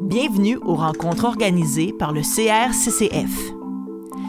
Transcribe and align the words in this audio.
Bienvenue 0.00 0.58
aux 0.58 0.74
rencontres 0.74 1.24
organisées 1.24 1.92
par 1.92 2.12
le 2.12 2.20
CRCCF. 2.20 3.54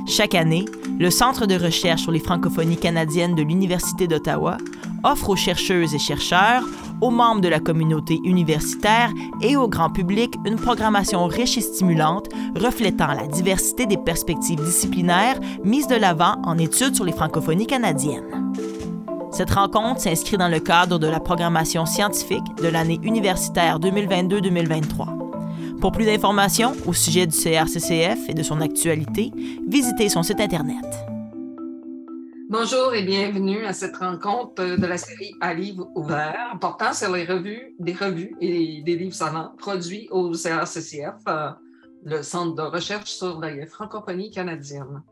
Chaque 0.08 0.34
année, 0.34 0.66
le 1.00 1.10
Centre 1.10 1.46
de 1.46 1.56
recherche 1.56 2.04
sur 2.04 2.12
les 2.12 2.20
francophonies 2.20 2.78
canadiennes 2.78 3.36
de 3.36 3.44
l'Université 3.44 4.08
d'Ottawa 4.08 4.58
offre 5.04 5.30
aux 5.30 5.36
chercheuses 5.36 5.94
et 5.94 6.00
chercheurs, 6.00 6.64
aux 7.02 7.12
membres 7.12 7.42
de 7.42 7.50
la 7.50 7.60
communauté 7.60 8.20
universitaire 8.24 9.12
et 9.42 9.56
au 9.58 9.68
grand 9.68 9.90
public 9.90 10.36
une 10.46 10.56
programmation 10.56 11.26
riche 11.28 11.58
et 11.58 11.62
stimulante 11.62 12.30
reflétant 12.56 13.14
la 13.14 13.28
diversité 13.28 13.86
des 13.86 13.98
perspectives 13.98 14.64
disciplinaires 14.64 15.40
mises 15.64 15.88
de 15.88 15.96
l'avant 15.96 16.36
en 16.44 16.58
études 16.58 16.96
sur 16.96 17.06
les 17.06 17.12
francophonies 17.12 17.68
canadiennes. 17.68 18.54
Cette 19.36 19.52
rencontre 19.52 20.00
s'inscrit 20.00 20.38
dans 20.38 20.48
le 20.48 20.62
cadre 20.62 20.98
de 20.98 21.08
la 21.08 21.20
programmation 21.20 21.86
scientifique 21.86 22.56
de 22.56 22.70
l'année 22.70 23.02
universitaire 23.04 23.82
2022-2023. 23.82 25.80
Pour 25.82 25.92
plus 25.92 26.06
d'informations 26.06 26.72
au 26.86 26.94
sujet 26.94 27.28
du 27.28 27.36
CRCCF 27.36 28.30
et 28.30 28.34
de 28.34 28.44
son 28.44 28.62
actualité, 28.62 29.34
visitez 29.68 30.08
son 30.08 30.24
site 30.24 30.40
Internet. 30.40 30.86
Bonjour 32.48 32.94
et 32.94 33.04
bienvenue 33.04 33.66
à 33.66 33.74
cette 33.74 33.98
rencontre 33.98 34.78
de 34.78 34.86
la 34.86 34.98
série 34.98 35.36
À 35.42 35.54
livre 35.54 35.90
ouvert 35.96 36.56
portant 36.62 36.94
sur 36.94 37.12
les 37.12 37.26
revues, 37.26 37.76
des 37.78 37.92
revues 37.92 38.38
et 38.40 38.84
des 38.84 38.96
livres 38.96 39.16
savants 39.16 39.52
produits 39.58 40.08
au 40.12 40.32
CRCCF, 40.32 41.16
euh, 41.28 41.50
le 42.06 42.24
Centre 42.24 42.56
de 42.56 42.62
recherche 42.62 43.10
sur 43.10 43.38
la 43.42 43.66
francophonie 43.66 44.32
canadienne. 44.32 45.04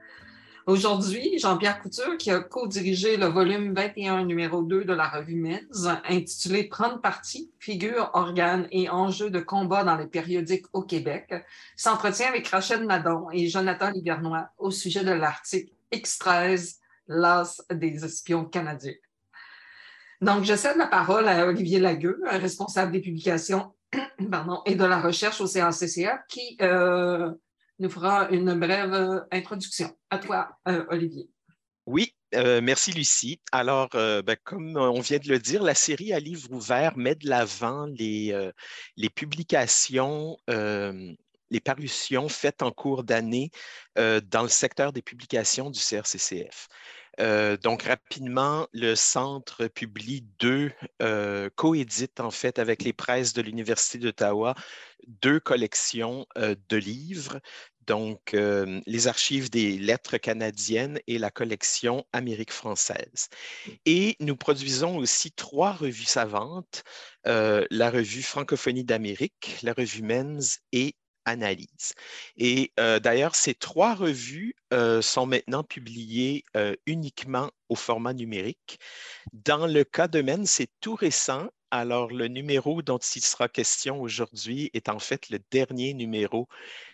Aujourd'hui, 0.66 1.40
Jean-Pierre 1.40 1.82
Couture, 1.82 2.16
qui 2.18 2.32
a 2.32 2.40
co-dirigé 2.40 3.18
le 3.18 3.26
volume 3.26 3.74
21, 3.74 4.24
numéro 4.24 4.62
2 4.62 4.86
de 4.86 4.94
la 4.94 5.10
revue 5.10 5.36
MEDS, 5.36 5.90
intitulé 6.08 6.64
Prendre 6.64 7.02
parti, 7.02 7.52
figures, 7.60 8.12
organes 8.14 8.70
et 8.72 8.90
enjeux 8.90 9.30
de 9.30 9.42
combat 9.42 9.84
dans 9.84 9.98
les 9.98 10.08
périodiques 10.08 10.68
au 10.72 10.82
Québec, 10.82 11.34
s'entretient 11.76 12.30
avec 12.30 12.48
Rachel 12.48 12.86
Nadon 12.86 13.30
et 13.32 13.50
Jonathan 13.50 13.92
Livernois 13.92 14.48
au 14.58 14.72
sujet 14.72 15.04
de 15.04 15.12
l'article 15.12 15.74
X13, 15.92 16.78
l'as 17.10 17.62
des 17.70 18.06
espions 18.06 18.46
canadiens. 18.46 18.96
Donc, 20.22 20.46
je 20.46 20.56
cède 20.56 20.78
la 20.78 20.88
parole 20.88 21.28
à 21.28 21.46
Olivier 21.46 21.82
Lagueux, 21.82 22.22
responsable 22.24 22.94
des 22.94 23.02
publications 23.02 23.74
pardon, 24.32 24.62
et 24.66 24.76
de 24.76 24.86
la 24.86 25.02
recherche 25.02 25.42
au 25.42 25.48
CACCF, 25.48 26.20
qui 26.30 26.58
euh, 26.62 27.34
nous 27.80 27.90
fera 27.90 28.30
une 28.30 28.54
brève 28.60 28.94
euh, 28.94 29.20
introduction. 29.32 29.96
À 30.10 30.20
toi, 30.20 30.58
euh, 30.68 30.86
Olivier. 30.90 31.30
Oui, 31.86 32.16
euh, 32.36 32.62
merci 32.62 32.92
Lucie. 32.92 33.42
Alors, 33.52 33.90
ben, 33.90 34.38
comme 34.44 34.78
on 34.78 35.02
vient 35.02 35.18
de 35.18 35.28
le 35.28 35.40
dire, 35.40 35.62
la 35.62 35.76
série 35.76 36.14
à 36.14 36.20
livre 36.20 36.50
ouvert 36.52 36.98
met 36.98 37.16
de 37.16 37.28
l'avant 37.28 37.86
les, 37.88 38.34
les, 38.96 39.10
publications, 39.10 40.38
les 40.48 41.60
parutions 41.60 42.30
faites 42.30 42.62
en 42.62 42.72
cours 42.72 43.04
d'année 43.04 43.52
dans 43.98 44.44
le 44.44 44.48
secteur 44.48 44.94
des 44.94 45.02
publications 45.02 45.70
du 45.70 45.80
CRCCF. 45.82 46.70
Euh, 47.20 47.58
donc, 47.58 47.84
rapidement, 47.84 48.68
le 48.74 48.96
centre 48.96 49.68
publie 49.68 50.26
deux, 50.40 50.72
euh, 51.02 51.50
coédite 51.56 52.20
en 52.20 52.32
fait 52.32 52.60
avec 52.60 52.84
les 52.84 52.94
presses 52.94 53.34
de 53.34 53.42
l'Université 53.42 53.98
d'Ottawa, 53.98 54.56
deux 55.08 55.40
collections 55.40 56.26
euh, 56.38 56.56
de 56.70 56.78
livres, 56.78 57.40
donc 57.86 58.34
les 58.34 59.08
archives 59.10 59.50
des 59.50 59.78
lettres 59.78 60.16
canadiennes 60.16 61.02
et 61.08 61.18
la 61.18 61.30
collection 61.30 62.06
Amérique 62.14 62.54
française. 62.54 63.28
Et 63.86 64.16
nous 64.22 64.38
produisons 64.38 64.96
aussi 64.96 65.34
trois 65.34 65.74
revues 65.74 66.06
savantes, 66.06 66.86
la 67.26 67.90
revue 67.90 68.22
Francophonie 68.22 68.86
d'Amérique, 68.86 69.58
la 69.64 69.74
revue 69.74 70.02
Men's 70.02 70.60
et 70.72 70.96
analyse. 71.26 71.94
Et 72.38 72.72
euh, 72.80 73.00
d'ailleurs, 73.00 73.36
ces 73.36 73.54
trois 73.54 73.96
revues 73.96 74.56
euh, 74.74 75.02
sont 75.02 75.26
maintenant 75.26 75.64
publiées 75.64 76.46
euh, 76.58 76.76
uniquement 76.86 77.52
au 77.70 77.76
format 77.76 78.14
numérique. 78.14 78.80
Dans 79.32 79.68
le 79.68 79.84
cas 79.84 80.08
de 80.08 80.22
Men, 80.22 80.46
c'est 80.46 80.70
tout 80.82 80.96
récent. 80.96 81.50
Alors, 81.72 82.12
le 82.12 82.28
numéro 82.28 82.82
dont 82.82 83.00
il 83.00 83.24
sera 83.24 83.50
question 83.50 84.02
aujourd'hui 84.02 84.70
est 84.74 84.90
en 84.90 85.00
fait 85.00 85.30
le 85.30 85.40
dernier 85.52 85.94
numéro 85.94 86.48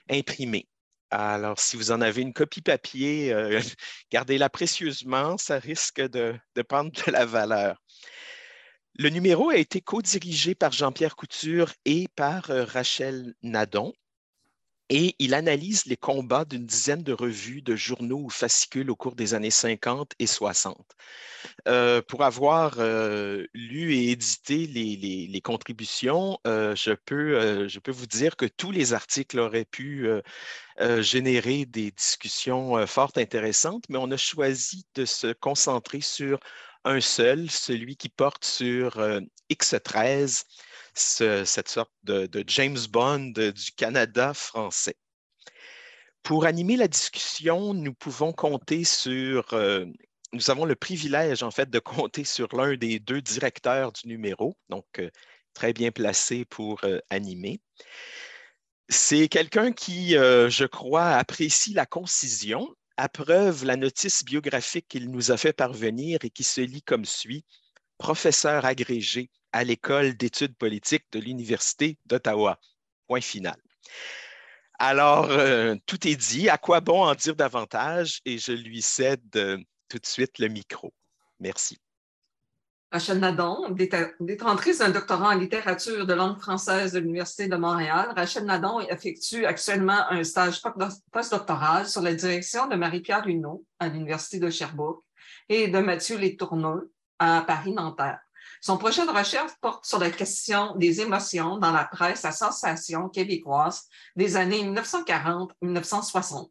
imprimé. 0.09 0.67
Alors, 1.11 1.59
si 1.59 1.75
vous 1.75 1.91
en 1.91 2.01
avez 2.01 2.21
une 2.21 2.33
copie 2.33 2.61
papier, 2.61 3.33
gardez-la 4.11 4.49
précieusement, 4.49 5.37
ça 5.37 5.57
risque 5.59 6.01
de, 6.01 6.35
de 6.55 6.61
prendre 6.61 6.91
de 6.91 7.11
la 7.11 7.25
valeur. 7.25 7.81
Le 8.95 9.09
numéro 9.09 9.49
a 9.49 9.57
été 9.57 9.81
co-dirigé 9.81 10.55
par 10.55 10.71
Jean-Pierre 10.71 11.15
Couture 11.15 11.73
et 11.85 12.07
par 12.15 12.43
Rachel 12.45 13.33
Nadon 13.41 13.93
et 14.89 15.15
il 15.19 15.33
analyse 15.33 15.85
les 15.85 15.97
combats 15.97 16.45
d'une 16.45 16.65
dizaine 16.65 17.03
de 17.03 17.13
revues, 17.13 17.61
de 17.61 17.75
journaux 17.75 18.23
ou 18.23 18.29
fascicules 18.29 18.89
au 18.89 18.95
cours 18.95 19.15
des 19.15 19.33
années 19.35 19.51
50 19.51 20.13
et 20.17 20.25
60. 20.25 20.77
Euh, 21.67 22.01
pour 22.01 22.23
avoir 22.23 22.75
euh, 22.79 23.45
lu 23.53 23.95
et 23.95 24.11
édité 24.11 24.65
les, 24.65 25.41
contributions, 25.41 26.39
euh, 26.47 26.75
je, 26.75 26.91
peux, 26.91 27.67
je 27.67 27.79
peux 27.79 27.91
vous 27.91 28.07
dire 28.07 28.35
que 28.35 28.45
tous 28.45 28.71
les 28.71 28.93
articles 28.93 29.39
auraient 29.39 29.65
pu 29.65 30.07
générer 30.99 31.65
des 31.65 31.91
discussions 31.91 32.85
fort 32.87 33.11
intéressantes, 33.15 33.83
mais 33.89 33.97
on 33.97 34.11
a 34.11 34.17
choisi 34.17 34.85
de 34.95 35.05
se 35.05 35.33
concentrer 35.33 36.01
sur 36.01 36.39
un 36.85 37.01
seul, 37.01 37.49
celui 37.49 37.95
qui 37.95 38.09
porte 38.09 38.45
sur 38.45 38.97
X13 39.51 40.43
cette 40.93 41.69
sorte 41.69 41.91
de, 42.03 42.43
James 42.47 42.79
Bond 42.89 43.33
du 43.35 43.71
Canada 43.75 44.33
français. 44.33 44.95
Pour 46.23 46.45
animer 46.45 46.75
la 46.75 46.87
discussion, 46.87 47.73
nous 47.73 47.93
pouvons 47.93 48.33
compter 48.33 48.83
sur, 48.83 49.53
euh, 49.53 49.85
nous 50.33 50.51
avons 50.51 50.65
le 50.65 50.75
privilège 50.75 51.43
en 51.43 51.51
fait 51.51 51.69
de 51.69 51.79
compter 51.79 52.23
sur 52.23 52.49
l'un 52.55 52.75
des 52.75 52.99
deux 52.99 53.21
directeurs 53.21 53.91
du 53.93 54.07
numéro, 54.07 54.55
donc 54.69 54.85
euh, 54.99 55.09
très 55.53 55.73
bien 55.73 55.91
placé 55.91 56.45
pour 56.45 56.83
euh, 56.83 56.99
animer. 57.09 57.61
C'est 58.89 59.27
quelqu'un 59.27 59.71
qui, 59.71 60.13
je 60.13 60.65
crois, 60.65 61.09
apprécie 61.11 61.73
la 61.73 61.85
concision, 61.85 62.67
preuve 63.07 63.63
la 63.63 63.77
notice 63.77 64.25
biographique 64.25 64.87
qu'il 64.89 65.09
nous 65.09 65.31
a 65.31 65.37
fait 65.37 65.53
parvenir 65.53 66.19
et 66.23 66.29
qui 66.29 66.43
se 66.43 66.61
lit 66.61 66.81
comme 66.81 67.05
suit. 67.05 67.45
Professeur 67.99 68.65
agrégé 68.65 69.29
à 69.51 69.63
l'école 69.63 70.15
d'études 70.15 70.55
politiques 70.55 71.05
de 71.11 71.19
l'Université 71.19 71.97
d'Ottawa. 72.05 72.57
Point 73.07 73.21
final. 73.21 73.57
Alors, 74.79 75.29
euh, 75.29 75.75
tout 75.85 76.07
est 76.07 76.15
dit. 76.15 76.47
À 76.47 76.57
quoi 76.57 76.79
bon 76.79 77.03
en 77.03 77.13
dire 77.13 77.35
davantage? 77.35 78.21
Et 78.23 78.37
je 78.37 78.53
lui 78.53 78.81
cède 78.81 79.21
euh, 79.35 79.57
tout 79.89 79.99
de 79.99 80.05
suite 80.05 80.39
le 80.39 80.47
micro. 80.47 80.93
Merci. 81.41 81.77
Rachel 82.91 83.19
Nadon, 83.19 83.69
détentrice 84.19 84.79
d'un 84.79 84.89
doctorat 84.89 85.35
en 85.35 85.37
littérature 85.37 86.07
de 86.07 86.13
langue 86.13 86.39
française 86.39 86.93
de 86.93 86.99
l'Université 86.99 87.47
de 87.47 87.55
Montréal, 87.55 88.13
Rachel 88.15 88.45
Nadon 88.45 88.79
effectue 88.79 89.45
actuellement 89.45 90.09
un 90.09 90.23
stage 90.23 90.59
postdoctoral 91.11 91.87
sur 91.87 92.01
la 92.01 92.15
direction 92.15 92.65
de 92.67 92.75
Marie-Pierre 92.75 93.25
Luneau 93.25 93.63
à 93.77 93.89
l'Université 93.89 94.39
de 94.39 94.49
Sherbrooke 94.49 95.03
et 95.49 95.67
de 95.67 95.77
Mathieu 95.77 96.17
Létourneau 96.17 96.89
à 97.19 97.43
Paris-Nanterre. 97.45 98.19
Son 98.61 98.77
projet 98.77 99.05
de 99.05 99.11
recherche 99.11 99.51
porte 99.61 99.85
sur 99.85 99.99
la 99.99 100.09
question 100.09 100.75
des 100.75 101.01
émotions 101.01 101.57
dans 101.57 101.71
la 101.71 101.85
presse 101.85 102.25
à 102.25 102.31
sensation 102.31 103.07
québécoise 103.07 103.83
des 104.15 104.35
années 104.35 104.63
1940-1960. 104.63 106.49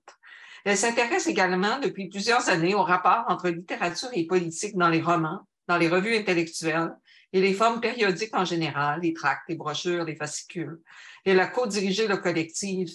Elle 0.64 0.76
s'intéresse 0.76 1.26
également 1.26 1.78
depuis 1.80 2.08
plusieurs 2.08 2.48
années 2.48 2.74
au 2.74 2.82
rapport 2.82 3.24
entre 3.28 3.48
littérature 3.48 4.08
et 4.12 4.26
politique 4.26 4.76
dans 4.76 4.88
les 4.88 5.02
romans, 5.02 5.40
dans 5.66 5.76
les 5.76 5.88
revues 5.88 6.16
intellectuelles 6.16 6.96
et 7.32 7.40
les 7.40 7.52
formes 7.52 7.80
périodiques 7.80 8.34
en 8.34 8.44
général, 8.44 9.00
les 9.00 9.12
tracts, 9.12 9.48
les 9.48 9.56
brochures, 9.56 10.04
les 10.04 10.16
fascicules. 10.16 10.78
Elle 11.24 11.40
a 11.40 11.46
co-dirigé 11.46 12.06
le 12.06 12.16
collectif 12.16 12.90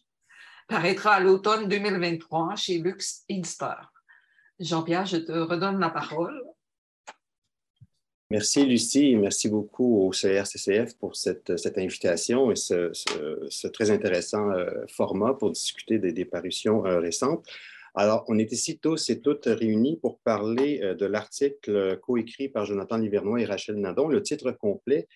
paraîtra 0.68 1.14
à 1.14 1.20
l'automne 1.20 1.66
2023 1.66 2.56
chez 2.56 2.78
Lux 2.78 3.24
Éditeur. 3.30 3.90
Jean-Pierre, 4.60 5.06
je 5.06 5.16
te 5.16 5.32
redonne 5.32 5.80
la 5.80 5.90
parole. 5.90 6.38
Merci 8.28 8.66
Lucie 8.66 9.14
merci 9.14 9.48
beaucoup 9.48 10.02
au 10.02 10.10
CRCCF 10.10 10.98
pour 10.98 11.14
cette, 11.14 11.52
invitation 11.76 12.50
et 12.50 12.56
ce, 12.56 13.68
très 13.68 13.92
intéressant 13.92 14.50
euh, 14.50 14.84
format 14.88 15.34
pour 15.34 15.52
discuter 15.52 16.00
des, 16.00 16.24
parutions 16.24 16.84
euh, 16.86 16.98
récentes. 16.98 17.46
Alors, 17.94 18.24
on 18.26 18.36
est 18.40 18.50
ici 18.50 18.80
tous 18.80 19.10
et 19.10 19.20
toutes 19.20 19.44
réunis 19.44 19.96
pour 20.02 20.18
parler 20.18 20.80
euh, 20.82 20.94
de 20.96 21.06
l'article 21.06 22.00
coécrit 22.02 22.48
par 22.48 22.64
Jonathan 22.66 22.96
Livernois 22.96 23.40
et 23.40 23.44
Rachel 23.44 23.76
Nadon. 23.76 24.08
Le 24.08 24.20
titre 24.20 24.50
complet, 24.50 25.06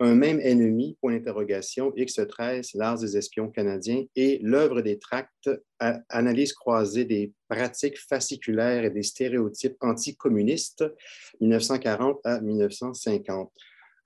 un 0.00 0.14
même 0.14 0.40
ennemi, 0.40 0.96
point 1.00 1.12
d'interrogation, 1.12 1.90
X13, 1.90 2.70
l'art 2.74 2.98
des 2.98 3.16
espions 3.16 3.50
canadiens 3.50 4.04
et 4.16 4.40
l'œuvre 4.42 4.80
des 4.80 4.98
tracts, 4.98 5.50
analyse 6.08 6.54
croisée 6.54 7.04
des 7.04 7.32
pratiques 7.48 7.98
fasciculaires 7.98 8.84
et 8.84 8.90
des 8.90 9.02
stéréotypes 9.02 9.76
anticommunistes, 9.80 10.84
1940 11.40 12.20
à 12.24 12.40
1950. 12.40 13.52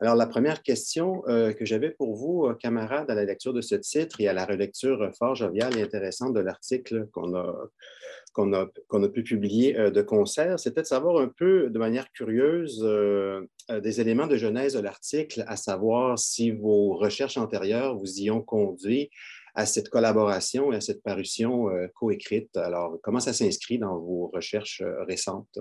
Alors, 0.00 0.16
la 0.16 0.26
première 0.26 0.62
question 0.62 1.22
euh, 1.28 1.52
que 1.52 1.64
j'avais 1.64 1.90
pour 1.90 2.16
vous, 2.16 2.46
euh, 2.46 2.54
camarades, 2.54 3.10
à 3.10 3.14
la 3.14 3.24
lecture 3.24 3.52
de 3.52 3.60
ce 3.60 3.76
titre 3.76 4.20
et 4.20 4.26
à 4.26 4.32
la 4.32 4.44
relecture 4.44 5.10
fort 5.16 5.36
joviale 5.36 5.78
et 5.78 5.82
intéressante 5.82 6.34
de 6.34 6.40
l'article 6.40 7.06
qu'on 7.12 7.34
a, 7.34 9.08
pu 9.08 9.22
publier 9.22 9.78
euh, 9.78 9.90
de 9.90 10.02
concert, 10.02 10.58
c'était 10.58 10.82
de 10.82 10.86
savoir 10.86 11.22
un 11.22 11.28
peu, 11.28 11.70
de 11.70 11.78
manière 11.78 12.10
curieuse, 12.10 12.84
des 13.70 14.00
éléments 14.00 14.26
de 14.26 14.36
genèse 14.36 14.74
de 14.74 14.80
l'article, 14.80 15.44
à 15.46 15.56
savoir 15.56 16.18
si 16.18 16.50
vos 16.50 16.96
recherches 16.96 17.36
antérieures 17.36 17.96
vous 17.96 18.20
y 18.20 18.30
ont 18.30 18.42
conduit 18.42 19.10
à 19.54 19.64
cette 19.64 19.88
collaboration 19.88 20.72
et 20.72 20.76
à 20.76 20.80
cette 20.80 21.02
parution 21.02 21.68
coécrite. 21.94 22.56
Alors, 22.56 22.98
comment 23.02 23.20
ça 23.20 23.32
s'inscrit 23.32 23.78
dans 23.78 23.96
vos 23.98 24.30
recherches 24.34 24.82
récentes? 25.06 25.58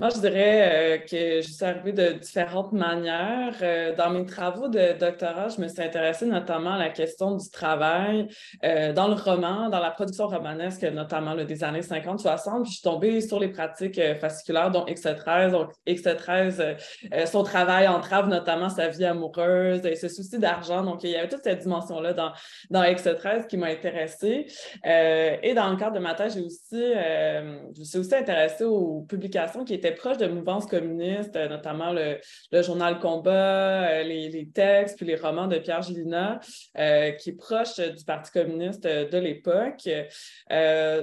Moi, 0.00 0.08
je 0.08 0.18
dirais 0.18 0.94
euh, 0.94 0.98
que 1.00 1.42
je 1.42 1.52
suis 1.52 1.62
arrivée 1.62 1.92
de 1.92 2.12
différentes 2.12 2.72
manières. 2.72 3.54
Euh, 3.60 3.94
dans 3.94 4.08
mes 4.08 4.24
travaux 4.24 4.66
de 4.66 4.98
doctorat, 4.98 5.48
je 5.48 5.60
me 5.60 5.68
suis 5.68 5.82
intéressée 5.82 6.24
notamment 6.24 6.72
à 6.72 6.78
la 6.78 6.88
question 6.88 7.36
du 7.36 7.50
travail 7.50 8.26
euh, 8.64 8.94
dans 8.94 9.08
le 9.08 9.14
roman, 9.14 9.68
dans 9.68 9.78
la 9.78 9.90
production 9.90 10.26
romanesque, 10.26 10.84
notamment 10.84 11.34
des 11.34 11.64
années 11.64 11.82
50-60. 11.82 12.62
Puis 12.62 12.70
je 12.70 12.76
suis 12.76 12.82
tombée 12.82 13.20
sur 13.20 13.38
les 13.38 13.48
pratiques 13.48 14.00
fasciculaires, 14.18 14.70
dont 14.70 14.86
X13. 14.86 15.50
Donc, 15.50 15.72
X13, 15.86 17.26
son 17.26 17.42
travail 17.42 17.86
entrave 17.86 18.28
notamment 18.28 18.70
sa 18.70 18.88
vie 18.88 19.04
amoureuse 19.04 19.84
et 19.84 19.96
ce 19.96 20.08
souci 20.08 20.38
d'argent. 20.38 20.82
Donc, 20.82 21.04
il 21.04 21.10
y 21.10 21.16
avait 21.16 21.28
toute 21.28 21.44
cette 21.44 21.58
dimension-là 21.58 22.14
dans, 22.14 22.32
dans 22.70 22.82
X13 22.84 23.48
qui 23.48 23.58
m'a 23.58 23.66
intéressée. 23.66 24.46
et 24.82 25.52
dans 25.54 25.68
le 25.68 25.76
cadre 25.76 25.92
de 25.92 26.00
ma 26.00 26.14
thèse, 26.14 26.36
j'ai 26.36 26.40
aussi, 26.40 26.58
je 26.72 27.80
me 27.80 27.84
suis 27.84 27.98
aussi 27.98 28.14
intéressée 28.14 28.64
aux 28.64 29.02
publications 29.02 29.62
qui 29.62 29.74
étaient 29.74 29.89
proche 29.92 30.18
de 30.18 30.26
mouvances 30.26 30.66
communistes, 30.66 31.36
euh, 31.36 31.48
notamment 31.48 31.92
le, 31.92 32.18
journal 32.62 32.98
Combat, 32.98 33.90
euh, 33.90 34.02
les, 34.02 34.48
textes, 34.52 34.96
puis 34.96 35.06
les 35.06 35.16
romans 35.16 35.46
de 35.46 35.58
Pierre 35.58 35.82
Gilina, 35.82 36.40
euh, 36.78 37.12
qui 37.12 37.30
est 37.30 37.36
proche 37.36 37.76
du 37.78 38.04
Parti 38.04 38.30
communiste 38.32 38.84
de 38.84 39.18
l'époque. 39.18 39.88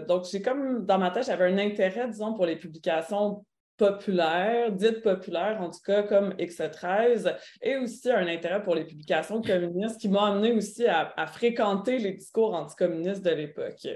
donc, 0.07 0.25
j'ai 0.31 0.41
comme, 0.41 0.85
dans 0.85 0.97
ma 0.97 1.11
tête, 1.11 1.25
j'avais 1.25 1.45
un 1.45 1.57
intérêt, 1.57 2.07
disons, 2.07 2.33
pour 2.33 2.45
les 2.45 2.55
publications 2.55 3.45
populaires, 3.77 4.71
dites 4.71 5.01
populaires, 5.01 5.61
en 5.61 5.69
tout 5.69 5.79
cas 5.85 6.03
comme 6.03 6.31
X13, 6.33 7.35
et 7.61 7.77
aussi 7.77 8.11
un 8.11 8.27
intérêt 8.27 8.61
pour 8.61 8.75
les 8.75 8.85
publications 8.85 9.41
communistes 9.41 10.01
qui 10.01 10.09
m'ont 10.09 10.21
amené 10.21 10.51
aussi 10.51 10.85
à, 10.87 11.27
fréquenter 11.27 11.97
les 11.99 12.13
discours 12.13 12.53
anticommunistes 12.53 13.23
de 13.23 13.31
l'époque. 13.31 13.87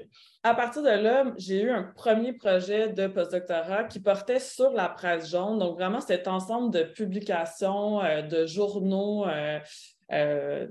À 0.43 0.55
partir 0.55 0.81
de 0.81 0.89
là, 0.89 1.25
j'ai 1.37 1.61
eu 1.61 1.69
un 1.69 1.83
premier 1.83 2.33
projet 2.33 2.89
de 2.89 3.07
postdoctorat 3.07 3.83
qui 3.83 3.99
portait 3.99 4.39
sur 4.39 4.71
la 4.71 4.89
presse 4.89 5.29
jaune, 5.29 5.59
donc 5.59 5.75
vraiment 5.75 6.01
cet 6.01 6.27
ensemble 6.27 6.73
de 6.73 6.83
publications, 6.83 8.01
euh, 8.01 8.21
de 8.23 8.47
journaux, 8.47 9.27
euh, 9.27 9.59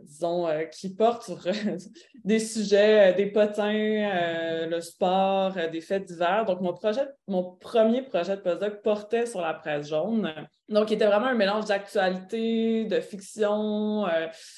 disons, 0.02 0.48
qui 0.70 0.94
portent 0.94 1.22
sur 1.24 1.38
des 2.24 2.38
sujets, 2.38 3.14
des 3.14 3.26
potins, 3.26 3.72
le 3.72 4.80
sport, 4.80 5.54
des 5.72 5.80
faits 5.80 6.04
divers. 6.04 6.44
Donc, 6.44 6.60
mon 6.60 6.74
projet, 6.74 7.08
mon 7.26 7.56
premier 7.56 8.02
projet 8.02 8.36
de 8.36 8.42
postdoc 8.42 8.82
portait 8.82 9.26
sur 9.26 9.40
la 9.40 9.54
presse 9.54 9.88
jaune. 9.88 10.32
Donc, 10.68 10.90
il 10.90 10.94
était 10.94 11.06
vraiment 11.06 11.26
un 11.26 11.34
mélange 11.34 11.64
d'actualité, 11.66 12.84
de 12.84 13.00
fiction, 13.00 14.06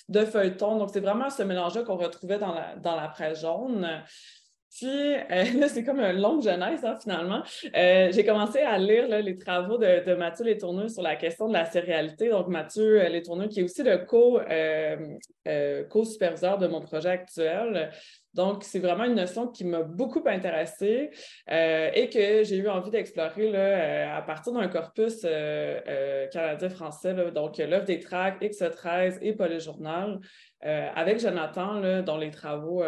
de 0.08 0.24
feuilleton. 0.24 0.78
Donc, 0.78 0.90
c'est 0.92 1.00
vraiment 1.00 1.30
ce 1.30 1.42
mélange-là 1.42 1.84
qu'on 1.84 1.96
retrouvait 1.96 2.38
dans 2.38 2.52
la, 2.52 2.76
dans 2.76 2.96
la 2.96 3.08
presse 3.08 3.40
jaune. 3.40 3.88
Puis 4.74 4.88
euh, 4.88 5.44
là, 5.60 5.68
c'est 5.68 5.84
comme 5.84 6.00
une 6.00 6.20
longue 6.20 6.42
jeunesse, 6.42 6.82
hein, 6.82 6.96
finalement. 7.00 7.42
Euh, 7.76 8.10
j'ai 8.10 8.24
commencé 8.24 8.60
à 8.60 8.78
lire 8.78 9.06
les 9.08 9.36
travaux 9.36 9.76
de, 9.76 10.14
Mathieu 10.14 10.46
Létourneux 10.46 10.88
sur 10.88 11.02
la 11.02 11.16
question 11.16 11.48
de 11.48 11.52
la 11.52 11.66
sérialité. 11.66 12.30
Donc, 12.30 12.48
Mathieu 12.48 13.00
euh, 13.00 13.08
Létourneux, 13.08 13.48
qui 13.48 13.60
est 13.60 13.62
aussi 13.62 13.82
le 13.82 13.98
co-superviseur 15.84 16.58
de 16.58 16.66
mon 16.66 16.80
projet 16.80 17.10
actuel. 17.10 17.90
Donc, 18.34 18.64
c'est 18.64 18.78
vraiment 18.78 19.04
une 19.04 19.16
notion 19.16 19.48
qui 19.48 19.64
m'a 19.64 19.82
beaucoup 19.82 20.22
intéressée 20.26 21.10
et 21.46 22.08
que 22.10 22.44
j'ai 22.44 22.56
eu 22.56 22.68
envie 22.68 22.90
d'explorer 22.90 23.54
à 24.06 24.22
partir 24.22 24.54
d'un 24.54 24.68
corpus 24.68 25.20
canadien-français, 26.32 27.14
donc 27.34 27.58
l'œuvre 27.58 27.84
des 27.84 28.00
tracts, 28.00 28.42
X13 28.42 29.18
et 29.20 29.34
Polyjournal, 29.34 30.18
avec 30.62 31.20
Jonathan, 31.20 32.02
dont 32.02 32.16
les 32.16 32.30
travaux 32.30 32.82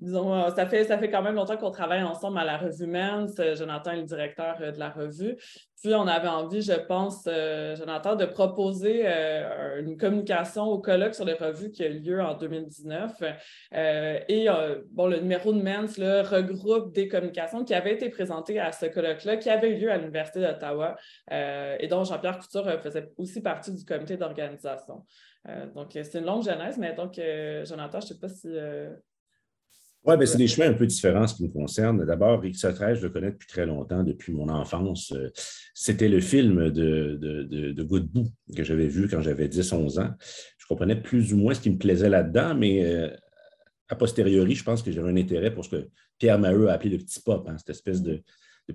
disons, 0.00 0.34
euh, 0.34 0.50
ça 0.50 0.66
fait, 0.66 0.84
ça 0.84 0.98
fait 0.98 1.10
quand 1.10 1.22
même 1.22 1.34
longtemps 1.34 1.56
qu'on 1.56 1.70
travaille 1.70 2.02
ensemble 2.02 2.38
à 2.38 2.44
la 2.44 2.58
revue 2.58 2.86
Men's. 2.86 3.34
Jonathan 3.56 3.92
est 3.92 3.96
le 3.96 4.02
directeur 4.02 4.56
euh, 4.60 4.72
de 4.72 4.78
la 4.78 4.90
revue. 4.90 5.36
Puis, 5.82 5.94
on 5.94 6.06
avait 6.06 6.28
envie, 6.28 6.62
je 6.62 6.72
pense, 6.72 7.24
euh, 7.26 7.76
Jonathan, 7.76 8.16
de 8.16 8.24
proposer 8.24 9.06
une 9.78 9.96
communication 9.98 10.64
au 10.64 10.78
colloque 10.78 11.14
sur 11.14 11.24
les 11.24 11.34
revues 11.34 11.70
qui 11.70 11.84
a 11.84 11.88
lieu 11.88 12.20
en 12.22 12.34
2019. 12.34 13.12
et, 13.72 14.48
bon, 14.90 15.06
le 15.06 15.20
numéro 15.20 15.52
de 15.52 15.60
Men's 15.60 15.98
là, 15.98 16.22
regroupe 16.22 16.92
des 16.92 17.08
communications 17.08 17.62
qui 17.62 17.74
avaient 17.74 17.92
été 17.92 18.08
présentées 18.08 18.58
à 18.58 18.72
ce 18.72 18.86
colloque-là, 18.86 19.36
qui 19.36 19.50
avait 19.50 19.70
eu 19.70 19.80
lieu 19.80 19.92
à 19.92 19.98
l'Université 19.98 20.40
d'Ottawa 20.40 20.96
et 21.30 21.86
dont 21.88 22.04
Jean-Pierre 22.04 22.38
Couture 22.38 22.80
faisait 22.80 23.12
aussi 23.18 23.42
partie 23.42 23.72
du 23.72 23.84
comité 23.84 24.16
d'organisation. 24.16 25.04
donc, 25.74 25.90
c'est 25.92 26.18
une 26.18 26.24
longue 26.24 26.42
genèse, 26.42 26.78
mais 26.78 26.94
donc, 26.94 27.20
Jonathan, 27.64 28.00
je 28.00 28.06
ne 28.06 28.08
sais 28.08 28.18
pas 28.18 28.28
si 28.28 28.48
oui, 30.06 30.16
ben, 30.16 30.26
c'est 30.26 30.38
des 30.38 30.46
chemins 30.46 30.70
un 30.70 30.74
peu 30.74 30.86
différents 30.86 31.26
ce 31.26 31.34
qui 31.34 31.42
me 31.42 31.48
concerne. 31.48 32.04
D'abord, 32.04 32.40
Rick 32.40 32.56
Sotrage, 32.56 32.98
je 32.98 33.06
le 33.06 33.10
connais 33.10 33.32
depuis 33.32 33.48
très 33.48 33.66
longtemps, 33.66 34.04
depuis 34.04 34.32
mon 34.32 34.48
enfance. 34.48 35.12
Euh, 35.12 35.30
c'était 35.74 36.08
le 36.08 36.20
film 36.20 36.70
de, 36.70 37.18
de, 37.20 37.42
de, 37.42 37.72
de 37.72 38.54
que 38.54 38.62
j'avais 38.62 38.86
vu 38.86 39.08
quand 39.08 39.20
j'avais 39.20 39.48
10-11 39.48 40.00
ans. 40.00 40.10
Je 40.58 40.66
comprenais 40.66 40.96
plus 40.96 41.32
ou 41.32 41.38
moins 41.38 41.54
ce 41.54 41.60
qui 41.60 41.70
me 41.70 41.78
plaisait 41.78 42.08
là-dedans, 42.08 42.54
mais 42.54 42.84
euh, 42.84 43.08
a 43.88 43.96
posteriori, 43.96 44.54
je 44.54 44.62
pense 44.64 44.82
que 44.82 44.92
j'avais 44.92 45.10
un 45.10 45.16
intérêt 45.16 45.52
pour 45.52 45.64
ce 45.64 45.70
que 45.70 45.88
Pierre 46.18 46.38
Maheu 46.38 46.68
a 46.68 46.74
appelé 46.74 46.90
le 46.90 46.98
petit 46.98 47.20
pop, 47.20 47.46
hein, 47.48 47.56
cette 47.58 47.70
espèce 47.70 48.02
de, 48.02 48.22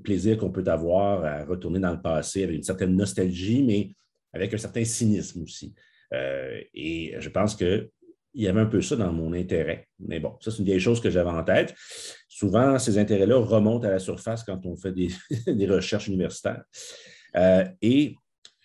plaisir 0.03 0.37
qu'on 0.37 0.51
peut 0.51 0.63
avoir 0.67 1.25
à 1.25 1.43
retourner 1.43 1.77
dans 1.77 1.91
le 1.91 2.01
passé 2.01 2.45
avec 2.45 2.55
une 2.55 2.63
certaine 2.63 2.95
nostalgie, 2.95 3.61
mais 3.61 3.93
avec 4.31 4.53
un 4.53 4.57
certain 4.57 4.85
cynisme 4.85 5.43
aussi. 5.43 5.75
Euh, 6.13 6.61
et 6.73 7.13
je 7.19 7.27
pense 7.27 7.57
que 7.57 7.89
il 8.33 8.43
y 8.43 8.47
avait 8.47 8.61
un 8.61 8.65
peu 8.65 8.81
ça 8.81 8.95
dans 8.95 9.11
mon 9.11 9.33
intérêt. 9.33 9.87
Mais 9.99 10.19
bon, 10.19 10.37
ça, 10.39 10.51
c'est 10.51 10.59
une 10.59 10.65
vieille 10.65 10.79
chose 10.79 11.01
que 11.01 11.09
j'avais 11.09 11.29
en 11.29 11.43
tête. 11.43 11.75
Souvent, 12.27 12.79
ces 12.79 12.97
intérêts-là 12.97 13.37
remontent 13.37 13.87
à 13.87 13.91
la 13.91 13.99
surface 13.99 14.43
quand 14.43 14.65
on 14.65 14.75
fait 14.75 14.93
des, 14.93 15.09
recherches 15.67 16.07
universitaires. 16.07 16.63
Euh, 17.35 17.65
et 17.81 18.15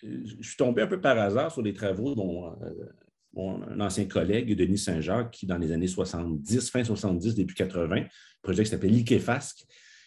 euh, 0.03 0.23
je 0.41 0.47
suis 0.47 0.57
tombé 0.57 0.81
un 0.81 0.87
peu 0.87 1.01
par 1.01 1.17
hasard 1.17 1.51
sur 1.51 1.61
les 1.61 1.73
travaux 1.73 2.11
de 2.11 2.15
mon, 2.15 2.53
euh, 2.61 3.79
ancien 3.79 4.05
collègue, 4.05 4.55
Denis 4.55 4.77
Saint-Jacques, 4.77 5.31
qui, 5.31 5.45
dans 5.45 5.57
les 5.57 5.71
années 5.71 5.87
70, 5.87 6.69
fin 6.71 6.83
70, 6.83 7.35
début 7.35 7.53
80, 7.53 7.95
un 7.97 8.07
projet 8.41 8.63
qui 8.63 8.69
s'appelait 8.69 8.89
l'IKEFASC, 8.89 9.65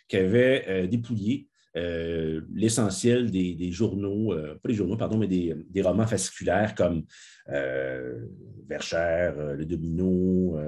qui 0.08 0.16
avait 0.16 0.88
dépouillé 0.88 1.49
euh, 1.76 2.40
l'essentiel 2.52 3.30
des, 3.30 3.70
journaux, 3.70 4.32
euh, 4.32 4.54
pas 4.60 4.68
les 4.68 4.74
journaux, 4.74 4.96
pardon, 4.96 5.18
mais 5.18 5.28
des, 5.28 5.82
romans 5.82 6.06
fasciculaires 6.06 6.74
comme 6.74 7.04
euh, 7.50 8.26
Verchères, 8.68 9.54
Le 9.54 9.64
Domino, 9.64 10.58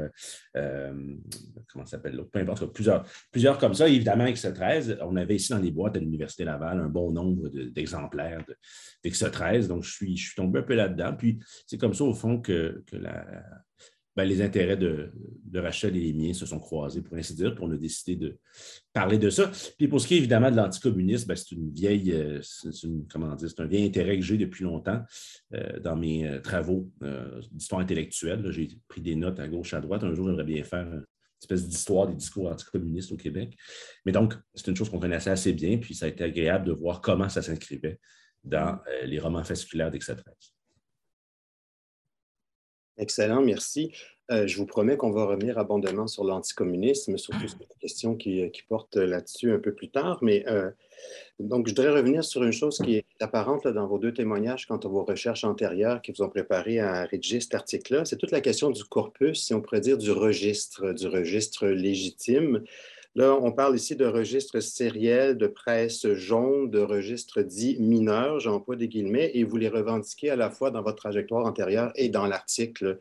comment 0.54 1.87
s'appelle 1.87 2.14
l'autre, 2.14 2.30
peu 2.30 2.38
importe, 2.38 2.66
plusieurs, 2.73 3.04
plusieurs 3.30 3.59
comme 3.59 3.75
ça. 3.75 3.88
évidemment, 3.88 4.26
X13, 4.26 4.99
on 5.02 5.16
avait 5.16 5.37
ici 5.37 5.52
dans 5.52 5.59
les 5.59 5.71
boîtes 5.71 5.97
à 5.97 6.00
l'Université 6.00 6.44
Laval 6.44 6.80
un 6.80 6.88
bon 6.88 7.11
nombre 7.12 7.49
d'exemplaires 7.49 8.44
d'X13, 9.04 9.66
donc 9.66 9.85
je 9.85 9.92
suis, 9.92 10.16
je 10.16 10.26
suis 10.26 10.35
tombé 10.37 10.61
un 10.61 10.62
peu 10.62 10.75
là-dedans. 10.75 11.14
Puis 11.16 11.38
c'est 11.66 11.78
comme 11.78 11.94
ça, 11.94 12.04
au 12.04 12.14
fond, 12.14 12.40
que, 12.40 12.82
la, 12.92 13.25
ben, 14.14 14.25
les 14.25 14.42
intérêts 14.42 14.76
de, 14.76 15.11
Rachel 15.54 15.97
et 15.97 16.00
les 16.00 16.12
miens 16.12 16.33
se 16.33 16.47
sont 16.47 16.59
croisés, 16.59 17.02
pour 17.02 17.16
ainsi 17.16 17.35
dire, 17.35 17.54
puis 17.54 17.64
on 17.64 17.71
a 17.71 17.76
décidé 17.76 18.16
de 18.16 18.38
parler 18.92 19.19
de 19.19 19.31
ça. 19.31 19.50
Puis 19.76 19.88
pour 19.88 20.00
ce 20.00 20.07
qui 20.07 20.14
est 20.14 20.19
évidemment 20.19 20.50
de 20.50 20.57
l'anticommunisme, 20.57 21.28
ben, 21.28 21.37
c'est 21.37 21.52
une 21.52 21.71
vieille, 21.71 22.12
euh, 22.12 22.40
comment 23.11 23.35
dire, 23.35 23.50
c'est 23.50 23.61
un 23.61 23.66
vieil 23.66 23.87
intérêt 23.87 24.16
que 24.19 24.25
j'ai 24.25 24.38
depuis 24.38 24.64
longtemps 24.64 25.02
euh, 25.54 25.78
dans 25.81 25.97
mes 25.97 26.26
euh, 26.26 26.40
travaux 26.40 26.90
d'histoire 27.52 27.81
intellectuelle. 27.81 28.50
J'ai 28.50 28.69
pris 28.88 29.00
des 29.00 29.14
notes 29.14 29.40
à 29.40 29.49
gauche, 29.49 29.75
à 29.75 29.81
droite. 29.81 30.04
Un 30.04 30.14
jour, 30.14 30.26
j'aimerais 30.26 30.45
bien 30.45 30.62
faire 30.62 30.87
une 30.87 31.04
espèce 31.40 31.69
d'histoire 31.69 32.07
des 32.07 32.14
discours 32.14 32.50
anticommunistes 32.50 33.12
au 33.12 33.16
Québec. 33.16 33.57
Mais 34.04 34.12
donc, 34.12 34.35
c'est 34.54 34.69
une 34.69 34.76
chose 34.76 34.90
qu'on 34.90 35.00
connaissait 35.00 35.31
assez 35.31 35.52
bien, 35.52 35.78
puis 35.78 35.95
ça 35.95 36.07
a 36.07 36.09
été 36.09 36.25
agréable 36.25 36.66
de 36.66 36.73
voir 36.73 37.00
comment 37.00 37.28
ça 37.28 37.42
s'inscrivait 37.42 37.99
dans 38.45 38.78
les 39.04 39.19
romans 39.19 39.45
fasciculaires 39.45 39.90
d'Excès 39.90 40.16
Excellent, 42.99 43.42
merci. 43.42 43.92
Euh, 44.30 44.46
je 44.46 44.56
vous 44.56 44.66
promets 44.66 44.96
qu'on 44.96 45.11
va 45.11 45.25
revenir 45.25 45.58
abondamment 45.58 46.06
sur 46.06 46.25
l'anticommunisme, 46.25 47.18
surtout 47.18 47.49
sur 47.49 47.58
les 47.58 47.66
questions 47.80 48.14
qui, 48.14 48.50
qui 48.50 48.62
portent 48.62 48.96
là-dessus 48.96 49.52
un 49.52 49.58
peu 49.58 49.75
plus 49.75 49.90
tard. 49.90 50.18
Mais 50.22 50.44
euh, 50.49 50.70
donc, 51.40 51.66
je 51.66 51.72
voudrais 51.72 51.90
revenir 51.90 52.22
sur 52.22 52.42
une 52.42 52.52
chose 52.52 52.78
qui 52.78 52.96
est 52.96 53.04
apparente 53.20 53.66
dans 53.66 53.87
vos 53.87 53.99
deux 53.99 54.14
témoignages 54.14 54.66
quant 54.66 54.78
à 54.78 54.88
vos 54.88 55.04
recherches 55.04 55.44
antérieures 55.44 56.00
qui 56.02 56.12
vous 56.12 56.22
ont 56.22 56.28
préparé 56.28 56.78
à 56.78 57.04
rédiger 57.04 57.40
cet 57.40 57.54
article-là. 57.54 58.04
C'est 58.04 58.16
toute 58.16 58.30
la 58.30 58.40
question 58.40 58.70
du 58.70 58.84
corpus, 58.84 59.44
si 59.44 59.54
on 59.54 59.61
pourrait 59.61 59.80
dire 59.80 59.99
du 59.99 60.12
registre, 60.12 60.92
du 60.92 61.08
registre 61.08 61.66
légitime. 61.66 62.62
Là, 63.14 63.35
on 63.35 63.52
parle 63.52 63.76
ici 63.76 63.95
de 63.95 64.07
registre 64.07 64.61
sériel, 64.61 65.37
de 65.37 65.47
presse 65.47 66.11
jaune, 66.14 66.71
de 66.71 66.78
registre 66.78 67.42
dit 67.42 67.76
mineur, 67.78 68.40
j'emploie 68.40 68.75
des 68.75 68.88
guillemets, 68.88 69.31
et 69.35 69.45
vous 69.45 69.59
les 69.59 69.69
revendiquez 69.69 70.31
à 70.31 70.37
la 70.37 70.50
fois 70.50 70.71
dans 70.71 70.83
votre 70.83 70.97
trajectoire 70.97 71.45
antérieure 71.45 71.92
et 71.95 72.09
dans 72.09 72.26
l'article 72.26 72.99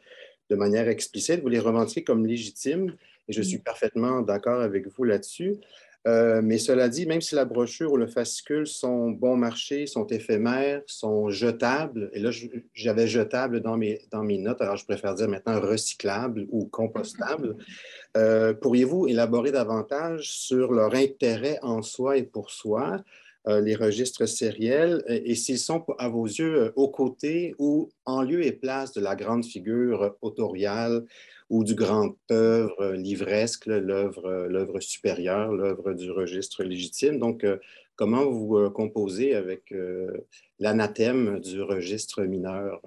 de 0.49 0.55
manière 0.57 0.89
explicite. 0.89 1.41
Vous 1.41 1.47
les 1.47 1.59
revendiquez 1.59 2.03
comme 2.03 2.25
légitimes, 2.25 2.93
et 3.29 3.33
je 3.33 3.41
suis 3.41 3.59
parfaitement 3.59 4.21
d'accord 4.21 4.59
avec 4.59 4.87
vous 4.87 5.05
là-dessus. 5.05 5.55
Euh, 6.07 6.41
mais 6.43 6.57
cela 6.57 6.89
dit, 6.89 7.05
même 7.05 7.21
si 7.21 7.35
la 7.35 7.45
brochure 7.45 7.91
ou 7.91 7.97
le 7.97 8.07
fascicule 8.07 8.65
sont 8.65 9.11
bon 9.11 9.37
marché, 9.37 9.85
sont 9.85 10.07
éphémères, 10.07 10.81
sont 10.87 11.29
jetables, 11.29 12.09
et 12.13 12.19
là, 12.19 12.31
j'avais 12.73 13.07
jetable 13.07 13.61
dans 13.61 13.77
mes, 13.77 14.01
dans 14.11 14.23
mes 14.23 14.39
notes, 14.39 14.61
alors 14.61 14.77
je 14.77 14.85
préfère 14.85 15.13
dire 15.13 15.29
maintenant 15.29 15.59
recyclable 15.59 16.47
ou 16.49 16.65
compostable, 16.65 17.55
euh, 18.17 18.53
pourriez-vous 18.53 19.07
élaborer 19.07 19.51
davantage 19.51 20.31
sur 20.31 20.71
leur 20.71 20.95
intérêt 20.95 21.59
en 21.61 21.83
soi 21.83 22.17
et 22.17 22.23
pour 22.23 22.49
soi, 22.49 23.03
les 23.47 23.75
registres 23.75 24.27
sériels, 24.27 25.03
et, 25.07 25.33
s'ils 25.35 25.57
sont 25.57 25.83
à 25.97 26.09
vos 26.09 26.25
yeux 26.25 26.71
aux 26.75 26.89
côtés 26.89 27.55
ou 27.57 27.89
en 28.05 28.21
lieu 28.21 28.45
et 28.45 28.51
place 28.51 28.93
de 28.93 29.01
la 29.01 29.15
grande 29.15 29.45
figure 29.45 30.15
autoriale 30.21 31.05
ou 31.51 31.65
du 31.65 31.75
grand 31.75 32.15
œuvre 32.31 32.93
livresque, 32.93 33.65
l'œuvre 33.65 34.79
supérieure, 34.79 35.51
l'œuvre 35.51 35.93
du 35.93 36.09
registre 36.09 36.63
légitime. 36.63 37.19
Donc, 37.19 37.43
euh, 37.43 37.57
comment 37.97 38.25
vous 38.25 38.57
euh, 38.57 38.69
composez 38.69 39.35
avec 39.35 39.73
euh, 39.73 40.25
l'anathème 40.59 41.41
du 41.41 41.61
registre 41.61 42.23
mineur? 42.23 42.81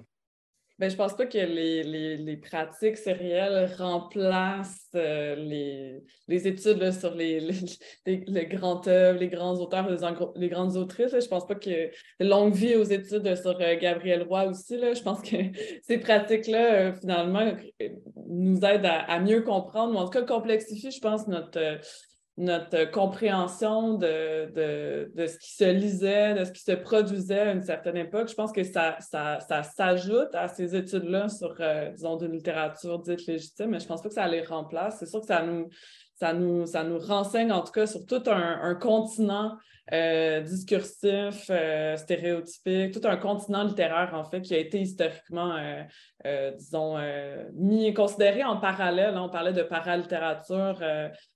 Ben, 0.77 0.89
je 0.89 0.95
pense 0.97 1.15
pas 1.15 1.25
que 1.25 1.37
les, 1.37 2.17
les, 2.17 2.37
pratiques 2.37 2.97
sérielles 2.97 3.73
remplacent 3.77 4.89
les, 4.93 6.03
les, 6.27 6.47
études 6.47 6.91
sur 6.91 7.15
les, 7.15 7.39
les, 8.05 8.45
grandes 8.45 8.85
œuvres, 8.89 9.17
les 9.17 9.29
grands 9.29 9.55
auteurs, 9.55 9.87
les, 10.35 10.49
grandes 10.49 10.75
autrices. 10.75 11.13
Je 11.13 11.21
Je 11.21 11.27
pense 11.29 11.47
pas 11.47 11.55
que 11.55 11.89
longue 12.19 12.53
vie 12.53 12.75
aux 12.75 12.83
études 12.83 13.35
sur 13.37 13.57
Gabriel 13.57 14.23
Roy 14.23 14.47
aussi. 14.49 14.75
Là. 14.75 14.93
Je 14.93 15.01
pense 15.01 15.21
que 15.21 15.37
ces 15.87 15.97
pratiques-là, 15.97 16.93
finalement, 16.93 17.53
nous 18.27 18.59
aident 18.59 18.85
à, 18.85 18.99
à, 19.03 19.19
mieux 19.21 19.43
comprendre, 19.43 19.95
ou 19.95 19.97
en 19.97 20.03
tout 20.03 20.19
cas 20.19 20.23
complexifient, 20.23 20.91
je 20.91 20.99
pense, 20.99 21.25
notre 21.27 21.79
notre 22.37 22.91
compréhension 22.91 23.93
de, 23.93 24.51
de, 25.15 25.27
ce 25.27 25.37
qui 25.37 25.53
se 25.53 25.63
lisait, 25.63 26.33
de 26.33 26.43
ce 26.43 26.51
qui 26.51 26.63
se 26.63 26.73
produisait 26.73 27.39
à 27.39 27.51
une 27.53 27.61
certaine 27.61 27.95
époque. 27.95 28.27
Je 28.27 28.33
pense 28.33 28.51
que 28.51 28.63
ça, 28.63 28.97
ça, 28.99 29.39
ça 29.39 29.63
s'ajoute 29.63 30.33
à 30.33 30.49
ces 30.49 30.75
études-là 30.75 31.29
sur, 31.29 31.55
euh, 31.59 31.91
disons, 31.91 32.17
d'une 32.17 32.33
littérature 32.33 32.99
dite 32.99 33.25
légitime, 33.25 33.69
mais 33.71 33.79
je 33.79 33.87
pense 33.87 34.01
pas 34.01 34.09
que 34.09 34.15
ça 34.15 34.27
les 34.27 34.41
remplace. 34.41 34.97
C'est 34.99 35.05
sûr 35.05 35.21
que 35.21 35.27
ça 35.27 35.43
nous, 35.43 35.69
ça 36.15 36.33
nous, 36.33 36.65
ça 36.65 36.83
nous 36.83 36.99
renseigne 36.99 37.51
en 37.51 37.61
tout 37.61 37.71
cas 37.71 37.87
sur 37.87 38.05
tout 38.05 38.23
un, 38.27 38.75
continent 38.75 39.57
euh, 39.93 40.41
discursif, 40.41 41.45
euh, 41.49 41.95
stéréotypique, 41.95 42.93
tout 42.93 43.07
un 43.07 43.17
continent 43.17 43.63
littéraire 43.63 44.13
en 44.13 44.23
fait 44.23 44.41
qui 44.41 44.55
a 44.55 44.57
été 44.57 44.79
historiquement, 44.79 45.55
euh, 46.25 46.51
disons, 46.51 46.97
mis 47.53 47.93
considéré 47.93 48.43
en 48.43 48.57
parallèle. 48.57 49.17
on 49.17 49.29
parlait 49.29 49.53
de 49.53 49.63
paralittérature 49.63 50.81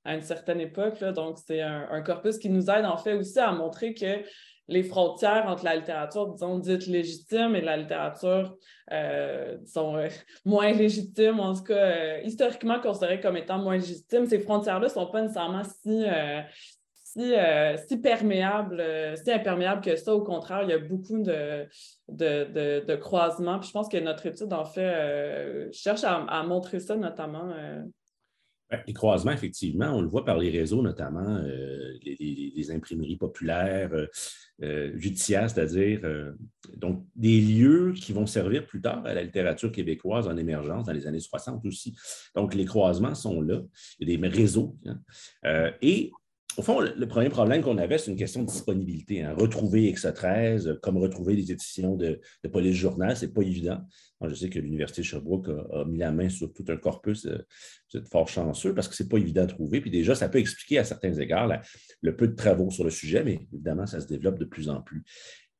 à 0.05 0.15
une 0.15 0.21
certaine 0.21 0.61
époque, 0.61 1.03
donc 1.03 1.37
c'est 1.45 1.61
un, 1.61 2.01
corpus 2.01 2.37
qui 2.37 2.49
nous 2.49 2.69
aide 2.69 2.85
en 2.85 2.97
fait 2.97 3.13
aussi 3.13 3.39
à 3.39 3.51
montrer 3.51 3.93
que 3.93 4.23
les 4.69 4.83
frontières 4.83 5.45
entre 5.47 5.65
la 5.65 5.75
littérature, 5.75 6.27
disons, 6.27 6.59
dite 6.59 6.85
légitime 6.85 7.55
et 7.55 7.61
la 7.61 7.75
littérature, 7.75 8.55
euh, 8.91 9.57
disons, 9.57 9.97
euh, 9.97 10.07
moins 10.45 10.71
légitime, 10.71 11.39
en 11.39 11.55
tout 11.55 11.63
cas, 11.63 11.73
euh, 11.73 12.21
historiquement 12.23 12.79
considérée 12.79 13.19
comme 13.19 13.35
étant 13.35 13.57
moins 13.57 13.77
légitime, 13.77 14.27
ces 14.27 14.39
frontières-là 14.39 14.87
ne 14.87 14.91
sont 14.91 15.07
pas 15.07 15.21
nécessairement 15.21 15.63
si, 15.63 16.05
si, 17.03 17.33
si 17.87 17.97
perméables, 17.97 18.83
si 19.23 19.31
imperméables 19.31 19.81
que 19.81 19.95
ça. 19.95 20.13
Au 20.13 20.23
contraire, 20.23 20.61
il 20.63 20.69
y 20.69 20.73
a 20.73 20.77
beaucoup 20.77 21.19
de, 21.19 21.67
de, 22.07 22.79
de, 22.85 22.95
croisements. 22.95 23.59
Je 23.61 23.71
pense 23.71 23.89
que 23.89 23.97
notre 23.97 24.27
étude, 24.27 24.53
en 24.53 24.65
fait, 24.65 25.71
cherche 25.71 26.03
à, 26.03 26.43
montrer 26.43 26.79
ça 26.79 26.95
notamment. 26.95 27.51
Les 28.85 28.93
croisements, 28.93 29.31
effectivement, 29.31 29.91
on 29.95 30.01
le 30.01 30.07
voit 30.07 30.25
par 30.25 30.37
les 30.37 30.51
réseaux, 30.51 30.81
notamment 30.81 31.41
les, 32.03 32.71
imprimeries 32.71 33.17
populaires, 33.17 33.89
euh, 34.61 34.91
c'est-à-dire 34.99 36.01
euh, 36.03 36.33
donc 36.75 37.05
des 37.15 37.39
lieux 37.39 37.93
qui 37.93 38.11
vont 38.11 38.25
servir 38.25 38.65
plus 38.65 38.81
tard 38.81 39.05
à 39.05 39.13
la 39.13 39.23
littérature 39.23 39.71
québécoise 39.71 40.27
en 40.27 40.35
émergence 40.35 40.85
dans 40.85 40.91
les 40.91 41.07
années 41.07 41.21
60 41.21 41.65
aussi. 41.65 41.95
Donc, 42.35 42.53
les 42.53 42.65
croisements 42.65 43.15
sont 43.15 43.41
là, 43.41 43.61
il 43.99 44.09
y 44.09 44.13
a 44.13 44.17
des 44.17 44.27
réseaux. 44.27 44.75
Hein. 44.85 44.99
Euh, 45.45 45.71
et 45.81 46.11
au 46.57 46.61
fond, 46.61 46.81
le, 46.81 47.07
premier 47.07 47.29
problème 47.29 47.61
qu'on 47.61 47.77
avait, 47.77 47.97
c'est 47.97 48.11
une 48.11 48.17
question 48.17 48.41
de 48.41 48.47
disponibilité. 48.47 49.23
Hein. 49.23 49.33
Retrouver 49.37 49.91
X13, 49.93 50.79
comme 50.79 50.97
retrouver 50.97 51.35
les 51.35 51.51
éditions 51.51 51.95
de, 51.95 52.19
de 52.43 52.49
Police 52.49 52.75
Journal, 52.75 53.15
ce 53.15 53.25
n'est 53.25 53.31
pas 53.31 53.43
évident. 53.43 53.79
je 54.21 54.33
sais 54.33 54.49
que 54.49 54.59
l'Université 54.59 55.01
de 55.01 55.05
Sherbrooke 55.05 55.47
a, 55.47 55.85
mis 55.85 55.99
la 55.99 56.11
main 56.11 56.27
sur 56.27 56.51
tout 56.51 56.65
un 56.67 56.77
corpus. 56.77 57.25
Euh, 57.27 57.37
vous 57.93 58.05
fort 58.05 58.27
chanceux 58.27 58.73
parce 58.73 58.87
que 58.87 58.95
ce 58.95 59.03
n'est 59.03 59.09
pas 59.09 59.17
évident 59.17 59.43
à 59.43 59.47
trouver. 59.47 59.79
Puis 59.79 59.91
déjà, 59.91 60.15
ça 60.15 60.27
peut 60.27 60.39
expliquer 60.39 60.79
à 60.79 60.83
certains 60.83 61.13
égards 61.13 61.49
le 62.01 62.15
peu 62.15 62.27
de 62.27 62.35
travaux 62.35 62.69
sur 62.71 62.83
le 62.83 62.89
sujet, 62.89 63.23
mais 63.23 63.47
évidemment, 63.53 63.85
ça 63.85 64.01
se 64.01 64.07
développe 64.07 64.37
de 64.37 64.45
plus 64.45 64.69
en 64.69 64.81
plus. 64.81 65.03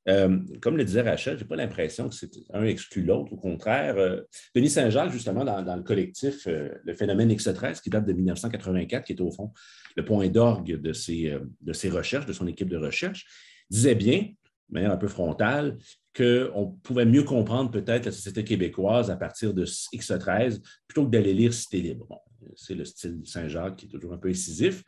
Euh, 0.08 0.40
comme 0.62 0.78
le 0.78 0.86
disait 0.86 1.02
Rachel, 1.02 1.38
je 1.38 1.44
n'ai 1.44 1.48
pas 1.48 1.56
l'impression 1.56 2.08
que 2.08 2.16
c'est 2.16 2.32
un 2.54 2.64
exclut 2.64 3.04
l'autre. 3.04 3.34
Au 3.34 3.38
contraire, 3.38 3.98
euh, 3.98 4.22
Denis 4.56 4.70
Saint-Jacques, 4.70 5.12
justement, 5.12 5.44
dans, 5.44 5.76
le 5.76 5.84
collectif 5.84 6.48
Le 6.48 6.94
phénomène 6.94 7.32
X13, 7.32 7.82
qui 7.82 7.90
date 7.90 8.06
de 8.06 8.14
1984, 8.14 9.06
qui 9.06 9.14
est 9.14 9.22
au 9.22 9.32
fond 9.32 9.52
le 9.96 10.06
point 10.06 10.28
d'orgue 10.30 10.80
de 10.80 10.94
ses, 10.94 11.30
euh, 11.30 11.40
de 11.62 11.74
ses 11.74 11.90
recherches, 11.90 12.26
de 12.26 12.34
son 12.34 12.48
équipe 12.48 12.70
de 12.70 12.78
recherche, 12.78 13.26
disait 13.70 13.96
bien, 13.96 14.20
de 14.20 14.74
manière 14.74 14.92
un 14.92 14.98
peu 14.98 15.08
frontale, 15.08 15.78
qu'on 16.16 16.78
pouvait 16.84 17.06
mieux 17.06 17.24
comprendre 17.24 17.70
peut-être 17.70 18.06
la 18.06 18.12
société 18.12 18.44
québécoise 18.44 19.12
à 19.12 19.16
partir 19.16 19.54
de 19.54 19.66
X13 19.66 20.62
plutôt 20.88 21.06
que 21.06 21.12
d'aller 21.12 21.34
lire 21.34 21.54
Cité 21.54 21.82
libre. 21.82 22.24
c'est 22.56 22.74
le 22.74 22.86
style 22.86 23.22
Saint-Jacques 23.26 23.78
qui 23.78 23.86
est 23.86 23.90
toujours 23.90 24.14
un 24.14 24.18
peu 24.18 24.30
incisif, 24.30 24.84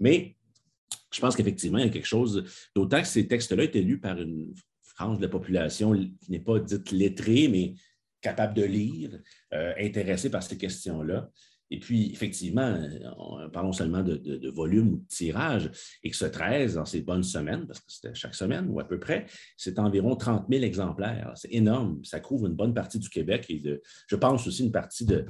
mais 0.00 0.36
je 1.14 1.20
pense 1.20 1.36
qu'effectivement, 1.36 1.78
il 1.78 1.84
y 1.84 1.88
a 1.88 1.92
quelque 1.92 2.06
chose, 2.06 2.44
d'autant 2.74 3.00
que 3.00 3.06
ces 3.06 3.26
textes-là 3.26 3.64
étaient 3.64 3.82
lus 3.82 4.00
par 4.00 4.20
une 4.20 4.52
frange 4.82 5.18
de 5.18 5.22
la 5.22 5.28
population 5.28 5.94
qui 5.94 6.30
n'est 6.30 6.40
pas 6.40 6.58
dite 6.58 6.90
lettrée, 6.90 7.48
mais 7.48 7.74
capable 8.20 8.54
de 8.54 8.64
lire, 8.64 9.20
euh, 9.52 9.72
intéressée 9.78 10.30
par 10.30 10.42
ces 10.42 10.56
questions-là. 10.56 11.30
Et 11.70 11.78
puis, 11.78 12.12
effectivement, 12.12 12.78
parlons 13.52 13.72
seulement 13.72 14.02
de, 14.02 14.50
volume 14.50 14.92
ou 14.92 14.96
de 14.98 15.06
tirage, 15.08 15.70
et 16.02 16.10
que 16.10 16.16
ce 16.16 16.26
13, 16.26 16.74
dans 16.74 16.84
ces 16.84 17.00
bonnes 17.00 17.22
semaines, 17.22 17.66
parce 17.66 17.80
que 17.80 17.86
c'était 17.88 18.14
chaque 18.14 18.34
semaine 18.34 18.68
ou 18.68 18.80
à 18.80 18.84
peu 18.86 19.00
près, 19.00 19.26
c'est 19.56 19.78
environ 19.78 20.14
30 20.14 20.46
000 20.48 20.62
exemplaires. 20.62 21.32
C'est 21.36 21.52
énorme. 21.52 22.04
Ça 22.04 22.20
couvre 22.20 22.46
une 22.46 22.54
bonne 22.54 22.74
partie 22.74 22.98
du 22.98 23.08
Québec 23.08 23.46
et 23.48 23.58
de, 23.58 23.82
je 24.06 24.16
pense 24.16 24.46
aussi 24.46 24.64
une 24.64 24.72
partie 24.72 25.06
de, 25.06 25.26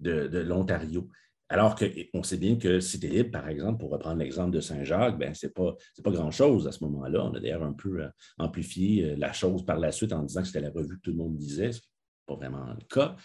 de, 0.00 0.38
l'Ontario. 0.38 1.08
Alors 1.48 1.76
qu'on 1.76 2.22
sait 2.22 2.38
bien 2.38 2.56
que 2.56 2.80
Cité 2.80 3.08
Libre, 3.08 3.30
par 3.30 3.48
exemple, 3.48 3.78
pour 3.78 3.90
reprendre 3.90 4.18
l'exemple 4.18 4.50
de 4.50 4.60
Saint-Jacques, 4.60 5.16
ben, 5.16 5.32
ce 5.32 5.46
n'est 5.46 5.52
pas, 5.52 5.76
pas 6.02 6.10
grand-chose 6.10 6.66
à 6.66 6.72
ce 6.72 6.82
moment-là. 6.84 7.24
On 7.24 7.34
a 7.34 7.40
d'ailleurs 7.40 7.62
un 7.62 7.72
peu 7.72 8.02
euh, 8.02 8.08
amplifié 8.38 9.04
euh, 9.04 9.16
la 9.16 9.32
chose 9.32 9.64
par 9.64 9.78
la 9.78 9.92
suite 9.92 10.12
en 10.12 10.22
disant 10.22 10.40
que 10.40 10.48
c'était 10.48 10.60
la 10.60 10.70
revue 10.70 10.96
que 10.96 11.02
tout 11.02 11.12
le 11.12 11.18
monde 11.18 11.36
disait, 11.36 11.72
ce 11.72 11.80
qui 11.80 11.86
n'est 11.86 12.34
pas 12.34 12.46
vraiment 12.46 12.66
le 12.66 12.84
cas 12.88 13.16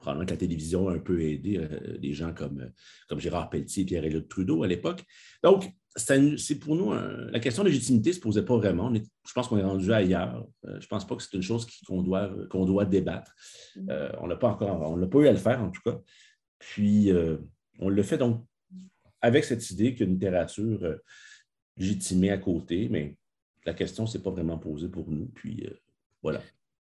probablement 0.00 0.26
que 0.26 0.30
la 0.30 0.36
télévision 0.38 0.88
a 0.88 0.94
un 0.94 0.98
peu 0.98 1.22
aidé 1.22 1.58
euh, 1.58 1.98
des 1.98 2.12
gens 2.12 2.32
comme, 2.32 2.60
euh, 2.60 2.68
comme 3.08 3.20
Gérard 3.20 3.50
Pelletier 3.50 3.82
et 3.82 3.86
Pierre-Éliott 3.86 4.28
Trudeau 4.28 4.64
à 4.64 4.66
l'époque. 4.66 5.04
Donc, 5.44 5.70
c'est 5.96 6.58
pour 6.60 6.76
nous, 6.76 6.92
la 6.92 7.40
question 7.40 7.64
de 7.64 7.68
légitimité 7.68 8.10
ne 8.10 8.14
se 8.14 8.20
posait 8.20 8.44
pas 8.44 8.56
vraiment. 8.56 8.94
je 8.94 9.32
pense 9.32 9.48
qu'on 9.48 9.58
est 9.58 9.64
rendu 9.64 9.92
ailleurs. 9.92 10.46
Euh, 10.64 10.76
je 10.78 10.86
ne 10.86 10.88
pense 10.88 11.04
pas 11.04 11.16
que 11.16 11.22
c'est 11.22 11.36
une 11.36 11.42
chose 11.42 11.66
qu'on 11.84 12.02
doit, 12.02 12.30
qu'on 12.48 12.64
doit 12.64 12.84
débattre. 12.84 13.34
Mm. 13.74 13.90
on 14.20 14.28
n'a 14.28 14.36
pas 14.36 14.50
encore, 14.50 14.88
on 14.88 14.96
n'a 14.96 15.08
pas 15.08 15.18
eu 15.18 15.26
à 15.26 15.32
le 15.32 15.38
faire 15.38 15.60
en 15.60 15.70
tout 15.70 15.82
cas. 15.84 15.98
Puis, 16.60 17.10
on 17.80 17.88
le 17.88 18.02
fait 18.02 18.18
donc 18.18 18.44
avec 19.20 19.44
cette 19.44 19.70
idée 19.70 19.94
qu'une 19.94 20.12
littérature 20.12 20.98
légitimée 21.76 22.30
à 22.30 22.38
côté, 22.38 22.88
mais 22.90 23.16
la 23.64 23.74
question 23.74 24.04
ne 24.04 24.08
s'est 24.08 24.22
pas 24.22 24.30
vraiment 24.30 24.58
posée 24.58 24.88
pour 24.88 25.10
nous. 25.10 25.26
Puis, 25.26 25.68
voilà. 26.22 26.40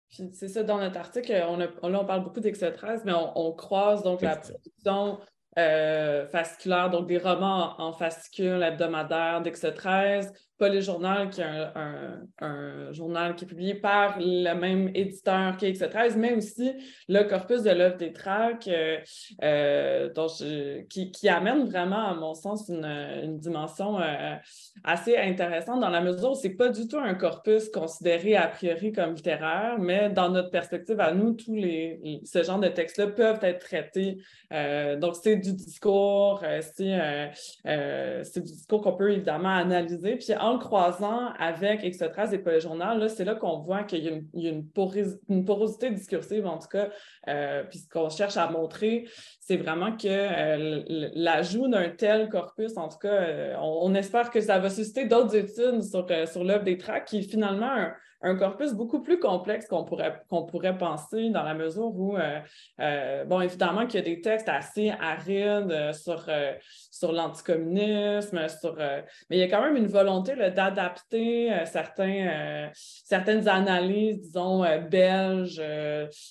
C'est 0.08 0.48
ça, 0.48 0.62
dans 0.62 0.78
notre 0.78 0.98
article, 0.98 1.32
on, 1.48 1.56
là, 1.56 1.70
on 1.82 2.04
parle 2.04 2.24
beaucoup 2.24 2.40
d'X13, 2.40 3.02
mais 3.04 3.12
on, 3.14 3.52
croise 3.52 4.02
donc 4.02 4.22
la 4.22 4.36
production 4.36 5.18
fasciculaire, 5.56 6.90
donc 6.90 7.06
des 7.06 7.18
romans 7.18 7.80
en, 7.80 7.92
fascicule 7.92 8.62
hebdomadaire 8.62 9.42
d'X13, 9.42 10.32
Journal, 10.80 11.30
qui 11.30 11.40
est 11.40 11.44
un, 12.40 12.92
journal 12.92 13.34
qui 13.34 13.44
est 13.44 13.48
publié 13.48 13.74
par 13.74 14.16
le 14.18 14.52
même 14.54 14.90
éditeur 14.94 15.56
qu'X13, 15.56 16.16
mais 16.16 16.34
aussi 16.34 16.72
le 17.08 17.22
corpus 17.22 17.62
de 17.62 17.70
l'œuvre 17.70 17.96
des 17.96 18.12
tracts, 18.12 18.68
euh, 18.68 18.98
euh, 19.42 20.82
qui, 20.88 21.28
amène 21.28 21.64
vraiment, 21.64 22.08
à 22.08 22.14
mon 22.14 22.34
sens, 22.34 22.68
une, 22.68 23.38
dimension 23.38 24.00
euh, 24.00 24.34
assez 24.84 25.16
intéressante 25.16 25.80
dans 25.80 25.88
la 25.88 26.00
mesure 26.00 26.32
où 26.32 26.34
ce 26.34 26.48
n'est 26.48 26.54
pas 26.54 26.68
du 26.68 26.88
tout 26.88 26.98
un 26.98 27.14
corpus 27.14 27.68
considéré 27.70 28.36
a 28.36 28.48
priori 28.48 28.92
comme 28.92 29.14
littéraire, 29.14 29.76
mais 29.78 30.10
dans 30.10 30.28
notre 30.28 30.50
perspective 30.50 31.00
à 31.00 31.12
nous, 31.12 31.32
tous 31.32 31.54
les, 31.54 32.20
ce 32.24 32.42
genre 32.42 32.58
de 32.58 32.68
textes-là 32.68 33.08
peuvent 33.08 33.42
être 33.42 33.60
traités. 33.60 34.18
donc, 34.98 35.16
c'est 35.16 35.36
du 35.36 35.52
discours, 35.52 36.42
c'est 36.60 38.40
du 38.40 38.52
discours 38.52 38.82
qu'on 38.82 38.96
peut 38.96 39.12
évidemment 39.12 39.56
analyser. 39.56 40.16
Puis, 40.16 40.34
croisant 40.58 41.32
avec 41.38 41.84
Extratrace 41.84 42.32
et 42.32 42.38
Pas 42.38 42.58
Journal, 42.58 43.08
c'est 43.10 43.24
là 43.24 43.34
qu'on 43.34 43.58
voit 43.58 43.84
qu'il 43.84 44.04
y 44.34 44.48
a, 44.48 44.50
une, 44.50 44.66
porosité 45.44 45.90
discursive, 45.90 46.46
en 46.46 46.58
tout 46.58 46.68
cas. 46.68 46.88
Euh, 47.28 47.64
puis 47.64 47.78
ce 47.78 47.88
qu'on 47.88 48.10
cherche 48.10 48.36
à 48.36 48.50
montrer, 48.50 49.06
c'est 49.50 49.56
vraiment 49.56 49.96
que 49.96 50.06
euh, 50.06 51.10
l'ajout 51.16 51.66
d'un 51.66 51.88
tel 51.88 52.28
corpus, 52.28 52.76
en 52.76 52.88
tout 52.88 52.98
cas, 52.98 53.08
euh, 53.08 53.56
on, 53.60 53.92
espère 53.96 54.30
que 54.30 54.40
ça 54.40 54.60
va 54.60 54.70
susciter 54.70 55.06
d'autres 55.06 55.34
études 55.34 55.82
sur, 55.82 56.06
sur 56.28 56.44
l'œuvre 56.44 56.62
des 56.62 56.78
tracts, 56.78 57.08
qui 57.08 57.18
est 57.18 57.22
finalement 57.22 57.90
un, 58.22 58.36
corpus 58.36 58.74
beaucoup 58.74 59.02
plus 59.02 59.18
complexe 59.18 59.66
qu'on 59.66 59.84
pourrait, 59.84 60.22
qu'on 60.28 60.44
pourrait 60.44 60.76
penser 60.76 61.30
dans 61.30 61.42
la 61.42 61.54
mesure 61.54 61.86
où, 61.86 62.16
euh, 62.16 62.38
euh, 62.80 63.24
bon, 63.24 63.40
évidemment 63.40 63.86
qu'il 63.86 63.98
y 63.98 64.02
a 64.02 64.06
des 64.06 64.20
textes 64.20 64.48
assez 64.48 64.90
arides 65.00 65.72
euh, 65.72 65.92
sur, 65.92 66.28
sur 66.90 67.12
l'anticommunisme, 67.12 68.38
mais 69.30 69.36
il 69.36 69.38
y 69.38 69.42
a 69.42 69.48
quand 69.48 69.62
même 69.62 69.76
une 69.76 69.86
volonté 69.86 70.36
d'adapter 70.36 71.50
certains, 71.64 72.70
certaines 72.74 73.48
analyses, 73.48 74.20
disons, 74.20 74.64
belges 74.90 75.56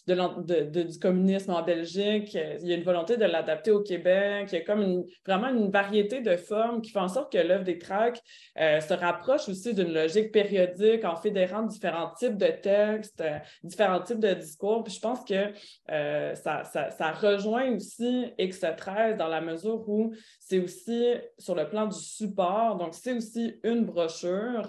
de, 0.07 0.83
du 0.83 0.99
communisme 0.99 1.51
en 1.51 1.63
Belgique. 1.63 2.38
Il 2.61 2.67
y 2.67 2.73
a 2.73 2.75
une 2.75 2.83
volonté 2.83 3.08
de 3.17 3.25
l'adapter 3.25 3.71
au 3.71 3.81
Québec. 3.81 4.49
Il 4.51 4.59
y 4.59 4.61
a 4.61 4.65
comme 4.65 5.03
vraiment 5.25 5.49
une 5.49 5.69
variété 5.69 6.21
de 6.21 6.35
formes 6.35 6.81
qui 6.81 6.91
font 6.91 7.01
en 7.01 7.07
sorte 7.07 7.31
que 7.31 7.37
l'œuvre 7.37 7.63
des 7.63 7.77
tracts 7.77 8.21
se 8.55 8.93
rapproche 8.93 9.47
aussi 9.49 9.73
d'une 9.73 9.93
logique 9.93 10.31
périodique 10.31 11.05
en 11.05 11.15
fédérant 11.15 11.63
différents 11.63 12.13
types 12.13 12.37
de 12.37 12.47
textes, 12.47 13.21
euh, 13.21 13.37
différents 13.63 14.01
types 14.01 14.19
de 14.19 14.33
discours. 14.33 14.83
Puis 14.83 14.93
je 14.93 14.99
pense 14.99 15.23
que 15.23 15.51
euh, 15.91 16.35
ça, 16.35 17.11
rejoint 17.11 17.75
aussi 17.75 18.27
X13 18.37 19.17
dans 19.17 19.27
la 19.27 19.41
mesure 19.41 19.87
où 19.87 20.13
c'est 20.49 20.59
aussi 20.59 21.13
sur 21.37 21.53
le 21.53 21.69
plan 21.69 21.85
du 21.85 21.97
support, 21.97 22.77
donc 22.77 22.93
c'est 22.93 23.13
aussi 23.13 23.55
une 23.63 23.85
brochure 23.85 24.67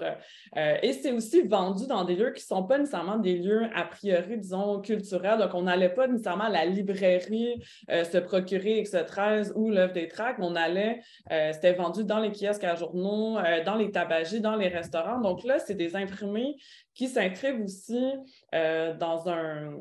euh, 0.57 0.77
et 0.83 0.93
c'est 0.93 1.13
aussi 1.13 1.43
vendu 1.43 1.87
dans 1.87 2.05
des 2.05 2.17
lieux 2.17 2.33
qui 2.33 2.43
ne 2.43 2.57
sont 2.57 2.65
pas 2.65 2.79
nécessairement 2.79 3.19
des 3.19 3.39
lieux 3.39 3.63
a 3.75 3.85
priori, 3.85 4.39
disons, 4.39 4.81
culturels. 4.81 5.39
Donc 5.39 5.55
on 5.55 5.63
n'allait 5.63 5.95
pas 5.95 6.07
nécessairement 6.07 6.45
à 6.45 6.51
la 6.51 6.65
librairie 6.65 7.63
se 7.89 8.19
procurer 8.19 8.83
X13 8.83 9.53
ou 9.55 9.71
l'œuvre 9.71 9.93
des 9.93 10.09
tracts, 10.09 10.39
on 10.41 10.55
allait, 10.55 11.01
c'était 11.29 11.73
vendu 11.73 12.05
dans 12.05 12.19
les 12.19 12.31
kiosques 12.31 12.65
à 12.65 12.75
journaux, 12.75 13.39
dans 13.65 13.77
les 13.77 13.91
tabagies, 13.91 14.41
dans 14.41 14.57
les 14.57 14.69
restaurants. 14.69 15.21
Donc 15.21 15.45
là, 15.45 15.59
c'est 15.59 15.75
des 15.75 15.97
imprimés 15.97 16.57
qui 16.95 17.09
s'inscrivent 17.09 17.63
aussi 17.63 18.13
euh, 18.55 18.95
dans 18.95 19.29
un... 19.29 19.75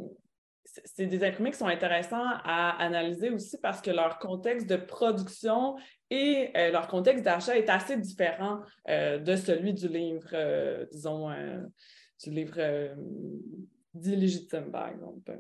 C'est 0.86 1.06
des 1.06 1.24
imprimés 1.24 1.52
qui 1.52 1.58
sont 1.58 1.68
intéressants 1.68 2.26
à 2.44 2.82
analyser 2.82 3.30
aussi 3.30 3.58
parce 3.60 3.82
que 3.82 3.92
leur 3.92 4.20
contexte 4.20 4.68
de 4.68 4.76
production 4.76 5.78
et 6.10 6.52
euh, 6.56 6.72
leur 6.72 6.88
contexte 6.88 7.24
d'achat 7.24 7.58
est 7.58 7.70
assez 7.70 7.98
différent 7.98 8.62
euh, 8.88 9.20
de 9.20 9.36
celui 9.36 9.74
du 9.74 9.88
livre, 9.88 10.86
disons, 10.92 11.30
du 12.24 12.32
livre 12.32 12.60
dit 13.94 14.16
légitime, 14.16 14.72
par 14.72 14.90
exemple. 14.90 15.40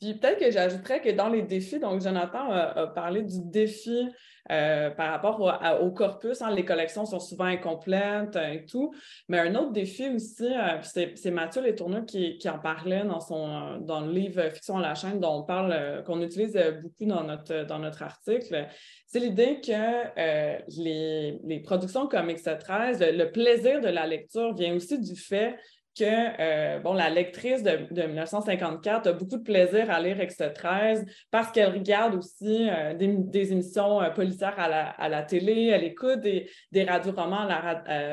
Puis 0.00 0.14
peut-être 0.14 0.38
que 0.38 0.50
j'ajouterais 0.50 1.02
que 1.02 1.10
dans 1.10 1.28
les 1.28 1.42
défis, 1.42 1.78
donc 1.78 2.00
Jonathan 2.00 2.50
a, 2.50 2.86
parlé 2.86 3.22
du 3.22 3.38
défi 3.44 4.08
euh, 4.50 4.88
par 4.90 5.10
rapport 5.10 5.40
au, 5.82 5.90
corpus. 5.90 6.40
Hein, 6.40 6.54
les 6.54 6.64
collections 6.64 7.04
sont 7.04 7.20
souvent 7.20 7.44
incomplètes 7.44 8.34
euh, 8.34 8.52
et 8.52 8.64
tout. 8.64 8.94
Mais 9.28 9.38
un 9.38 9.54
autre 9.54 9.72
défi 9.72 10.08
aussi, 10.08 10.46
euh, 10.46 10.78
c'est 10.82 11.30
Mathieu 11.30 11.62
Letourneux 11.62 12.06
qui, 12.06 12.38
qui 12.38 12.48
en 12.48 12.58
parlait 12.58 13.04
dans, 13.04 13.20
son, 13.20 13.76
dans 13.80 14.00
le 14.00 14.10
livre 14.10 14.48
Fiction 14.48 14.78
à 14.78 14.80
la 14.80 14.94
chaîne 14.94 15.20
dont 15.20 15.40
on 15.40 15.42
parle, 15.42 16.02
qu'on 16.06 16.22
utilise 16.22 16.58
beaucoup 16.82 17.04
dans 17.04 17.22
notre, 17.22 17.66
dans 17.66 17.78
notre 17.78 18.02
article. 18.02 18.66
C'est 19.06 19.20
l'idée 19.20 19.60
que 19.60 20.70
les, 20.80 21.38
les, 21.44 21.60
productions 21.60 22.08
comme 22.08 22.30
X13, 22.30 23.12
le 23.12 23.30
plaisir 23.30 23.80
de 23.82 23.88
la 23.88 24.06
lecture 24.06 24.54
vient 24.54 24.74
aussi 24.74 24.98
du 24.98 25.14
fait 25.14 25.56
que 25.96 26.04
euh, 26.04 26.78
bon, 26.78 26.92
la 26.92 27.10
lectrice 27.10 27.62
de, 27.62 27.86
1954 27.90 29.06
a 29.06 29.12
beaucoup 29.12 29.36
de 29.36 29.42
plaisir 29.42 29.90
à 29.90 30.00
lire 30.00 30.18
X13 30.18 31.06
parce 31.30 31.50
qu'elle 31.50 31.72
regarde 31.72 32.14
aussi 32.14 32.68
euh, 32.68 32.94
des, 32.94 33.52
émissions 33.52 34.00
euh, 34.00 34.10
policières 34.10 34.58
à 34.58 35.08
la, 35.08 35.22
télé, 35.22 35.66
elle 35.66 35.84
écoute 35.84 36.20
des, 36.20 36.50
des 36.72 36.84
radioromans 36.84 37.48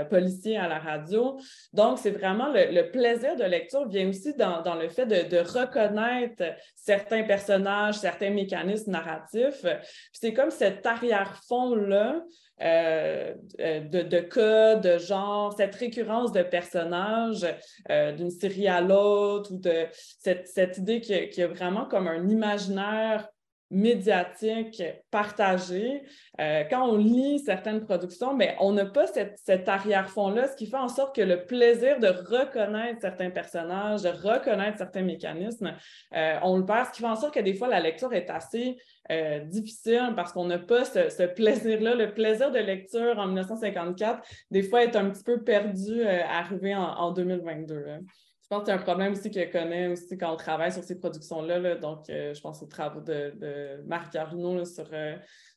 policiers 0.09 0.57
à 0.57 0.67
la 0.67 0.79
radio. 0.79 1.37
Donc, 1.73 1.99
c'est 1.99 2.11
vraiment 2.11 2.51
le, 2.51 2.89
plaisir 2.91 3.35
de 3.35 3.43
lecture 3.43 3.87
vient 3.87 4.09
aussi 4.09 4.33
dans, 4.35 4.75
le 4.75 4.89
fait 4.89 5.05
de, 5.05 5.29
de, 5.29 5.37
reconnaître 5.37 6.43
certains 6.75 7.23
personnages, 7.23 7.95
certains 7.95 8.29
mécanismes 8.29 8.91
narratifs. 8.91 9.65
C'est 10.11 10.33
comme 10.33 10.51
cet 10.51 10.85
arrière-fond-là 10.85 12.21
euh, 12.61 13.35
euh, 13.59 13.79
de, 13.81 14.01
de 14.01 14.19
cas, 14.19 14.75
de 14.75 14.97
genre, 14.97 15.53
cette 15.55 15.75
récurrence 15.75 16.31
de 16.31 16.41
personnages 16.41 17.45
euh, 17.91 18.11
d'une 18.13 18.31
série 18.31 18.67
à 18.67 18.81
l'autre, 18.81 19.53
ou 19.53 19.59
de 19.59 19.85
cette, 19.91 20.47
cette 20.47 20.77
idée 20.77 20.99
qu'il 20.99 21.29
y, 21.37 21.41
a 21.43 21.47
vraiment 21.47 21.85
comme 21.85 22.07
un 22.07 22.27
imaginaire 22.27 23.29
médiatique 23.69 24.81
partagé. 25.11 26.03
quand 26.37 26.89
on 26.89 26.97
lit 26.97 27.39
certaines 27.39 27.81
productions, 27.81 28.37
on 28.59 28.71
n'a 28.71 28.85
pas 28.85 29.07
cette, 29.07 29.37
cet 29.43 29.67
arrière-fond-là, 29.67 30.47
ce 30.47 30.55
qui 30.55 30.67
fait 30.67 30.77
en 30.77 30.87
sorte 30.87 31.15
que 31.15 31.21
le 31.21 31.45
plaisir 31.45 31.99
de 31.99 32.07
reconnaître 32.07 33.01
certains 33.01 33.29
personnages, 33.29 34.03
de 34.03 34.09
reconnaître 34.09 34.77
certains 34.77 35.03
mécanismes, 35.03 35.73
on 36.13 36.57
le 36.57 36.65
perd, 36.65 36.87
ce 36.87 36.91
qui 36.91 37.01
fait 37.01 37.07
en 37.07 37.15
sorte 37.15 37.33
que 37.33 37.39
des 37.39 37.53
fois, 37.53 37.67
la 37.67 37.79
lecture 37.79 38.13
est 38.13 38.29
assez 38.29 38.77
euh, 39.09 39.39
difficile 39.39 40.13
parce 40.15 40.33
qu'on 40.33 40.45
n'a 40.45 40.59
pas 40.59 40.83
ce, 40.83 41.25
plaisir-là. 41.27 41.95
Le 41.95 42.13
plaisir 42.13 42.51
de 42.51 42.59
lecture 42.59 43.17
en 43.17 43.27
1954, 43.27 44.21
des 44.51 44.63
fois, 44.63 44.83
est 44.83 44.95
un 44.95 45.09
petit 45.09 45.23
peu 45.23 45.43
perdu 45.43 46.01
euh, 46.01 46.23
arrivé 46.25 46.75
en, 46.75 47.11
2022. 47.11 47.85
Hein. 47.87 47.99
Je 48.49 48.55
pense 48.55 48.63
que 48.63 48.67
c'est 48.67 48.77
un 48.77 48.81
problème 48.81 49.11
aussi 49.11 49.29
que 49.29 49.51
connaît 49.51 49.89
aussi 49.89 50.17
quand 50.17 50.31
on 50.31 50.37
travaille 50.37 50.71
sur 50.71 50.81
ces 50.81 50.97
productions-là. 50.97 51.75
Donc, 51.75 52.09
euh, 52.09 52.33
je 52.33 52.39
pense 52.39 52.63
aux 52.63 52.67
travaux 52.67 53.01
de, 53.01 53.83
Marc 53.85 54.15
Arnaud 54.15 54.63
sur, 54.63 54.87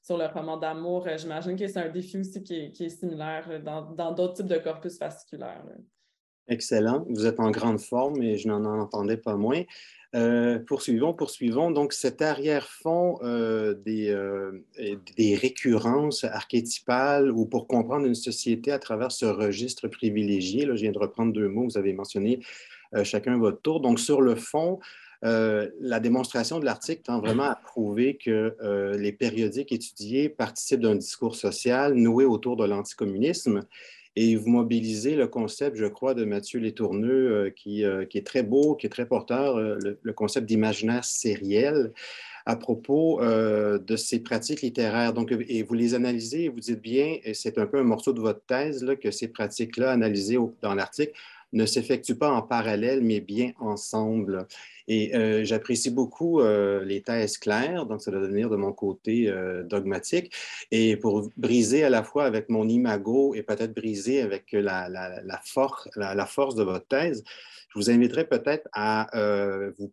sur 0.03 0.19
le 0.19 0.27
roman 0.27 0.57
d'amour. 0.57 1.07
J'imagine 1.17 1.57
que 1.57 1.69
c'est 1.69 1.79
un 1.79 1.89
défi 1.89 2.19
aussi 2.19 2.43
qui 2.43 2.73
est, 2.81 2.89
similaire 2.89 3.63
dans 3.63 4.13
d'autres 4.13 4.35
types 4.35 4.49
de 4.49 4.59
corpus 4.59 4.99
fasciculaires. 4.99 5.63
Excellent. 6.49 7.07
Vous 7.09 7.27
êtes 7.27 7.39
en 7.39 7.53
grande 7.53 7.79
forme 7.79 8.21
et 8.23 8.37
je 8.37 8.49
n'en 8.49 8.65
entendais 8.65 9.17
pas 9.17 9.37
moins. 9.37 9.63
Euh, 10.17 10.59
poursuivons, 10.59 11.15
poursuivons. 11.15 11.71
Donc, 11.71 11.93
cet 11.93 12.21
arrière-fond 12.21 13.21
euh, 13.23 13.75
des, 13.75 14.11
euh, 14.11 14.65
des, 15.17 15.37
récurrences 15.37 16.25
archétypales 16.25 17.31
ou 17.31 17.47
pour 17.47 17.69
comprendre 17.69 18.07
une 18.07 18.17
société 18.17 18.73
à 18.73 18.81
travers 18.81 19.13
ce 19.13 19.27
registre 19.27 19.87
privilégié, 19.87 20.67
là, 20.67 20.75
je 20.75 20.83
viens 20.83 20.91
de 20.91 20.99
reprendre 20.99 21.33
deux 21.33 21.47
mots, 21.47 21.63
vous 21.63 21.79
avez 21.79 21.93
mentionné 21.93 22.41
chacun 23.05 23.39
votre 23.39 23.61
tour. 23.61 23.81
Donc, 23.81 24.01
sur 24.01 24.21
le 24.21 24.35
fond, 24.35 24.79
la 25.23 26.01
démonstration 26.01 26.59
de 26.59 26.65
l'article 26.65 27.03
tend 27.03 27.21
vraiment 27.21 27.45
à 27.45 27.55
prouver 27.55 28.17
que 28.17 28.57
les 28.97 29.13
périodiques 29.13 29.73
étudiés 29.73 30.29
participent 30.29 30.81
d'un 30.81 30.97
discours 30.97 31.37
social 31.37 31.95
noué 31.95 32.25
autour 32.25 32.57
de 32.57 32.65
l'anticommunisme 32.65 33.65
et 34.17 34.37
vous 34.37 34.51
mobilisez 34.51 35.15
le 35.15 35.29
concept, 35.29 35.77
je 35.77 35.87
crois, 35.87 36.15
de 36.15 36.25
Mathieu 36.25 36.59
Létourneux, 36.59 37.47
euh, 37.47 37.51
qui, 37.51 37.85
euh, 37.85 38.05
est 38.13 38.27
très 38.27 38.43
beau, 38.43 38.75
qui 38.75 38.87
est 38.87 38.91
très 38.91 39.07
porteur, 39.07 39.57
euh, 39.57 39.79
le, 40.03 40.13
concept 40.13 40.47
d'imaginaire 40.47 41.05
sériel 41.05 41.93
à 42.47 42.57
propos 42.57 43.21
de 43.23 43.97
ces 43.97 44.21
pratiques 44.21 44.63
littéraires. 44.63 45.13
Donc, 45.13 45.31
et 45.31 45.63
vous 45.63 45.75
les 45.75 45.95
analysez 45.95 46.45
et 46.45 46.49
vous 46.49 46.59
dites 46.59 46.81
bien, 46.81 47.19
c'est 47.35 47.59
un 47.59 47.67
peu 47.67 47.79
un 47.79 47.85
morceau 47.85 48.13
de 48.13 48.21
votre 48.21 48.41
thèse, 48.45 48.83
là, 48.83 48.97
que 48.97 49.11
ces 49.11 49.29
pratiques-là, 49.29 49.93
analysées 49.93 50.39
dans 50.63 50.75
l'article, 50.75 51.13
ne 51.53 51.67
s'effectuent 51.67 52.17
pas 52.17 52.31
en 52.31 52.43
parallèle, 52.43 53.03
mais 53.03 53.21
bien 53.21 53.53
ensemble. 53.59 54.47
Et 54.89 55.15
euh, 55.15 55.45
j'apprécie 55.45 55.91
beaucoup 55.91 56.41
euh, 56.41 56.85
les 56.85 57.03
thèses 57.03 57.39
claires, 57.39 57.87
donc 57.87 58.03
ça 58.03 58.11
doit 58.11 58.21
venir 58.21 58.51
de 58.51 58.57
mon 58.57 58.73
côté 58.73 59.29
euh, 59.29 59.63
dogmatique. 59.63 60.35
Et 60.71 60.97
pour 60.97 61.31
briser 61.37 61.85
à 61.85 61.91
la 61.91 62.03
fois 62.03 62.25
avec 62.25 62.49
mon 62.49 62.69
imago 62.69 63.35
et 63.35 63.43
peut-être 63.43 63.75
briser 63.75 64.21
avec 64.21 64.53
la, 64.53 64.89
la, 64.89 65.23
la, 65.23 65.41
force 66.27 66.55
de 66.55 66.63
votre 66.63 66.87
thèse, 66.87 67.23
je 67.69 67.79
vous 67.79 67.91
inviterai 67.91 68.27
peut-être 68.27 68.69
à 68.73 69.07
vous, 69.79 69.93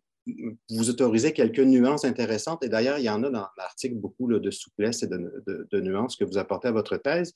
vous, 0.70 0.90
autoriser 0.90 1.32
quelques 1.32 1.60
nuances 1.60 2.04
intéressantes. 2.04 2.64
Et 2.64 2.68
d'ailleurs, 2.68 2.98
il 2.98 3.04
y 3.04 3.10
en 3.10 3.22
a 3.22 3.30
dans 3.30 3.46
l'article 3.56 3.94
beaucoup 3.94 4.26
de 4.28 4.50
souplesse 4.50 5.02
et 5.02 5.08
de, 5.08 5.80
nuances 5.80 6.16
que 6.16 6.24
vous 6.24 6.38
apportez 6.38 6.68
à 6.68 6.72
votre 6.72 6.96
thèse 6.96 7.32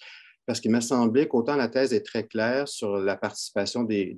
parce 0.46 0.60
qu'il 0.60 0.70
m'a 0.70 0.80
semblé 0.80 1.28
qu'autant 1.28 1.56
la 1.56 1.68
thèse 1.68 1.92
est 1.92 2.04
très 2.04 2.26
claire 2.26 2.68
sur 2.68 2.96
la 2.96 3.16
participation 3.16 3.84
des, 3.84 4.16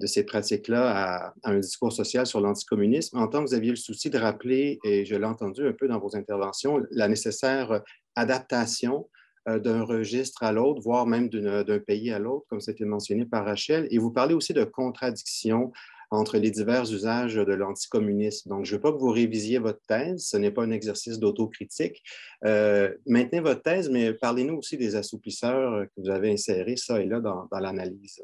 de 0.00 0.06
ces 0.06 0.24
pratiques-là 0.24 1.26
à, 1.26 1.34
un 1.44 1.58
discours 1.58 1.92
social 1.92 2.26
sur 2.26 2.40
l'anticommunisme, 2.40 3.18
en 3.18 3.28
tant 3.28 3.44
que 3.44 3.48
vous 3.48 3.54
aviez 3.54 3.70
le 3.70 3.76
souci 3.76 4.10
de 4.10 4.18
rappeler, 4.18 4.78
et 4.82 5.04
je 5.04 5.14
l'ai 5.14 5.26
entendu 5.26 5.66
un 5.66 5.72
peu 5.72 5.88
dans 5.88 6.00
vos 6.00 6.16
interventions, 6.16 6.82
la 6.90 7.06
nécessaire 7.06 7.82
adaptation 8.16 9.08
euh, 9.48 9.58
d'un 9.58 9.82
registre 9.82 10.42
à 10.42 10.52
l'autre, 10.52 10.80
voire 10.82 11.06
même 11.06 11.28
d'un 11.28 11.78
pays 11.78 12.10
à 12.10 12.18
l'autre, 12.18 12.46
comme 12.48 12.60
c'était 12.60 12.84
mentionné 12.84 13.24
par 13.24 13.44
Rachel. 13.44 13.86
Et 13.90 13.98
vous 13.98 14.10
parlez 14.10 14.34
aussi 14.34 14.54
de 14.54 14.64
contradiction 14.64 15.70
entre 16.10 16.38
les 16.38 16.50
divers 16.50 16.82
usages 16.92 17.36
de 17.36 17.52
l'anticommunisme. 17.52 18.50
Donc, 18.50 18.64
je 18.64 18.72
ne 18.72 18.76
veux 18.76 18.82
pas 18.82 18.92
que 18.92 18.98
vous 18.98 19.10
révisiez 19.10 19.58
votre 19.58 19.80
thèse, 19.86 20.26
ce 20.26 20.36
n'est 20.36 20.50
pas 20.50 20.64
un 20.64 20.70
exercice 20.70 21.18
d'autocritique. 21.18 22.02
Euh, 22.44 22.92
maintenez 23.06 23.40
votre 23.40 23.62
thèse, 23.62 23.88
mais 23.88 24.12
parlez-nous 24.14 24.56
aussi 24.56 24.76
des 24.76 24.96
assouplisseurs 24.96 25.86
que 25.86 26.00
vous 26.00 26.10
avez 26.10 26.32
insérés, 26.32 26.76
ça 26.76 27.00
et 27.00 27.06
là, 27.06 27.20
dans 27.20 27.48
l'analyse. 27.60 28.22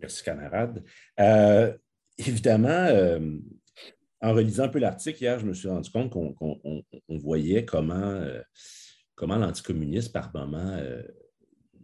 Merci, 0.00 0.22
camarade. 0.22 0.84
Euh, 1.18 1.76
évidemment, 2.18 2.68
euh, 2.68 3.18
en 4.20 4.32
relisant 4.32 4.64
un 4.64 4.68
peu 4.68 4.78
l'article 4.78 5.20
hier, 5.20 5.38
je 5.40 5.46
me 5.46 5.54
suis 5.54 5.68
rendu 5.68 5.90
compte 5.90 6.10
qu'on 6.10 6.84
voyait 7.08 7.64
comment, 7.64 8.20
comment 9.16 9.36
l'anticommunisme, 9.36 10.12
par 10.12 10.30
moment, 10.34 10.78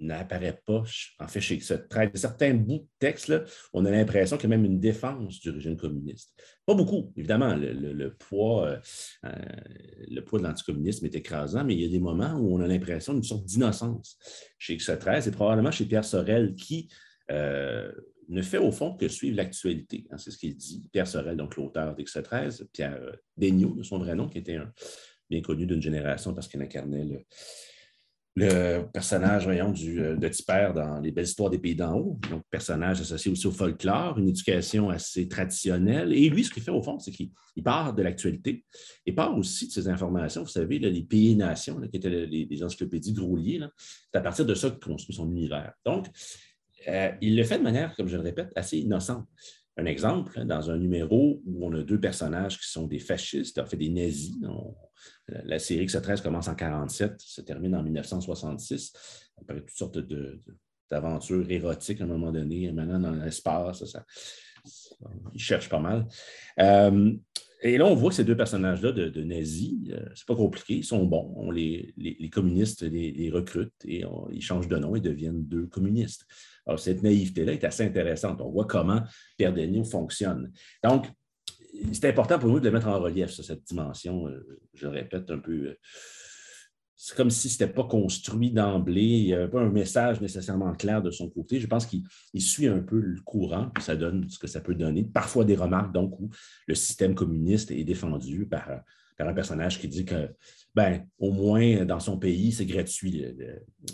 n'apparaît 0.05 0.61
pas, 0.67 0.83
en 1.19 1.29
fait, 1.29 1.41
chez 1.41 1.61
certains 1.61 2.55
bouts 2.55 2.79
de 2.79 2.89
texte, 2.99 3.29
là, 3.29 3.45
on 3.73 3.85
a 3.85 3.91
l'impression 3.91 4.37
qu'il 4.37 4.49
y 4.51 4.53
a 4.53 4.57
même 4.57 4.65
une 4.65 4.81
défense 4.81 5.41
du 5.41 5.51
régime 5.51 5.77
communiste. 5.77 6.33
Pas 6.67 6.75
beaucoup, 6.75 7.13
évidemment, 7.17 7.55
le, 7.57 8.09
poids, 8.11 8.79
le 9.23 10.21
poids 10.21 10.39
de 10.39 10.45
l'anticommunisme 10.45 11.07
est 11.07 11.15
écrasant, 11.15 11.65
mais 11.65 11.75
il 11.75 11.81
y 11.81 11.87
a 11.87 11.89
des 11.89 12.01
moments 12.01 12.35
où 12.35 12.57
on 12.57 12.61
a 12.61 12.67
l'impression 12.67 13.13
d'une 13.15 13.23
sorte 13.23 13.45
d'innocence 13.45 14.19
chez 14.59 14.77
X13 14.77 15.29
et 15.29 15.31
probablement 15.31 15.71
chez 15.71 15.85
Pierre 15.85 16.05
Sorel 16.05 16.55
qui 16.55 16.89
euh, 17.31 17.91
ne 18.29 18.43
fait 18.43 18.59
au 18.59 18.73
fond 18.73 18.97
que 18.97 19.09
suivre 19.09 19.37
l'actualité. 19.37 20.07
Hein, 20.11 20.19
c'est 20.19 20.31
ce 20.31 20.39
qu'il 20.39 20.57
dit. 20.57 20.85
Pierre 20.93 21.07
Sorel, 21.07 21.37
donc 21.37 21.57
l'auteur 21.57 21.95
d'X 21.95 22.19
13, 22.23 22.69
Pierre 22.73 22.99
Daigneault, 23.37 23.75
de 23.75 23.83
son 23.83 23.99
vrai 23.99 24.15
nom, 24.15 24.29
qui 24.29 24.39
était 24.39 24.57
un, 24.57 24.73
bien 25.29 25.41
connu 25.41 25.67
d'une 25.67 25.83
génération 25.83 26.35
parce 26.35 26.49
qu'il 26.49 26.61
incarnait 26.63 27.05
le, 27.05 27.25
le 28.37 28.83
personnage, 28.93 29.45
voyons, 29.45 29.73
euh, 29.87 30.17
de 30.17 30.29
Tipper 30.29 30.73
dans 30.75 30.99
Les 31.01 31.13
belles 31.13 31.25
histoires 31.25 31.51
des 31.51 31.59
pays 31.59 31.77
d'en 31.77 31.95
haut, 31.95 32.19
donc 32.31 32.43
personnage 32.51 33.01
associé 33.01 33.31
aussi 33.31 33.47
au 33.47 33.53
folklore, 33.53 34.19
une 34.19 34.29
éducation 34.29 34.91
assez 34.91 35.29
traditionnelle. 35.29 36.13
Et 36.13 36.29
lui, 36.29 36.43
ce 36.43 36.51
qu'il 36.51 36.63
fait 36.63 36.73
au 36.73 36.83
fond, 36.83 36.99
c'est 36.99 37.13
qu'il 37.13 37.31
part 37.63 37.95
de 37.95 38.03
l'actualité 38.03 38.65
et 39.07 39.13
part 39.13 39.37
aussi 39.37 39.69
de 39.69 39.73
ces 39.73 39.89
informations. 39.89 40.43
Vous 40.43 40.49
savez, 40.49 40.81
les 40.81 41.03
pays 41.03 41.37
nations, 41.37 41.81
qui 41.83 41.97
étaient 41.97 42.27
les, 42.27 42.63
encyclopédies 42.65 43.13
grouillées, 43.13 43.61
c'est 43.79 44.19
à 44.19 44.23
partir 44.23 44.45
de 44.45 44.55
ça 44.55 44.71
qu'il 44.71 44.81
construit 44.81 45.15
son 45.15 45.31
univers. 45.31 45.73
Donc, 45.85 46.09
euh, 46.89 47.13
il 47.21 47.37
le 47.37 47.45
fait 47.45 47.59
de 47.59 47.63
manière, 47.63 47.95
comme 47.95 48.09
je 48.09 48.17
le 48.17 48.23
répète, 48.23 48.51
assez 48.57 48.79
innocente. 48.79 49.27
Un 49.77 49.87
exemple, 49.87 50.45
dans 50.45 50.71
un 50.71 50.79
numéro 50.79 51.43
où 51.45 51.67
on 51.67 51.73
a 51.75 51.83
deux 51.83 51.99
personnages 51.99 52.61
qui 52.61 52.69
sont 52.69 52.87
des 52.87 53.01
fascistes, 53.01 53.59
en 53.59 53.67
fait 53.67 53.77
des 53.77 53.89
nazis. 53.89 54.37
la 55.29 55.59
série 55.59 55.87
X13 55.87 56.23
commence 56.23 56.47
en 56.47 56.53
1947, 56.53 57.21
se 57.21 57.41
termine 57.41 57.75
en 57.75 57.83
1966, 57.83 58.93
après 59.41 59.61
toutes 59.61 59.71
sortes 59.71 59.99
d'aventures 60.91 61.51
érotiques 61.51 62.01
à 62.01 62.05
un 62.05 62.09
moment 62.09 62.31
donné, 62.31 62.71
maintenant 62.71 63.01
dans 63.01 63.25
l'espace. 63.25 63.85
Ça, 63.85 64.05
ils 65.33 65.41
cherchent 65.41 65.69
pas 65.69 65.81
mal. 65.81 66.07
Euh, 66.61 67.13
et 67.65 67.79
là, 67.79 67.87
on 67.87 67.95
voit 67.95 68.13
ces 68.13 68.25
deux 68.25 68.37
personnages-là 68.37 68.93
de, 68.93 69.23
nazis, 69.23 69.75
euh, 69.91 70.05
c'est 70.15 70.27
pas 70.27 70.37
compliqué, 70.37 70.75
ils 70.77 70.85
sont 70.85 71.05
bons. 71.05 71.33
On 71.37 71.51
les, 71.51 71.95
communistes 72.31 72.83
les, 72.83 73.31
recrutent 73.31 73.73
et 73.87 74.05
ils 74.31 74.43
changent 74.43 74.69
de 74.69 74.77
nom 74.77 74.95
et 74.95 75.01
deviennent 75.01 75.43
deux 75.45 75.67
communistes. 75.67 76.27
Alors, 76.67 76.79
cette 76.79 77.03
naïveté-là 77.03 77.55
est 77.55 77.65
assez 77.65 77.83
intéressante. 77.83 78.43
On 78.43 78.51
voit 78.51 78.67
comment 78.67 79.03
Pierre 79.39 79.55
Denis 79.55 79.85
fonctionne. 79.85 80.53
Donc, 80.83 81.07
c'est 81.93 82.09
important 82.09 82.39
pour 82.39 82.51
nous 82.51 82.61
de 82.61 82.67
le 82.67 82.73
mettre 82.73 82.89
en 82.89 83.01
relief, 83.01 83.31
cette 83.31 83.65
dimension, 83.65 84.29
euh, 84.29 84.61
je 84.75 84.87
le 84.87 84.93
répète 84.93 85.31
un 85.31 85.39
peu. 85.39 85.53
Euh, 85.53 85.79
c'est 86.97 87.17
comme 87.17 87.31
si 87.31 87.49
ce 87.49 87.63
n'était 87.63 87.75
pas 87.75 87.85
construit 87.85 88.51
d'emblée, 88.51 89.03
il 89.03 89.25
n'y 89.27 89.35
avait 89.35 89.49
pas 89.49 89.61
un 89.61 89.71
message 89.71 90.21
nécessairement 90.21 90.73
clair 90.75 91.03
de 91.03 91.11
son 91.11 91.29
côté. 91.29 91.59
Je 91.59 91.67
pense 91.67 91.87
qu'il 91.87 92.05
suit 92.41 92.69
un 92.69 92.81
peu 92.81 93.01
le 93.01 93.21
courant, 93.21 93.71
puis 93.75 93.83
ça 93.83 93.97
donne 93.97 94.29
ce 94.29 94.39
que 94.39 94.47
ça 94.47 94.61
peut 94.61 94.75
donner. 94.75 95.05
Parfois 95.05 95.45
des 95.45 95.57
remarques, 95.57 95.93
donc, 95.93 96.19
où 96.21 96.31
le 96.67 96.75
système 96.75 97.15
communiste 97.15 97.71
est 97.71 97.85
défendu 97.85 98.47
par, 98.47 98.83
un 99.19 99.33
personnage 99.33 99.81
qui 99.81 99.89
dit 99.89 100.05
que 100.05 100.29
ben, 100.75 101.07
au 101.19 101.31
moins 101.33 101.85
dans 101.85 102.01
son 102.01 102.19
pays, 102.19 102.53
c'est 102.53 102.67
gratuit 102.67 103.25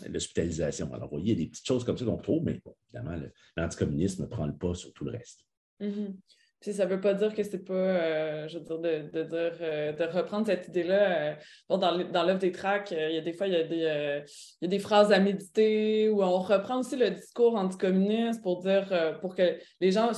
l'hospitalisation. 0.09 0.93
Alors, 0.93 1.09
vous 1.09 1.19
voyez, 1.19 1.33
il 1.33 1.39
y 1.39 1.43
a 1.43 1.45
des 1.45 1.51
petites 1.51 1.67
choses 1.67 1.85
comme 1.85 1.97
ça 1.97 2.05
qu'on 2.05 2.17
trouve, 2.17 2.43
mais 2.45 2.61
évidemment, 2.89 3.17
l'anticommunisme 3.57 4.29
prend 4.29 4.47
le 4.47 4.57
pas 4.57 4.75
sur 4.75 4.93
tout 4.93 5.05
le 5.05 5.13
reste. 5.13 5.47
Mm-hmm. 6.63 6.73
ça 6.73 6.85
ne 6.87 6.91
veut 6.91 7.01
pas 7.01 7.15
dire 7.15 7.35
que 7.35 7.43
c'est 7.43 7.65
pas, 7.65 7.73
euh, 7.73 8.49
je 8.49 8.59
veux 8.59 8.65
dire, 8.65 9.11
de, 9.13 9.23
dire, 9.23 9.53
euh, 9.61 9.93
de 9.93 10.05
reprendre 10.05 10.47
cette 10.47 10.69
idée-là. 10.69 11.33
Euh, 11.71 11.77
dans 11.77 12.25
l'œuvre 12.25 12.39
des 12.39 12.53
tracts, 12.53 12.91
il 12.91 13.15
y 13.15 13.19
a 13.19 13.21
des 13.21 13.33
fois, 13.33 13.47
il 13.47 13.53
y 13.55 13.57
a 13.57 13.65
des, 13.65 14.25
il 14.61 14.65
y 14.65 14.67
a 14.67 14.69
des 14.69 14.79
phrases 14.79 15.13
à 15.13 15.21
méditer 15.21 16.09
où 16.09 16.23
on 16.23 16.39
reprend 16.39 16.81
aussi 16.81 16.97
le 16.97 17.11
discours 17.11 17.57
anticommuniste 17.57 18.43
pour 18.43 18.61
dire, 18.61 19.19
pour 19.21 19.35
que 19.35 19.59
les 19.81 19.93
gens 19.93 20.11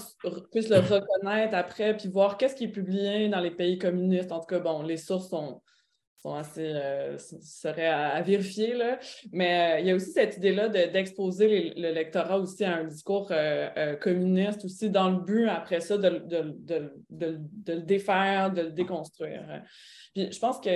puissent 0.50 0.70
le 0.70 0.78
reconnaître 0.78 1.54
après, 1.54 1.96
puis 1.96 2.08
voir 2.08 2.36
qu'est-ce 2.36 2.56
qui 2.56 2.64
est 2.64 2.72
publié 2.72 3.28
dans 3.28 3.40
les 3.40 3.50
pays 3.50 3.78
communistes. 3.78 4.32
En 4.32 4.40
tout 4.40 4.46
cas, 4.46 4.60
bon, 4.60 4.82
les 4.82 4.96
sources 4.96 5.28
sont, 5.28 5.60
sont 6.22 6.34
assez 6.34 6.72
euh, 6.74 7.16
à, 7.76 8.22
vérifier. 8.22 8.74
Là. 8.74 8.98
Mais 9.32 9.76
euh, 9.76 9.80
il 9.80 9.86
y 9.86 9.90
a 9.90 9.94
aussi 9.94 10.12
cette 10.12 10.36
idée-là 10.36 10.68
d'exposer 10.68 11.74
le 11.76 11.92
lectorat 11.92 12.38
aussi 12.38 12.64
à 12.64 12.76
un 12.76 12.84
discours 12.84 13.28
euh, 13.32 13.96
communiste, 13.96 14.64
aussi 14.64 14.88
dans 14.88 15.10
le 15.10 15.18
but, 15.18 15.48
après 15.48 15.80
ça, 15.80 15.98
de, 15.98 16.22
de, 16.28 16.92
le 17.10 17.80
défaire, 17.80 18.52
de 18.52 18.62
le 18.62 18.70
déconstruire. 18.70 19.62
Puis 20.14 20.30
je 20.30 20.38
pense 20.38 20.60
que 20.60 20.70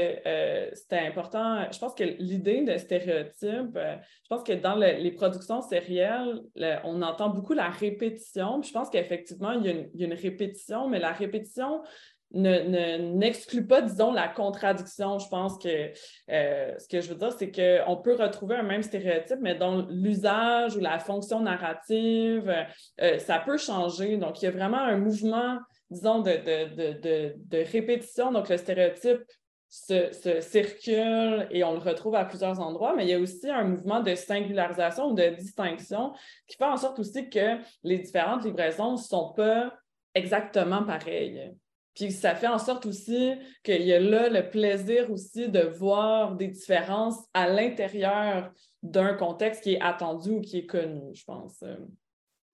c'était 0.75 0.99
important. 1.07 1.71
Je 1.71 1.79
pense 1.79 1.95
que 1.95 2.05
l'idée 2.05 2.63
de 2.63 2.77
stéréotype, 2.79 3.77
je 3.77 4.29
pense 4.29 4.43
que 4.43 4.53
dans 4.53 4.75
les 4.75 5.13
productions 5.13 5.61
sérielles, 5.61 6.43
on 6.85 7.03
entend 7.03 7.29
beaucoup 7.29 7.53
la 7.53 7.69
répétition. 7.69 8.61
Puis 8.61 8.71
je 8.71 8.75
pense 8.75 8.91
qu'effectivement, 8.91 9.53
il, 9.53 9.91
il 9.95 10.01
y 10.01 10.05
a 10.05 10.07
une 10.07 10.15
répétition, 10.15 10.89
mais 10.89 10.99
la 10.99 11.13
répétition, 11.13 11.83
n'exclut 12.33 13.61
ne, 13.61 13.67
pas, 13.67 13.83
disons, 13.83 14.13
la 14.13 14.29
contradiction. 14.29 15.19
Je 15.19 15.29
pense 15.29 15.59
que 15.59 15.93
euh, 16.31 16.75
ce 16.79 16.89
que 16.89 17.01
je 17.01 17.09
veux 17.09 17.15
dire, 17.15 17.33
c'est 17.33 17.51
qu'on 17.51 17.97
peut 17.97 18.17
retrouver 18.17 18.57
un 18.57 18.63
même 18.63 18.83
stéréotype, 18.83 19.39
mais 19.41 19.55
dans 19.55 19.87
l'usage 19.89 20.77
ou 20.77 20.81
la 20.81 20.99
fonction 20.99 21.41
narrative, 21.41 22.53
euh, 23.01 23.19
ça 23.19 23.39
peut 23.39 23.59
changer. 23.59 24.17
Donc, 24.17 24.43
il 24.43 24.47
y 24.47 24.49
a 24.49 24.51
vraiment 24.51 24.81
un 24.81 24.97
mouvement, 24.97 25.59
disons, 25.91 26.21
de, 26.21 26.33
de, 26.33 27.35
de, 27.37 27.71
répétition. 27.71 28.33
Donc, 28.33 28.49
le 28.49 28.57
stéréotype 28.57 29.23
se, 29.69 30.13
se, 30.13 30.41
circule 30.41 31.47
et 31.51 31.63
on 31.65 31.75
le 31.75 31.81
retrouve 31.81 32.15
à 32.17 32.25
plusieurs 32.25 32.61
endroits, 32.61 32.95
mais 32.97 33.05
il 33.05 33.11
y 33.11 33.15
a 33.15 33.21
aussi 33.21 33.49
un 33.51 33.65
mouvement 33.65 34.01
de 34.01 34.15
singularisation 34.15 35.11
ou 35.11 35.15
de 35.15 35.29
distinction 35.37 36.13
qui 36.47 36.57
fait 36.57 36.65
en 36.65 36.77
sorte 36.77 36.99
aussi 36.99 37.29
que 37.29 37.59
les 37.83 37.99
différentes 37.99 38.45
livraisons 38.45 38.93
ne 38.93 38.97
sont 38.97 39.33
pas 39.33 39.73
exactement 40.15 40.83
pareilles. 40.85 41.53
Puis 41.97 42.13
ça 42.13 42.35
fait 42.35 42.47
en 42.47 42.59
sorte 42.59 42.85
aussi 42.85 43.33
qu'il 43.65 43.83
y 43.83 43.93
a 43.93 43.99
là 43.99 44.29
le 44.29 44.49
plaisir 44.49 45.11
aussi 45.11 45.49
de 45.49 45.61
voir 45.61 46.37
des 46.37 46.49
différences 46.49 47.19
à 47.33 47.49
l'intérieur 47.49 48.53
d'un 48.83 49.15
contexte 49.15 49.63
qui 49.63 49.75
est 49.75 49.81
attendu 49.81 50.31
ou 50.31 50.41
qui 50.43 50.59
est 50.59 50.67
connu, 50.67 51.15
je 51.15 51.25
pense. 51.25 51.65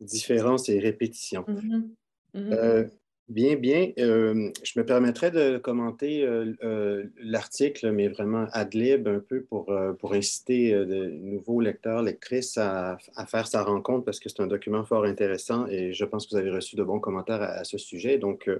Différence 0.00 0.68
et 0.68 0.78
répétition. 0.78 1.42
Mm-hmm. 1.42 1.88
Mm-hmm. 2.34 2.52
Euh, 2.54 2.84
Bien, 3.28 3.54
bien. 3.54 3.92
Euh, 3.98 4.50
je 4.62 4.78
me 4.78 4.84
permettrais 4.84 5.30
de 5.30 5.56
commenter 5.56 6.22
euh, 6.22 7.04
l'article, 7.16 7.92
mais 7.92 8.08
vraiment 8.08 8.46
ad 8.52 8.74
lib 8.74 9.08
un 9.08 9.20
peu 9.20 9.42
pour, 9.42 9.72
pour 10.00 10.12
inciter 10.12 10.72
de 10.72 11.06
nouveaux 11.06 11.60
lecteurs, 11.60 12.02
lectrices 12.02 12.58
à, 12.58 12.98
à, 13.16 13.26
faire 13.26 13.46
sa 13.46 13.62
rencontre 13.62 14.04
parce 14.04 14.20
que 14.20 14.28
c'est 14.28 14.42
un 14.42 14.48
document 14.48 14.84
fort 14.84 15.04
intéressant 15.04 15.66
et 15.68 15.94
je 15.94 16.04
pense 16.04 16.26
que 16.26 16.32
vous 16.32 16.36
avez 16.36 16.50
reçu 16.50 16.76
de 16.76 16.82
bons 16.82 17.00
commentaires 17.00 17.40
à, 17.40 17.64
ce 17.64 17.78
sujet. 17.78 18.18
Donc, 18.18 18.50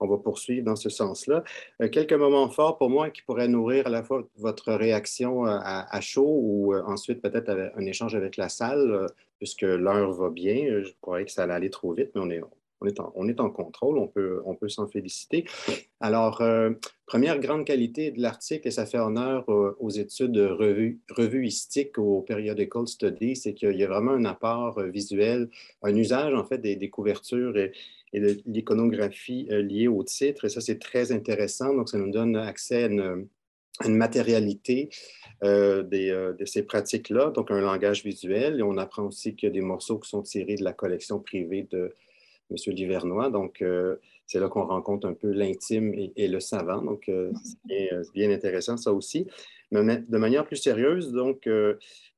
on 0.00 0.06
va 0.06 0.18
poursuivre 0.18 0.64
dans 0.64 0.76
ce 0.76 0.88
sens-là. 0.88 1.44
quelques 1.90 2.12
moments 2.12 2.48
forts 2.48 2.78
pour 2.78 2.90
moi 2.90 3.10
qui 3.10 3.22
pourraient 3.22 3.48
nourrir 3.48 3.86
à 3.86 3.90
la 3.90 4.02
fois 4.02 4.22
votre 4.36 4.72
réaction 4.72 5.44
à, 5.44 5.86
à 5.90 6.00
chaud 6.00 6.38
ou 6.42 6.74
ensuite 6.74 7.22
peut-être 7.22 7.50
un 7.76 7.86
échange 7.86 8.14
avec 8.14 8.36
la 8.36 8.48
salle, 8.48 9.06
puisque 9.38 9.62
l'heure 9.62 10.12
va 10.12 10.30
bien. 10.30 10.82
Je 10.82 10.92
croyais 11.00 11.24
que 11.24 11.32
ça 11.32 11.44
allait 11.44 11.54
aller 11.54 11.70
trop 11.70 11.92
vite, 11.92 12.10
mais 12.14 12.20
on 12.20 12.30
est, 12.30 12.40
on 13.14 13.28
est 13.28 13.40
en, 13.40 13.50
contrôle, 13.50 13.98
on 13.98 14.08
peut, 14.08 14.42
on 14.44 14.54
peut 14.54 14.68
s'en 14.68 14.86
féliciter. 14.86 15.44
Alors, 16.00 16.40
euh, 16.40 16.70
première 17.06 17.38
grande 17.38 17.64
qualité 17.64 18.10
de 18.10 18.20
l'article, 18.20 18.68
et 18.68 18.70
ça 18.70 18.86
fait 18.86 18.98
honneur 18.98 19.48
aux 19.48 19.90
études 19.90 20.36
revue, 20.36 21.00
revuistiques 21.10 21.98
au 21.98 22.22
Periodical 22.22 22.86
Study, 22.86 23.36
c'est 23.36 23.54
qu'il 23.54 23.76
y 23.76 23.84
a 23.84 23.88
vraiment 23.88 24.12
un 24.12 24.24
apport 24.24 24.78
euh, 24.78 24.88
visuel, 24.88 25.48
un 25.82 25.94
usage 25.94 26.34
en 26.34 26.44
fait 26.44 26.58
des, 26.58 26.90
couvertures 26.90 27.56
et, 27.56 27.72
de 28.20 28.40
l'iconographie 28.46 29.46
euh, 29.50 29.62
liée 29.62 29.88
au 29.88 30.02
titre. 30.02 30.44
Et 30.44 30.48
ça, 30.48 30.60
c'est 30.60 30.78
très 30.78 31.12
intéressant. 31.12 31.74
Donc, 31.74 31.88
ça 31.88 31.98
nous 31.98 32.10
donne 32.10 32.36
accès 32.36 32.84
à 32.84 32.86
une, 32.86 33.28
matérialité 33.88 34.88
de 35.42 36.44
ces 36.44 36.62
pratiques-là, 36.62 37.30
donc 37.30 37.50
un 37.50 37.60
langage 37.60 38.04
visuel. 38.04 38.60
Et 38.60 38.62
on 38.62 38.76
apprend 38.76 39.02
aussi 39.04 39.34
qu'il 39.34 39.48
y 39.48 39.50
a 39.50 39.52
des 39.52 39.60
morceaux 39.60 39.98
qui 39.98 40.08
sont 40.08 40.22
tirés 40.22 40.54
de 40.54 40.62
la 40.62 40.72
collection 40.72 41.18
privée 41.18 41.66
de 41.70 41.92
M. 42.50 42.74
Livernois. 42.74 43.30
Donc, 43.30 43.62
euh, 43.62 43.96
c'est 44.26 44.40
là 44.40 44.48
qu'on 44.48 44.66
rencontre 44.66 45.06
un 45.06 45.14
peu 45.14 45.30
l'intime 45.30 45.94
et, 46.16 46.28
le 46.28 46.40
savant. 46.40 46.82
Donc, 46.82 47.08
euh, 47.08 47.32
euh, 47.70 48.02
c'est 48.02 48.12
bien, 48.12 48.30
intéressant, 48.30 48.76
ça 48.76 48.92
aussi. 48.92 49.26
De 49.74 50.18
manière 50.18 50.46
plus 50.46 50.56
sérieuse, 50.56 51.12
donc, 51.12 51.48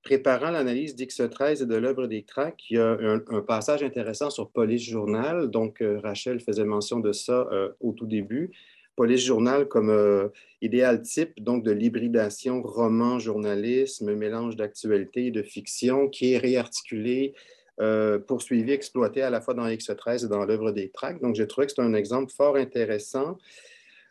préparant 0.03 0.51
l'analyse 0.51 0.95
d'X13 0.95 1.63
et 1.63 1.67
de 1.67 1.75
l'œuvre 1.75 2.07
des 2.07 2.23
tracts, 2.23 2.61
il 2.71 2.77
y 2.77 2.79
a 2.79 2.99
un, 3.01 3.41
passage 3.41 3.83
intéressant 3.83 4.31
sur 4.31 4.51
Police 4.51 4.83
Journal. 4.83 5.49
Donc, 5.49 5.83
Rachel 6.03 6.41
faisait 6.41 6.65
mention 6.65 7.01
de 7.01 7.13
ça 7.13 7.49
au 7.81 7.93
tout 7.93 8.07
début. 8.07 8.51
Police 8.95 9.25
Journal 9.25 9.69
comme 9.69 10.31
idéal 10.61 11.03
type 11.03 11.33
donc 11.43 11.65
de 11.65 11.71
l'hybridation 11.71 12.63
roman-journalisme, 12.63 14.15
mélange 14.15 14.57
d'actualité 14.57 15.27
et 15.27 15.31
de 15.31 15.43
fiction 15.43 16.09
qui 16.09 16.35
est 16.35 16.39
réarticulé 16.39 17.35
euh, 17.79 18.19
poursuivi, 18.19 18.73
exploité 18.73 19.21
à 19.21 19.29
la 19.29 19.43
fois 19.43 19.53
dans 19.53 19.67
X13 19.67 20.25
et 20.25 20.29
dans 20.29 20.47
l'œuvre 20.47 20.73
des. 20.73 20.91
Donc, 21.21 21.35
j'ai 21.35 21.47
trouvé 21.47 21.67
que 21.67 21.75
c'est 21.77 21.83
un 21.83 21.93
exemple 21.93 22.33
fort 22.33 22.57
intéressant. 22.57 23.37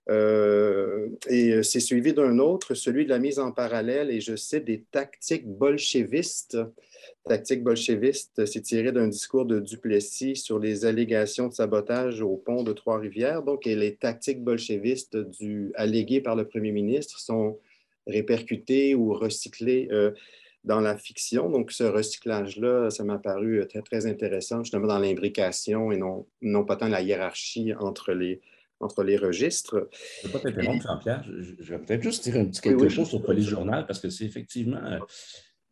Euh, 0.09 1.09
et 1.27 1.63
c'est 1.63 1.79
suivi 1.79 2.13
d'un 2.13 2.37
autre, 2.39 2.73
celui 2.73 3.05
de 3.05 3.09
la 3.09 3.19
mise 3.19 3.39
en 3.39 3.51
parallèle, 3.51 4.11
et 4.11 4.21
je 4.21 4.35
cite 4.35 4.65
des 4.65 4.83
tactiques 4.91 5.47
bolchevistes. 5.47 6.57
Tactiques 7.27 7.63
bolchevistes, 7.63 8.45
c'est 8.45 8.61
tiré 8.61 8.91
d'un 8.91 9.07
discours 9.07 9.45
de 9.45 9.59
Duplessis 9.59 10.35
sur 10.35 10.59
les 10.59 10.85
allégations 10.85 11.47
de 11.47 11.53
sabotage 11.53 12.21
au 12.21 12.35
pont 12.37 12.63
de 12.63 12.71
Trois-Rivières. 12.71 13.41
Donc, 13.41 13.65
les 13.65 13.95
tactiques 13.95 14.43
bolchevistes 14.43 15.17
alléguées 15.75 16.21
par 16.21 16.35
le 16.35 16.47
premier 16.47 16.71
ministre 16.71 17.19
sont 17.19 17.59
répercutées 18.05 18.93
ou 18.93 19.13
recyclées 19.13 19.87
euh, 19.91 20.11
dans 20.63 20.81
la 20.81 20.97
fiction. 20.97 21.49
Donc, 21.49 21.71
ce 21.71 21.83
recyclage-là, 21.83 22.91
ça 22.91 23.03
m'a 23.03 23.17
paru 23.17 23.65
très, 23.67 23.81
très 23.81 24.05
intéressant, 24.05 24.63
justement 24.63 24.87
dans 24.87 24.99
l'imbrication 24.99 25.91
et 25.91 25.97
non 25.97 26.65
pas 26.65 26.75
tant 26.75 26.89
la 26.89 27.01
hiérarchie 27.01 27.73
entre 27.73 28.13
les, 28.13 28.39
entre 28.85 29.03
les 29.03 29.17
registres. 29.17 29.89
Je 30.21 30.27
ne 30.27 30.31
vais 30.31 30.39
pas 30.39 30.49
t'interrompre, 30.49 30.83
Jean-Pierre. 30.83 31.23
Je, 31.25 31.73
vais 31.73 31.79
peut-être 31.79 32.03
juste 32.03 32.23
dire 32.23 32.37
un 32.37 32.45
petit 32.45 32.61
quelque 32.61 32.89
chose 32.89 33.09
sur 33.09 33.21
Police 33.21 33.47
Journal 33.47 33.85
parce 33.85 33.99
que 33.99 34.09
c'est 34.09 34.25
effectivement 34.25 34.83
euh, 34.83 34.99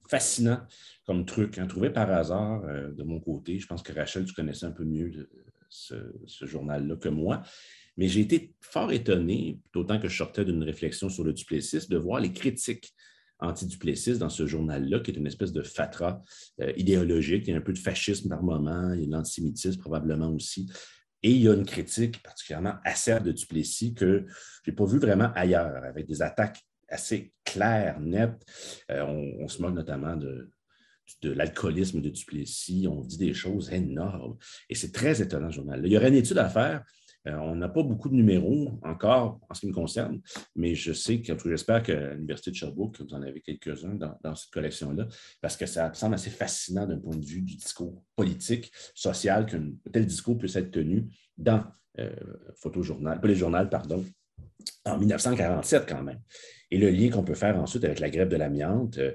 fascinant 0.10 0.60
comme 1.06 1.26
truc, 1.26 1.58
hein, 1.58 1.68
trouvé 1.68 1.90
par 1.90 2.12
hasard 2.12 2.64
euh, 2.66 2.92
de 2.92 3.04
mon 3.04 3.20
côté. 3.20 3.60
Je 3.60 3.68
pense 3.68 3.84
que 3.84 3.94
Rachel, 3.94 4.26
tu 4.26 4.34
connaissais 4.34 4.66
un 4.66 4.72
peu 4.72 4.84
mieux 4.84 5.30
ce, 5.70 5.96
ce 6.26 6.46
journal-là 6.46 6.96
que 6.96 7.10
moi. 7.10 7.42
Mais 7.98 8.08
j'ai 8.08 8.22
été 8.22 8.54
fort 8.60 8.92
étonné, 8.92 9.60
d'autant 9.72 10.00
que 10.00 10.08
je 10.08 10.18
sortais 10.18 10.46
d'une 10.46 10.64
réflexion 10.64 11.10
sur 11.10 11.24
le 11.24 11.34
duplessisme, 11.34 11.92
de 11.92 11.98
voir 11.98 12.20
les 12.20 12.34
critiques 12.34 12.94
anti-duplessis 13.40 14.18
dans 14.18 14.30
ce 14.30 14.48
journal-là, 14.48 15.00
qui 15.00 15.12
est 15.12 15.18
une 15.18 15.28
espèce 15.28 15.52
de 15.52 15.62
fatras 15.62 16.22
euh, 16.62 16.72
idéologique. 16.78 17.48
Il 17.48 17.52
y 17.52 17.54
a 17.54 17.58
un 17.58 17.62
peu 17.62 17.74
de 17.74 17.80
fascisme 17.80 18.30
par 18.30 18.44
moment, 18.44 18.94
il 18.94 19.02
y 19.02 19.04
a 19.04 19.08
de 19.08 19.12
l'antisémitisme 19.12 19.80
probablement 19.80 20.30
aussi. 20.30 20.72
Et 21.24 21.32
il 21.32 21.42
y 21.42 21.50
a 21.50 21.54
une 21.54 21.66
critique 21.66 22.22
particulièrement 22.22 22.76
acerbe 22.84 23.24
de 23.24 23.32
Duplessis 23.32 23.94
que 23.94 24.26
je 24.64 24.72
n'ai 24.72 24.76
pas 24.76 24.86
vu 24.86 25.00
vraiment 25.00 25.32
ailleurs, 25.34 25.84
avec 25.84 26.06
des 26.06 26.22
attaques 26.22 26.62
assez 26.90 27.34
claires, 27.44 28.00
nettes. 28.00 28.46
Euh, 28.92 29.04
on, 29.40 29.48
se 29.48 29.62
moque 29.62 29.74
notamment 29.74 30.16
de, 30.16 30.52
de 31.22 31.32
l'alcoolisme 31.32 32.02
de 32.02 32.10
Duplessis. 32.10 32.88
On 32.90 33.02
dit 33.02 33.18
des 33.18 33.34
choses 33.34 33.72
énormes. 33.72 34.38
Et 34.70 34.76
c'est 34.76 34.92
très 34.92 35.22
étonnant, 35.22 35.50
ce 35.50 35.56
journal-là. 35.56 35.88
Il 35.88 35.94
y 35.94 35.98
aurait 35.98 36.10
une 36.10 36.16
étude 36.16 36.38
à 36.38 36.50
faire 36.50 36.84
euh, 37.28 37.36
on 37.36 37.56
n'a 37.56 37.70
pas 37.70 37.84
beaucoup 37.84 38.10
de 38.10 38.16
numéros 38.16 38.80
encore 38.84 39.40
en 39.50 39.54
ce 39.54 39.62
qui 39.62 39.68
me 39.68 39.74
concerne, 39.74 40.22
mais 40.56 40.76
je 40.76 40.92
sais 40.92 41.22
que 41.22 41.34
j'espère 41.46 41.82
qu'à 41.82 42.14
l'Université 42.14 42.52
de 42.52 42.56
Sherbrooke, 42.56 43.00
vous 43.00 43.14
en 43.14 43.22
avez 43.22 43.42
quelques-uns 43.42 43.96
dans, 43.96 44.36
cette 44.36 44.52
collection-là, 44.52 45.08
parce 45.42 45.56
que 45.56 45.66
ça 45.66 45.90
me 45.90 45.94
semble 45.94 46.16
assez 46.16 46.30
fascinant 46.30 46.86
d'un 46.86 47.00
point 47.00 47.16
de 47.16 47.26
vue 47.26 47.42
du 47.42 47.56
discours 47.56 48.04
politique, 48.16 48.72
social, 48.94 49.46
qu'un 49.46 49.72
tel 49.92 50.06
discours 50.06 50.38
puisse 50.38 50.56
être 50.56 50.72
tenu 50.72 51.08
dans 51.38 51.64
euh, 52.00 52.16
Photojournal, 52.56 53.22
pas 53.22 53.28
les 53.28 53.36
journaux, 53.36 53.66
pardon, 53.70 54.04
en 54.86 54.98
1947 54.98 55.86
quand 55.88 56.04
même. 56.04 56.20
Et 56.72 56.78
le 56.78 56.90
lien 56.90 57.10
qu'on 57.10 57.24
peut 57.24 57.36
faire 57.36 57.58
ensuite 57.58 57.86
avec 57.86 58.00
la 58.00 58.10
grève 58.10 58.30
de 58.30 58.36
l'amiante, 58.36 58.98
euh, 58.98 59.14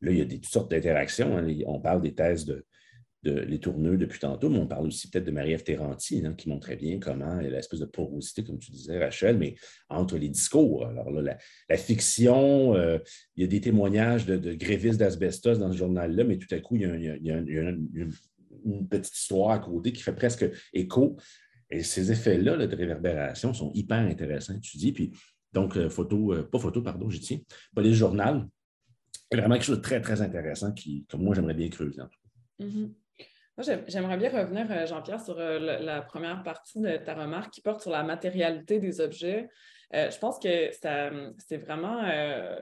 là, 0.00 0.12
il 0.12 0.18
y 0.18 0.22
a 0.22 0.24
des, 0.24 0.40
toutes 0.40 0.52
sortes 0.52 0.70
d'interactions. 0.70 1.36
Hein. 1.36 1.46
On 1.66 1.80
parle 1.80 2.00
des 2.00 2.14
thèses 2.14 2.44
de, 2.44 2.64
les 3.22 3.58
tourneux 3.58 3.98
depuis 3.98 4.18
tantôt, 4.18 4.48
mais 4.48 4.58
on 4.58 4.66
parle 4.66 4.86
aussi 4.86 5.10
peut-être 5.10 5.26
de 5.26 5.30
Marie-Ève 5.30 5.62
Terranti, 5.62 6.22
hein, 6.24 6.34
qui 6.34 6.48
montrait 6.48 6.76
bien 6.76 6.98
comment 6.98 7.38
il 7.38 7.44
y 7.44 7.48
a 7.48 7.50
l'espèce 7.50 7.80
de 7.80 7.84
porosité, 7.84 8.44
comme 8.44 8.58
tu 8.58 8.70
disais, 8.70 8.98
Rachel, 8.98 9.36
mais 9.36 9.56
entre 9.88 10.16
les 10.16 10.28
discours. 10.28 10.86
Alors 10.86 11.10
là, 11.10 11.36
la, 11.68 11.76
fiction, 11.76 12.74
euh, 12.74 12.98
il 13.36 13.42
y 13.42 13.44
a 13.44 13.48
des 13.48 13.60
témoignages 13.60 14.24
de, 14.24 14.54
grévistes 14.54 14.98
d'asbestos 14.98 15.58
dans 15.58 15.70
ce 15.70 15.76
journal-là, 15.76 16.24
mais 16.24 16.38
tout 16.38 16.52
à 16.54 16.60
coup, 16.60 16.76
il 16.76 16.82
y 16.82 17.30
a, 17.30 17.36
une, 17.36 18.88
petite 18.88 19.16
histoire 19.16 19.50
à 19.50 19.58
côté 19.58 19.92
qui 19.92 20.02
fait 20.02 20.14
presque 20.14 20.46
écho. 20.72 21.16
Et 21.70 21.82
ces 21.82 22.10
effets-là 22.10 22.66
de 22.66 22.76
réverbération 22.76 23.54
sont 23.54 23.70
hyper 23.74 23.98
intéressants, 23.98 24.58
tu 24.58 24.76
dis. 24.76 24.92
Puis, 24.92 25.12
donc, 25.52 25.76
euh, 25.76 25.88
photo, 25.88 26.32
euh, 26.32 26.42
pas 26.42 26.58
photo, 26.58 26.82
pardon, 26.82 27.10
j'y 27.10 27.20
tiens, 27.20 27.38
pas 27.74 27.82
les 27.82 27.92
journaux. 27.92 28.44
Vraiment 29.32 29.54
quelque 29.54 29.64
chose 29.64 29.76
de 29.76 29.82
très, 29.82 30.00
très 30.00 30.22
intéressant 30.22 30.72
qui, 30.72 31.06
comme 31.08 31.22
moi, 31.22 31.34
j'aimerais 31.34 31.54
bien 31.54 31.68
creuser. 31.68 32.00
En 32.00 32.08
tout 32.08 32.18
mm-hmm. 33.60 33.84
J'aimerais 33.88 34.16
bien 34.16 34.30
revenir, 34.30 34.66
euh, 34.70 34.86
Jean-Pierre, 34.86 35.20
sur 35.20 35.38
euh, 35.38 35.58
la 35.58 36.02
première 36.02 36.42
partie 36.42 36.80
de 36.80 36.96
ta 36.96 37.14
remarque 37.14 37.50
qui 37.50 37.60
porte 37.60 37.80
sur 37.80 37.90
la 37.90 38.02
matérialité 38.02 38.78
des 38.78 39.00
objets. 39.00 39.48
Euh, 39.94 40.10
je 40.10 40.18
pense 40.18 40.38
que 40.38 40.70
ça, 40.72 41.10
c'est 41.38 41.56
vraiment, 41.58 42.00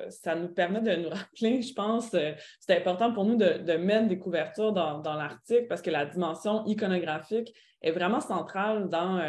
ça 0.08 0.34
nous 0.34 0.48
permet 0.48 0.80
de 0.80 0.96
nous 0.96 1.08
rappeler, 1.11 1.61
je 1.61 1.74
pense, 1.74 2.11
c'est 2.11 2.76
important 2.76 3.12
pour 3.12 3.24
nous 3.24 3.37
de, 3.37 3.76
mettre 3.76 4.08
des 4.08 4.18
couvertures 4.18 4.72
dans, 4.72 5.14
l'article 5.14 5.66
parce 5.68 5.82
que 5.82 5.90
la 5.90 6.06
dimension 6.06 6.64
iconographique 6.64 7.54
est 7.82 7.92
vraiment 7.92 8.20
centrale 8.20 8.88
dans, 8.88 9.20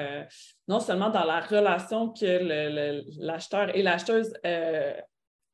non 0.70 0.80
seulement 0.80 1.10
dans 1.10 1.26
la 1.26 1.42
relation 1.42 2.14
que 2.14 3.20
l'acheteur 3.20 3.76
et 3.76 3.84
l'acheteuse 3.84 4.32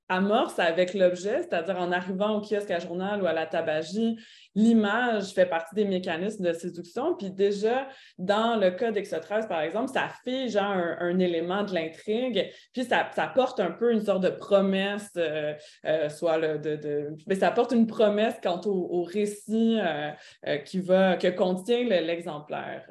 amorce 0.10 0.60
avec 0.60 0.94
l'objet, 0.94 1.41
c'est-à-dire 1.41 1.78
en 1.78 1.91
arrivant 1.91 2.38
au 2.38 2.41
kiosque 2.41 2.72
à 2.72 2.80
journal 2.80 3.22
ou 3.24 3.26
à 3.26 3.34
la 3.34 3.46
tabagie, 3.46 4.18
l'image 4.54 5.34
fait 5.34 5.46
partie 5.46 5.76
des 5.76 5.86
mécanismes 5.86 6.46
de 6.46 6.54
séduction. 6.54 7.15
Puis 7.15 7.32
déjà, 7.32 7.88
dans 8.18 8.56
le 8.56 8.72
cas 8.72 8.91
d'Exo13, 8.91 9.48
par 9.48 9.62
exemple, 9.62 9.91
ça 9.91 10.10
fige 10.24 10.58
un, 10.58 10.98
un 11.00 11.20
élément 11.20 11.63
de 11.63 11.74
l'intrigue, 11.74 12.52
puis 12.74 12.84
ça, 12.84 13.04
porte 13.34 13.60
un 13.60 13.72
peu 13.72 13.91
une 13.91 14.02
sorte 14.02 14.24
de 14.24 14.30
promesse, 14.30 15.10
euh, 15.18 15.54
euh, 15.86 16.10
soit 16.10 16.38
le, 16.38 16.60
de, 16.60 16.76
de, 16.76 17.10
mais 17.28 17.36
ça 17.36 17.52
porte 17.52 17.72
une 17.72 17.88
promesse 17.88 18.36
quant 18.41 18.62
au, 18.65 19.04
récit 19.04 19.80
euh, 19.80 20.58
qui 20.60 20.80
va, 20.80 21.18
que 21.18 21.28
contient 21.28 21.84
l'exemplaire. 21.84 22.88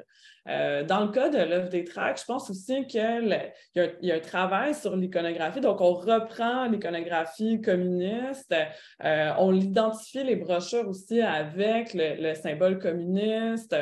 Euh, 0.47 0.83
dans 0.83 1.01
le 1.01 1.11
cas 1.11 1.29
de 1.29 1.37
l'œuvre 1.37 1.69
des 1.69 1.83
tracts, 1.83 2.21
je 2.21 2.25
pense 2.25 2.49
aussi 2.49 2.85
qu'il 2.85 3.39
y, 3.75 4.11
a 4.11 4.15
un 4.15 4.19
travail 4.19 4.75
sur 4.75 4.95
l'iconographie. 4.95 5.61
Donc, 5.61 5.81
on 5.81 5.93
reprend 5.93 6.65
l'iconographie 6.65 7.61
communiste, 7.61 8.53
euh, 9.03 9.31
on 9.37 9.51
l'identifie 9.51 10.23
les 10.23 10.35
brochures 10.35 10.87
aussi 10.87 11.21
avec 11.21 11.93
le, 11.93 12.33
symbole 12.35 12.79
communiste. 12.79 13.75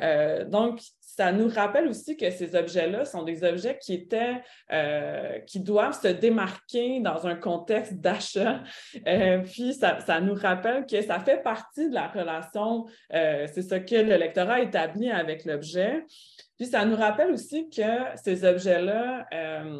Euh, 0.00 0.44
donc, 0.44 0.80
ça 1.16 1.32
nous 1.32 1.48
rappelle 1.48 1.88
aussi 1.88 2.16
que 2.16 2.30
ces 2.30 2.54
objets-là 2.54 3.04
sont 3.04 3.22
des 3.22 3.42
objets 3.42 3.78
qui 3.78 3.94
étaient, 3.94 4.42
qui 5.46 5.60
doivent 5.60 5.98
se 5.98 6.08
démarquer 6.08 7.00
dans 7.00 7.26
un 7.26 7.34
contexte 7.34 7.94
d'achat. 7.94 8.62
puis 9.44 9.74
ça, 9.74 10.00
ça, 10.00 10.20
nous 10.20 10.34
rappelle 10.34 10.84
que 10.86 11.00
ça 11.00 11.18
fait 11.20 11.42
partie 11.42 11.88
de 11.88 11.94
la 11.94 12.08
relation, 12.08 12.84
c'est 13.10 13.62
ce 13.62 13.76
que 13.76 13.94
le 13.94 14.16
lectorat 14.16 14.60
établit 14.60 15.10
avec 15.10 15.44
l'objet. 15.44 16.04
Puis 16.56 16.66
ça 16.66 16.84
nous 16.84 16.96
rappelle 16.96 17.32
aussi 17.32 17.68
que 17.68 17.82
ces 18.16 18.44
objets-là, 18.44 19.26
euh, 19.32 19.78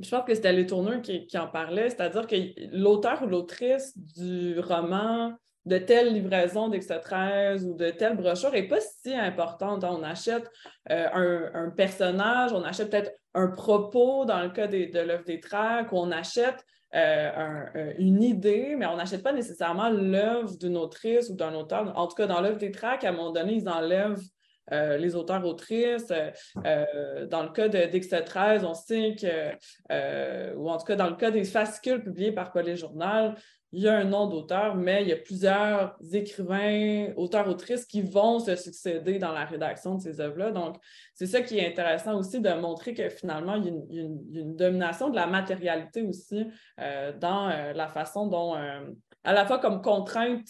je 0.00 0.08
pense 0.08 0.24
que 0.24 0.34
c'était 0.34 0.52
Les 0.52 0.66
Tourneurs 0.66 1.02
qui, 1.02 1.26
qui 1.26 1.38
en 1.38 1.48
parlait, 1.48 1.90
c'est-à-dire 1.90 2.26
que 2.26 2.36
l'auteur 2.72 3.22
ou 3.22 3.26
l'autrice 3.26 3.96
du 3.96 4.60
roman 4.60 5.32
de 5.66 5.78
telle 5.78 6.12
livraison 6.12 6.68
d'Extra13 6.68 7.64
ou 7.64 7.74
de 7.74 7.90
telle 7.90 8.16
brochure 8.16 8.52
n'est 8.52 8.66
pas 8.66 8.80
si 8.80 9.14
importante. 9.14 9.84
On 9.84 10.02
achète 10.02 10.50
euh, 10.90 11.48
un, 11.54 11.70
personnage, 11.70 12.52
on 12.52 12.62
achète 12.62 12.90
peut-être 12.90 13.12
un 13.34 13.48
propos 13.48 14.24
dans 14.24 14.42
le 14.42 14.50
cas 14.50 14.66
de 14.66 14.98
l'œuvre 15.00 15.24
des 15.24 15.40
tracts, 15.40 15.90
on 15.92 16.10
achète 16.10 16.64
euh, 16.94 17.30
euh, 17.76 17.92
une 17.98 18.22
idée, 18.22 18.74
mais 18.78 18.86
on 18.86 18.96
n'achète 18.96 19.22
pas 19.22 19.32
nécessairement 19.32 19.90
l'œuvre 19.90 20.56
d'une 20.56 20.76
autrice 20.76 21.28
ou 21.28 21.36
d'un 21.36 21.54
auteur. 21.54 21.92
En 21.96 22.06
tout 22.06 22.14
cas, 22.14 22.26
dans 22.26 22.40
l'œuvre 22.40 22.58
des 22.58 22.70
tracts, 22.70 23.04
à 23.04 23.10
un 23.10 23.12
moment 23.12 23.32
donné, 23.32 23.54
ils 23.54 23.68
enlèvent 23.68 24.22
les 24.70 25.16
auteurs-autrices. 25.16 26.08
dans 26.08 27.42
le 27.42 27.52
cas 27.52 27.68
d'Extra 27.68 28.20
13, 28.20 28.64
on 28.64 28.74
sait 28.74 29.16
que, 29.18 30.54
ou 30.56 30.68
en 30.68 30.76
tout 30.76 30.84
cas 30.84 30.94
dans 30.94 31.08
le 31.08 31.16
cas 31.16 31.30
des 31.30 31.44
fascicules 31.44 32.02
publiés 32.02 32.32
par 32.32 32.52
Collet 32.52 32.76
Journal, 32.76 33.34
il 33.72 33.82
y 33.82 33.88
a 33.88 33.98
un 33.98 34.04
nom 34.04 34.26
d'auteur, 34.26 34.74
mais 34.76 35.02
il 35.02 35.08
y 35.08 35.12
a 35.12 35.16
plusieurs 35.16 35.96
écrivains, 36.12 37.12
auteurs, 37.16 37.48
autrices 37.48 37.84
qui 37.84 38.00
vont 38.00 38.38
se 38.38 38.56
succéder 38.56 39.18
dans 39.18 39.32
la 39.32 39.44
rédaction 39.44 39.96
de 39.96 40.00
ces 40.00 40.20
œuvres-là. 40.20 40.52
Donc, 40.52 40.76
c'est 41.14 41.26
ça 41.26 41.42
qui 41.42 41.58
est 41.58 41.68
intéressant 41.68 42.18
aussi 42.18 42.40
de 42.40 42.50
montrer 42.54 42.94
que 42.94 43.08
finalement, 43.10 43.56
il 43.56 43.66
y 43.66 44.00
a 44.00 44.02
une, 44.02 44.56
domination 44.56 45.10
de 45.10 45.16
la 45.16 45.26
matérialité 45.26 46.02
aussi 46.02 46.46
euh, 46.80 47.12
dans 47.18 47.50
euh, 47.50 47.72
la 47.74 47.88
façon 47.88 48.26
dont, 48.26 48.56
euh, 48.56 48.90
à 49.24 49.32
la 49.34 49.44
fois 49.44 49.58
comme 49.58 49.82
contrainte 49.82 50.48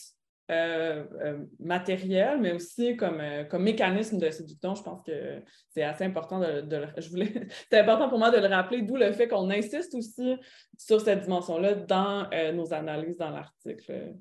euh, 0.50 1.04
euh, 1.22 1.44
matériel, 1.60 2.40
mais 2.40 2.52
aussi 2.52 2.96
comme, 2.96 3.20
euh, 3.20 3.44
comme 3.44 3.64
mécanisme 3.64 4.16
de 4.16 4.30
séduction. 4.30 4.74
Je 4.74 4.82
pense 4.82 5.04
que 5.04 5.42
c'est 5.68 5.82
assez 5.82 6.04
important 6.04 6.40
de, 6.40 6.86
je 6.96 7.10
voulais, 7.10 7.46
c'est 7.70 7.80
important 7.80 8.08
pour 8.08 8.18
moi 8.18 8.30
de 8.30 8.38
le 8.38 8.46
rappeler, 8.46 8.80
d'où 8.80 8.96
le 8.96 9.12
fait 9.12 9.28
qu'on 9.28 9.50
insiste 9.50 9.94
aussi 9.94 10.36
sur 10.78 11.02
cette 11.02 11.20
dimension-là 11.24 11.74
dans 11.74 12.30
nos 12.54 12.72
analyses 12.72 13.18
dans 13.18 13.28
l'article. 13.28 14.14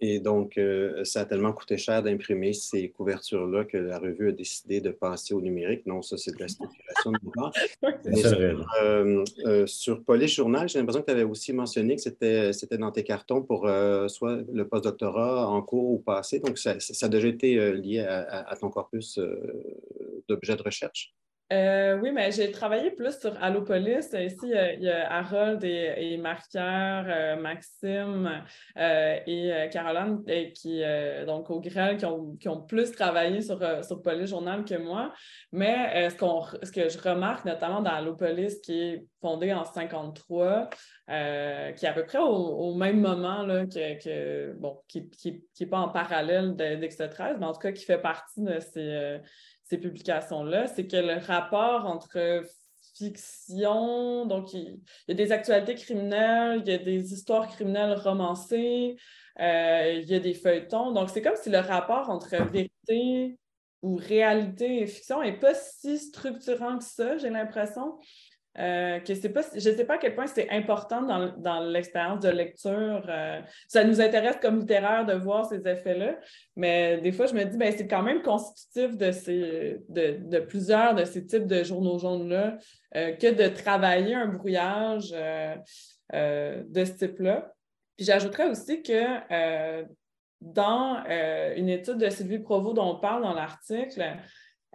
Et 0.00 0.20
donc, 0.20 0.58
euh, 0.58 1.02
ça 1.04 1.22
a 1.22 1.24
tellement 1.24 1.52
coûté 1.52 1.76
cher 1.76 2.02
d'imprimer 2.04 2.52
ces 2.52 2.90
couvertures-là 2.90 3.64
que 3.64 3.76
la 3.76 3.98
revue 3.98 4.28
a 4.28 4.32
décidé 4.32 4.80
de 4.80 4.90
passer 4.90 5.34
au 5.34 5.40
numérique. 5.40 5.86
Non, 5.86 6.02
ça, 6.02 6.16
c'est 6.16 6.32
de 6.36 6.40
la 6.40 6.48
spéculation 6.48 7.10
de 7.10 7.18
mon 7.22 8.14
sur, 8.14 8.38
euh, 8.80 9.24
euh, 9.46 9.66
sur 9.66 10.04
Police 10.04 10.34
Journal, 10.34 10.68
j'ai 10.68 10.78
l'impression 10.78 11.00
que 11.00 11.06
tu 11.06 11.12
avais 11.12 11.24
aussi 11.24 11.52
mentionné 11.52 11.96
que 11.96 12.02
c'était, 12.02 12.52
c'était 12.52 12.78
dans 12.78 12.92
tes 12.92 13.02
cartons 13.02 13.42
pour 13.42 13.68
soit 14.08 14.38
le 14.52 14.68
postdoctorat 14.68 15.48
en 15.48 15.62
cours 15.62 15.90
ou 15.90 15.98
passé. 15.98 16.38
Donc, 16.38 16.58
ça, 16.58 16.78
ça 16.78 17.06
a 17.06 17.08
déjà 17.08 17.26
été 17.26 17.72
lié 17.72 18.00
à 18.00 18.54
ton 18.60 18.70
corpus 18.70 19.18
d'objets 20.28 20.56
de 20.56 20.62
recherche? 20.62 21.12
Euh, 21.50 21.98
oui, 22.02 22.10
mais 22.12 22.30
j'ai 22.30 22.50
travaillé 22.50 22.90
plus 22.90 23.18
sur 23.18 23.42
Allopolis. 23.42 24.12
Ici, 24.12 24.52
il 24.52 24.82
y 24.82 24.90
a 24.90 25.10
Harold 25.10 25.64
et, 25.64 25.94
et 25.96 26.18
euh, 26.18 27.36
Maxime 27.36 28.44
euh, 28.76 29.18
et 29.26 29.68
Caroline 29.72 30.22
qui, 30.54 30.82
donc 31.26 31.48
au 31.48 31.60
Grel, 31.60 31.96
qui 31.96 32.48
ont, 32.48 32.60
plus 32.66 32.92
travaillé 32.92 33.40
sur, 33.40 33.58
sur 33.82 34.02
Police 34.02 34.28
Journal 34.28 34.62
que 34.64 34.74
moi. 34.74 35.14
Mais 35.50 36.10
ce, 36.10 36.70
que 36.70 36.88
je 36.90 36.98
remarque 36.98 37.46
notamment 37.46 37.80
dans 37.80 37.92
Allopolis, 37.92 38.60
qui 38.60 38.78
est 38.78 39.06
fondé 39.22 39.54
en 39.54 39.64
53, 39.64 40.68
qui 40.68 41.12
est 41.14 41.88
à 41.88 41.92
peu 41.94 42.04
près 42.04 42.18
au, 42.18 42.74
même 42.74 43.00
moment 43.00 43.42
là, 43.46 43.64
que, 43.64 44.52
bon, 44.52 44.82
qui 44.86 45.08
n'est 45.58 45.66
pas 45.66 45.78
en 45.78 45.88
parallèle 45.88 46.56
d'Extra 46.56 47.08
13, 47.08 47.36
mais 47.40 47.46
en 47.46 47.54
tout 47.54 47.60
cas 47.60 47.72
qui 47.72 47.86
fait 47.86 48.02
partie 48.02 48.42
de 48.42 48.60
ces 48.60 49.18
ces 49.68 49.78
publications-là, 49.78 50.66
c'est 50.66 50.86
que 50.86 50.96
le 50.96 51.18
rapport 51.18 51.86
entre 51.86 52.42
fiction, 52.96 54.26
donc 54.26 54.52
il, 54.52 54.80
y 55.08 55.12
a 55.12 55.14
des 55.14 55.32
actualités 55.32 55.74
criminelles, 55.74 56.62
il 56.64 56.70
y 56.70 56.74
a 56.74 56.78
des 56.78 57.12
histoires 57.12 57.48
criminelles 57.48 57.94
romancées, 57.94 58.96
euh, 59.40 60.00
il 60.02 60.08
y 60.08 60.14
a 60.14 60.20
des 60.20 60.34
feuilletons. 60.34 60.92
Donc, 60.92 61.10
c'est 61.10 61.22
comme 61.22 61.36
si 61.36 61.50
le 61.50 61.58
rapport 61.58 62.10
entre 62.10 62.36
vérité 62.50 63.38
ou 63.82 63.96
réalité 63.96 64.82
et 64.82 64.86
fiction 64.86 65.22
n'est 65.22 65.38
pas 65.38 65.54
si 65.54 65.98
structurant 65.98 66.78
que 66.78 66.84
ça, 66.84 67.16
j'ai 67.18 67.30
l'impression. 67.30 67.98
Euh, 68.58 68.98
que 68.98 69.28
pas, 69.28 69.42
je 69.54 69.70
ne 69.70 69.76
sais 69.76 69.84
pas 69.84 69.94
à 69.94 69.98
quel 69.98 70.16
point 70.16 70.26
c'est 70.26 70.50
important 70.50 71.02
dans, 71.02 71.60
l'expérience 71.60 72.20
de 72.20 72.28
lecture. 72.28 73.04
Euh, 73.08 73.40
ça 73.68 73.84
nous 73.84 74.00
intéresse 74.00 74.36
comme 74.42 74.58
littéraire 74.58 75.06
de 75.06 75.14
voir 75.14 75.46
ces 75.46 75.66
effets-là, 75.66 76.18
mais 76.56 76.98
des 77.00 77.12
fois, 77.12 77.26
je 77.26 77.34
me 77.34 77.44
dis, 77.44 77.56
ben, 77.56 77.72
c'est 77.76 77.86
quand 77.86 78.02
même 78.02 78.20
constitutif 78.22 78.96
de, 78.96 79.12
ces, 79.12 79.78
de, 79.88 80.40
plusieurs 80.40 80.94
de 80.96 81.04
ces 81.04 81.24
types 81.24 81.46
de 81.46 81.62
journaux 81.62 81.98
jaunes-là 81.98 82.58
euh, 82.96 83.12
que 83.12 83.32
de 83.32 83.48
travailler 83.48 84.14
un 84.14 84.26
brouillage 84.26 85.10
de 85.10 86.84
ce 86.84 86.92
type-là. 86.92 87.52
Puis 87.96 88.06
j'ajouterais 88.06 88.48
aussi 88.48 88.82
que 88.82 89.84
dans 90.40 91.04
une 91.56 91.68
étude 91.68 91.98
de 91.98 92.08
Sylvie 92.08 92.38
Provost 92.38 92.76
dont 92.76 92.96
on 92.96 93.00
parle 93.00 93.22
dans 93.22 93.34
l'article, 93.34 94.02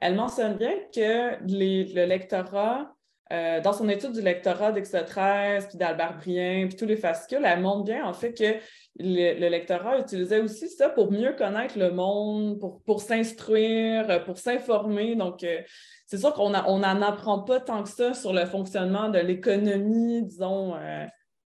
elle 0.01 0.15
mentionne 0.15 0.57
bien 0.57 0.73
que 0.93 1.37
le 1.41 2.05
lectorat 2.05 2.93
euh, 3.33 3.61
dans 3.61 3.73
son 3.73 3.89
étude 3.89 4.11
du 4.11 4.21
lectorat 4.21 4.71
d'Extra13, 4.71 5.69
puis 5.69 5.77
d'Albert 5.77 6.17
Brien, 6.17 6.67
puis 6.67 6.75
tous 6.75 6.85
les 6.85 6.95
fascicules, 6.95 7.43
elle 7.43 7.61
montre 7.61 7.83
bien 7.83 8.05
en 8.05 8.13
fait 8.13 8.33
que 8.33 8.59
le, 8.99 9.49
lectorat 9.49 9.97
utilisait 9.97 10.39
aussi 10.39 10.69
ça 10.69 10.89
pour 10.89 11.11
mieux 11.11 11.33
connaître 11.33 11.79
le 11.79 11.89
monde, 11.89 12.59
pour, 12.85 13.01
s'instruire, 13.01 14.23
pour 14.25 14.37
s'informer. 14.37 15.15
Donc, 15.15 15.43
euh, 15.43 15.61
c'est 16.05 16.19
sûr 16.19 16.33
qu'on 16.33 16.51
n'en 16.51 17.01
apprend 17.01 17.39
pas 17.39 17.59
tant 17.59 17.81
que 17.81 17.89
ça 17.89 18.13
sur 18.13 18.33
le 18.33 18.45
fonctionnement 18.45 19.09
de 19.09 19.17
l'économie, 19.17 20.21
disons, 20.21 20.75
euh, 20.75 21.05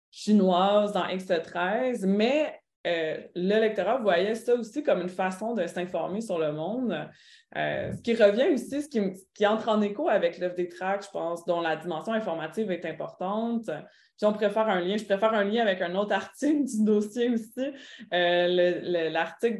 chinoise 0.10 0.94
dans 0.94 1.06
Extra13, 1.06 2.06
mais 2.06 2.63
le 2.86 3.60
lectorat 3.60 3.98
voyait 3.98 4.36
ça 4.36 4.56
aussi 4.56 4.84
comme 4.84 5.02
une 5.02 5.10
façon 5.10 5.54
de 5.54 5.68
s'informer 5.68 6.22
sur 6.22 6.38
le 6.38 6.52
monde. 6.52 7.08
Euh, 7.56 7.92
ce 7.92 8.02
qui 8.02 8.16
revient 8.16 8.48
aussi, 8.54 8.82
ce 8.82 8.90
qui, 8.90 9.46
entre 9.46 9.70
en 9.70 9.82
écho 9.82 10.10
avec 10.10 10.40
l'œuvre 10.40 10.56
des 10.56 10.68
tracts, 10.68 11.06
je 11.06 11.12
pense, 11.12 11.46
dont 11.46 11.62
la 11.62 11.76
dimension 11.76 12.14
informative 12.14 12.72
est 12.72 12.86
importante. 12.86 13.70
Puis 14.18 14.26
on 14.26 14.34
préfère 14.34 14.68
un 14.70 14.80
lien, 14.80 14.98
je 14.98 15.06
préfère 15.06 15.34
un 15.34 15.44
lien 15.44 15.62
avec 15.62 15.82
un 15.82 15.94
autre 15.96 16.14
article 16.16 16.64
du 16.64 16.84
dossier 16.84 17.30
aussi, 17.30 17.72
euh, 18.12 19.10
l'article 19.12 19.60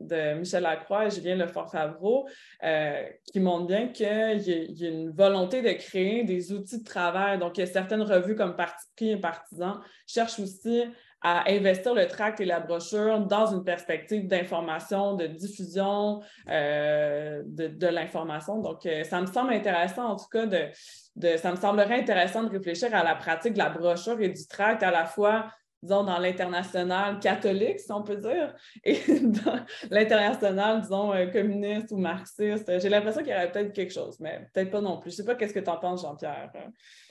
de, 0.00 0.34
Michel 0.34 0.62
Lacroix 0.62 1.06
et 1.06 1.10
Julien 1.10 1.36
Lefort-Favreau, 1.36 2.28
euh, 2.62 3.02
qui 3.32 3.40
montre 3.40 3.66
bien 3.66 3.88
qu'il 3.88 4.06
y, 4.06 4.86
a 4.86 4.88
une 4.88 5.10
volonté 5.10 5.62
de 5.62 5.72
créer 5.72 6.22
des 6.22 6.52
outils 6.52 6.78
de 6.78 6.84
travail. 6.84 7.38
Donc, 7.38 7.58
y 7.58 7.66
certaines 7.66 8.02
revues 8.02 8.36
comme 8.36 8.54
Parti 8.54 8.86
pris 8.96 9.10
et 9.10 9.16
Partisan 9.16 9.80
cherchent 10.06 10.38
aussi 10.38 10.84
à 11.28 11.42
investir 11.50 11.92
le 11.92 12.06
tract 12.06 12.40
et 12.40 12.44
la 12.44 12.60
brochure 12.60 13.18
dans 13.18 13.46
une 13.46 13.64
perspective 13.64 14.28
d'information, 14.28 15.14
de 15.14 15.26
diffusion 15.26 16.20
euh, 16.48 17.42
de, 17.44 17.86
l'information. 17.88 18.60
Donc, 18.60 18.86
euh, 18.86 19.02
ça 19.02 19.20
me 19.20 19.26
semble 19.26 19.52
intéressant, 19.52 20.04
en 20.04 20.14
tout 20.14 20.28
cas, 20.30 20.46
de, 20.46 21.36
ça 21.36 21.50
me 21.50 21.56
semblerait 21.56 21.98
intéressant 21.98 22.44
de 22.44 22.48
réfléchir 22.48 22.94
à 22.94 23.02
la 23.02 23.16
pratique 23.16 23.54
de 23.54 23.58
la 23.58 23.70
brochure 23.70 24.20
et 24.20 24.28
du 24.28 24.46
tract 24.46 24.84
à 24.84 24.92
la 24.92 25.04
fois 25.04 25.46
disons, 25.82 26.04
dans 26.04 26.18
l'international 26.18 27.18
catholique, 27.18 27.80
si 27.80 27.92
on 27.92 28.02
peut 28.02 28.16
dire, 28.16 28.54
et 28.84 28.98
dans 29.20 29.58
l'international, 29.90 30.80
disons, 30.80 31.12
euh, 31.12 31.26
communiste 31.26 31.90
ou 31.90 31.96
marxiste. 31.96 32.80
J'ai 32.80 32.88
l'impression 32.88 33.22
qu'il 33.22 33.32
y 33.32 33.34
aurait 33.34 33.50
peut-être 33.50 33.72
quelque 33.72 33.92
chose, 33.92 34.18
mais 34.20 34.48
peut-être 34.52 34.70
pas 34.70 34.80
non 34.80 34.98
plus. 34.98 35.10
Je 35.10 35.14
ne 35.14 35.16
sais 35.18 35.24
pas 35.24 35.34
qu'est-ce 35.34 35.54
que 35.54 35.60
tu 35.60 35.70
en 35.70 35.76
penses, 35.76 36.02
Jean-Pierre. 36.02 36.50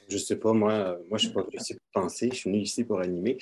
Je 0.07 0.15
ne 0.15 0.19
sais 0.19 0.37
pas, 0.37 0.53
moi, 0.53 0.97
moi 1.09 1.17
je 1.17 1.25
ne 1.25 1.29
suis 1.29 1.29
pas 1.29 1.41
venu 1.41 1.57
ici 1.59 1.73
pour 1.73 2.03
penser, 2.03 2.29
je 2.31 2.35
suis 2.35 2.49
venu 2.49 2.61
ici 2.61 2.83
pour 2.83 2.99
animer. 2.99 3.37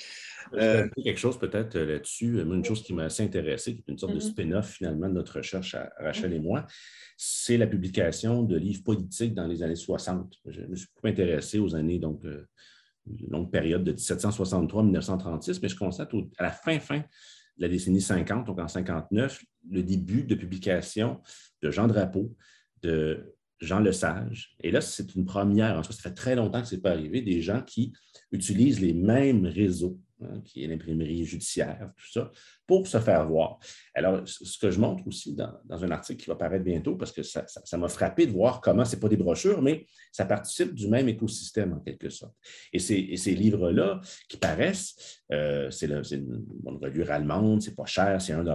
Euh, 0.54 0.88
quelque 1.02 1.18
chose 1.18 1.38
peut-être 1.38 1.76
euh, 1.76 1.84
là-dessus, 1.84 2.40
une 2.40 2.64
chose 2.64 2.82
qui 2.82 2.94
m'a 2.94 3.04
assez 3.04 3.22
intéressé, 3.22 3.74
qui 3.74 3.80
est 3.86 3.92
une 3.92 3.98
sorte 3.98 4.14
de 4.14 4.18
mm-hmm. 4.18 4.30
spin-off 4.30 4.70
finalement 4.70 5.08
de 5.08 5.14
notre 5.14 5.36
recherche 5.38 5.74
à 5.74 5.92
Rachel 5.98 6.32
et 6.32 6.38
moi, 6.38 6.66
c'est 7.16 7.56
la 7.56 7.66
publication 7.66 8.42
de 8.42 8.56
livres 8.56 8.82
politiques 8.82 9.34
dans 9.34 9.46
les 9.46 9.62
années 9.62 9.76
60. 9.76 10.34
Je 10.46 10.62
me 10.62 10.74
suis 10.74 10.88
beaucoup 10.94 11.08
intéressé 11.08 11.58
aux 11.58 11.74
années, 11.74 11.98
donc, 11.98 12.24
euh, 12.24 12.46
une 13.06 13.28
longue 13.28 13.50
période 13.50 13.84
de 13.84 13.92
1763 13.92 14.82
1936, 14.82 15.60
mais 15.60 15.68
je 15.68 15.76
constate 15.76 16.10
à 16.38 16.42
la 16.42 16.50
fin, 16.50 16.80
fin 16.80 16.98
de 16.98 17.04
la 17.58 17.68
décennie 17.68 18.00
50, 18.00 18.46
donc 18.46 18.58
en 18.58 18.68
59, 18.68 19.44
le 19.70 19.82
début 19.82 20.24
de 20.24 20.34
publication 20.34 21.20
de 21.62 21.70
Jean 21.70 21.86
Drapeau, 21.86 22.34
de 22.82 23.34
Jean 23.64 23.80
Lesage. 23.80 24.54
Et 24.62 24.70
là, 24.70 24.80
c'est 24.80 25.14
une 25.14 25.24
première. 25.24 25.76
En 25.76 25.82
tout 25.82 25.88
cas, 25.88 25.94
ça 25.94 26.02
fait 26.02 26.14
très 26.14 26.36
longtemps 26.36 26.62
que 26.62 26.68
ce 26.68 26.74
n'est 26.74 26.80
pas 26.80 26.92
arrivé. 26.92 27.22
Des 27.22 27.40
gens 27.40 27.62
qui 27.62 27.92
utilisent 28.30 28.80
les 28.80 28.92
mêmes 28.92 29.46
réseaux, 29.46 29.98
hein, 30.20 30.40
qui 30.44 30.64
est 30.64 30.66
l'imprimerie 30.66 31.24
judiciaire, 31.24 31.90
tout 31.96 32.10
ça, 32.12 32.30
pour 32.66 32.86
se 32.86 32.98
faire 32.98 33.26
voir. 33.28 33.58
Alors, 33.94 34.22
ce 34.26 34.58
que 34.58 34.70
je 34.70 34.80
montre 34.80 35.06
aussi 35.06 35.34
dans, 35.34 35.54
un 35.70 35.90
article 35.90 36.22
qui 36.22 36.28
va 36.28 36.36
paraître 36.36 36.64
bientôt, 36.64 36.96
parce 36.96 37.12
que 37.12 37.22
ça 37.22 37.78
m'a 37.78 37.88
frappé 37.88 38.26
de 38.26 38.32
voir 38.32 38.60
comment 38.60 38.84
ce 38.84 38.94
n'est 38.94 39.00
pas 39.00 39.08
des 39.08 39.16
brochures, 39.16 39.62
mais 39.62 39.86
ça 40.12 40.24
participe 40.24 40.74
du 40.74 40.88
même 40.88 41.08
écosystème 41.08 41.74
en 41.74 41.80
quelque 41.80 42.10
sorte. 42.10 42.34
Et 42.72 42.78
ces, 42.78 43.34
livres-là 43.34 44.00
qui 44.28 44.36
paraissent, 44.36 45.22
euh, 45.32 45.70
c'est 45.70 45.86
une, 45.86 46.44
une 46.66 46.76
reliure 46.76 47.10
allemande, 47.10 47.62
c'est 47.62 47.74
pas 47.74 47.86
cher, 47.86 48.20
c'est 48.20 48.32
1 48.32 48.44
2 48.44 48.52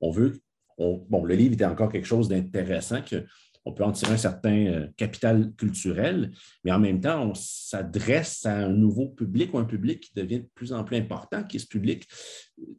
On 0.00 0.10
veut. 0.10 0.40
bon, 0.78 1.24
le 1.24 1.34
livre 1.34 1.54
était 1.54 1.64
encore 1.64 1.90
quelque 1.90 2.06
chose 2.06 2.28
d'intéressant 2.28 3.02
que 3.02 3.24
on 3.64 3.72
peut 3.72 3.84
en 3.84 3.92
tirer 3.92 4.12
un 4.12 4.18
certain 4.18 4.66
euh, 4.66 4.86
capital 4.96 5.52
culturel, 5.56 6.32
mais 6.64 6.72
en 6.72 6.78
même 6.78 7.00
temps, 7.00 7.22
on 7.22 7.34
s'adresse 7.34 8.44
à 8.46 8.56
un 8.56 8.68
nouveau 8.68 9.08
public 9.08 9.54
ou 9.54 9.58
un 9.58 9.64
public 9.64 10.00
qui 10.00 10.12
devient 10.14 10.40
de 10.40 10.48
plus 10.54 10.72
en 10.72 10.84
plus 10.84 10.96
important, 10.96 11.44
qui 11.44 11.56
est 11.56 11.60
ce 11.60 11.66
public 11.66 12.08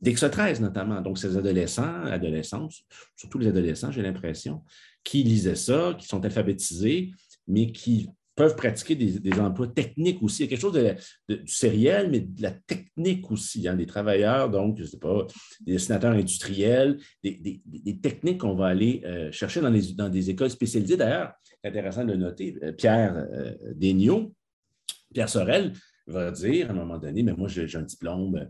d'Ex-13 0.02 0.62
notamment. 0.62 1.02
Donc, 1.02 1.18
ces 1.18 1.38
adolescents, 1.38 2.04
adolescentes, 2.06 2.74
surtout 3.16 3.40
les 3.40 3.48
adolescents, 3.48 3.92
j'ai 3.92 4.02
l'impression, 4.02 4.64
qui 5.04 5.24
lisaient 5.24 5.56
ça, 5.56 5.96
qui 5.98 6.08
sont 6.08 6.24
alphabétisés, 6.24 7.12
mais 7.48 7.72
qui 7.72 8.10
peuvent 8.36 8.56
pratiquer 8.56 8.96
des, 8.96 9.40
emplois 9.40 9.68
techniques 9.68 10.22
aussi. 10.24 10.44
Il 10.44 10.46
y 10.46 10.48
a 10.48 10.50
quelque 10.50 10.62
chose 10.62 10.74
de, 10.74 11.36
du 11.36 11.52
sériel, 11.52 12.10
mais 12.10 12.22
de 12.22 12.42
la 12.42 12.52
technique 12.52 13.30
aussi. 13.32 13.68
Hein, 13.68 13.76
des 13.76 13.86
travailleurs, 13.86 14.50
donc, 14.50 14.78
je 14.78 14.84
ne 14.84 14.88
sais 14.88 14.98
pas, 14.98 15.28
des 15.62 15.74
dessinateurs 15.74 16.14
industriels, 16.14 16.98
des, 17.24 17.62
techniques 18.02 18.40
qu'on 18.40 18.56
va 18.56 18.68
aller 18.68 19.02
euh, 19.06 19.32
chercher 19.32 19.62
dans, 19.62 19.70
les, 19.70 19.94
dans 19.94 20.10
des 20.10 20.30
écoles 20.30 20.50
spécialisées. 20.50 20.98
D'ailleurs, 20.98 21.34
c'est 21.44 21.70
intéressant 21.70 22.04
de 22.04 22.14
le 22.14 22.18
noter, 22.18 22.58
euh, 22.64 22.72
Pierre 22.72 23.16
euh, 23.16 23.54
Pierre 25.14 25.30
Sorel 25.30 25.74
va 26.08 26.32
dire 26.32 26.70
à 26.70 26.72
un 26.72 26.76
moment 26.76 26.98
donné, 26.98 27.24
mais 27.24 27.34
moi, 27.34 27.48
j'ai 27.48 27.78
un 27.78 27.84
diplôme 27.84 28.36
euh, 28.36 28.46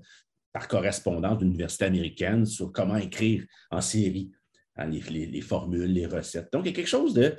par 0.52 0.68
correspondance 0.68 1.40
d'une 1.40 1.50
université 1.50 1.86
américaine 1.86 2.46
sur 2.46 2.72
comment 2.72 2.96
écrire 2.96 3.44
en 3.70 3.82
série, 3.82 4.32
hein, 4.78 4.88
les, 4.88 5.42
formules, 5.42 5.92
les 5.92 6.06
recettes. 6.06 6.52
Donc, 6.54 6.66
il 6.66 6.70
y 6.70 6.72
a 6.72 6.76
quelque 6.76 6.88
chose 6.88 7.14
de 7.14 7.36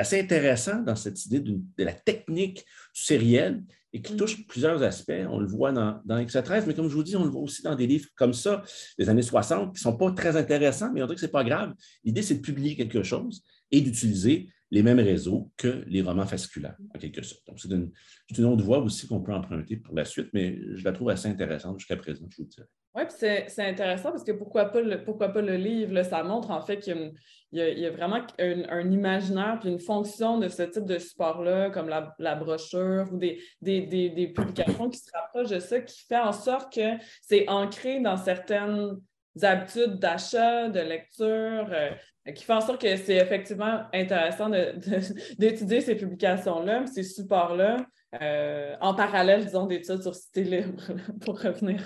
assez 0.00 0.20
intéressant 0.20 0.82
dans 0.82 0.96
cette 0.96 1.24
idée 1.26 1.40
de 1.40 1.84
la 1.84 1.92
technique 1.92 2.64
du 2.94 3.02
sériel 3.02 3.62
et 3.92 4.00
qui 4.00 4.16
touche 4.16 4.38
mm. 4.38 4.44
plusieurs 4.44 4.82
aspects. 4.82 5.12
On 5.28 5.38
le 5.38 5.46
voit 5.46 5.72
dans, 5.72 6.00
dans 6.04 6.24
13 6.24 6.66
mais 6.66 6.74
comme 6.74 6.88
je 6.88 6.94
vous 6.94 7.02
dis, 7.02 7.16
on 7.16 7.24
le 7.24 7.30
voit 7.30 7.42
aussi 7.42 7.62
dans 7.62 7.74
des 7.74 7.86
livres 7.86 8.08
comme 8.16 8.32
ça, 8.32 8.62
des 8.98 9.08
années 9.08 9.22
60, 9.22 9.74
qui 9.74 9.80
ne 9.80 9.90
sont 9.90 9.96
pas 9.96 10.10
très 10.12 10.36
intéressants, 10.36 10.90
mais 10.92 11.02
on 11.02 11.06
dit 11.06 11.14
que 11.14 11.20
ce 11.20 11.26
n'est 11.26 11.32
pas 11.32 11.44
grave. 11.44 11.74
L'idée, 12.04 12.22
c'est 12.22 12.36
de 12.36 12.40
publier 12.40 12.76
quelque 12.76 13.02
chose 13.02 13.42
et 13.70 13.80
d'utiliser 13.80 14.48
les 14.72 14.82
mêmes 14.82 15.00
réseaux 15.00 15.50
que 15.58 15.84
les 15.86 16.00
romans 16.00 16.26
fasculaires, 16.26 16.76
en 16.94 16.98
quelque 16.98 17.22
sorte. 17.22 17.46
Donc, 17.46 17.60
c'est 17.60 17.70
une, 17.70 17.92
une, 18.36 18.44
autre 18.46 18.64
voie 18.64 18.78
aussi 18.78 19.06
qu'on 19.06 19.20
peut 19.20 19.34
emprunter 19.34 19.76
pour 19.76 19.94
la 19.94 20.06
suite, 20.06 20.30
mais 20.32 20.58
je 20.74 20.82
la 20.82 20.92
trouve 20.92 21.10
assez 21.10 21.28
intéressante 21.28 21.78
jusqu'à 21.78 21.96
présent, 21.96 22.24
je 22.30 22.38
vous 22.38 22.48
dirais. 22.48 22.66
Oui, 22.94 23.02
puis 23.04 23.14
c'est 23.48 23.68
intéressant 23.68 24.10
parce 24.10 24.24
que 24.24 24.32
pourquoi 24.32 24.66
pas 24.66 24.80
le, 24.80 25.04
pourquoi 25.04 25.28
pas 25.28 25.42
le 25.42 25.56
livre? 25.56 26.02
ça 26.02 26.22
montre 26.22 26.50
en 26.50 26.60
fait 26.60 26.78
qu'il 26.78 27.12
y, 27.52 27.58
y, 27.58 27.86
a 27.86 27.90
vraiment 27.90 28.20
un, 28.38 28.90
imaginaire 28.90 29.58
puis 29.60 29.70
une 29.70 29.78
fonction 29.78 30.38
de 30.38 30.48
ce 30.48 30.62
type 30.62 30.84
de 30.84 30.98
support-là, 30.98 31.70
comme 31.70 31.88
la, 31.88 32.34
brochure 32.34 33.06
ou 33.12 33.18
des, 33.18 33.40
des, 33.60 34.32
publications 34.34 34.88
qui 34.88 34.98
se 34.98 35.10
rapprochent 35.12 35.50
de 35.50 35.60
ça, 35.60 35.80
qui 35.80 36.04
fait 36.06 36.18
en 36.18 36.32
sorte 36.32 36.72
que 36.72 36.98
c'est 37.20 37.48
ancré 37.48 38.00
dans 38.00 38.16
certaines 38.16 38.98
habitudes 39.40 39.98
d'achat, 39.98 40.68
de 40.68 40.80
lecture, 40.80 41.68
euh, 41.70 42.32
qui 42.32 42.44
fait 42.44 42.52
en 42.52 42.60
sorte 42.60 42.80
que 42.80 42.96
c'est 42.96 43.16
effectivement 43.16 43.82
intéressant 43.92 44.50
d'étudier 45.38 45.80
ces 45.80 45.96
publications-là, 45.96 46.86
ces 46.86 47.02
supports-là, 47.02 47.86
euh, 48.20 48.76
en 48.80 48.94
parallèle, 48.94 49.44
disons, 49.44 49.66
d'études 49.66 50.02
sur 50.02 50.14
Cité 50.14 50.44
libre, 50.44 50.82
pour 51.24 51.40
revenir 51.40 51.80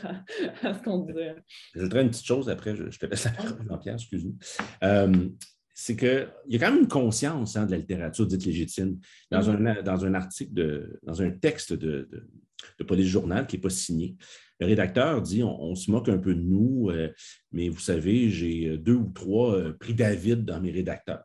à, 0.63 0.75
ce 0.75 0.83
qu'on 0.83 0.99
disait. 0.99 1.37
Je 1.75 1.83
voudrais 1.83 2.03
une 2.03 2.11
petite 2.11 2.27
chose 2.27 2.49
après, 2.51 2.75
je, 2.75 2.85
te 2.85 3.07
laisse 3.07 3.25
la 3.25 3.33
Jean-Pierre, 3.69 3.95
excuse-moi. 3.95 4.35
Euh, 4.83 5.29
c'est 5.79 5.95
qu'il 5.95 6.29
y 6.49 6.57
a 6.57 6.59
quand 6.59 6.73
même 6.73 6.83
une 6.83 6.89
conscience 6.89 7.55
hein, 7.55 7.67
de 7.67 7.71
la 7.71 7.77
littérature 7.77 8.27
dite 8.27 8.45
légitime. 8.47 8.99
Dans, 9.31 9.41
mm-hmm. 9.41 9.79
un, 9.79 9.83
dans 9.83 10.05
un 10.05 10.15
article, 10.15 10.55
de, 10.55 10.99
dans 11.03 11.21
un 11.21 11.31
texte 11.31 11.75
de, 11.75 12.09
de, 12.11 12.27
Police 12.87 13.09
Journal 13.09 13.47
qui 13.47 13.57
n'est 13.57 13.63
pas 13.63 13.71
signé, 13.71 14.17
le 14.61 14.67
rédacteur 14.67 15.21
dit 15.23 15.43
on, 15.43 15.75
se 15.75 15.91
moque 15.91 16.09
un 16.09 16.19
peu 16.19 16.35
de 16.35 16.41
nous, 16.41 16.89
euh, 16.91 17.13
mais 17.53 17.69
vous 17.69 17.81
savez, 17.81 18.31
j'ai 18.31 18.79
deux 18.79 18.95
ou 18.95 19.11
trois 19.15 19.73
prix 19.79 19.95
David 19.95 20.45
dans 20.45 20.61
mes 20.61 20.71
rédacteurs 20.71 21.25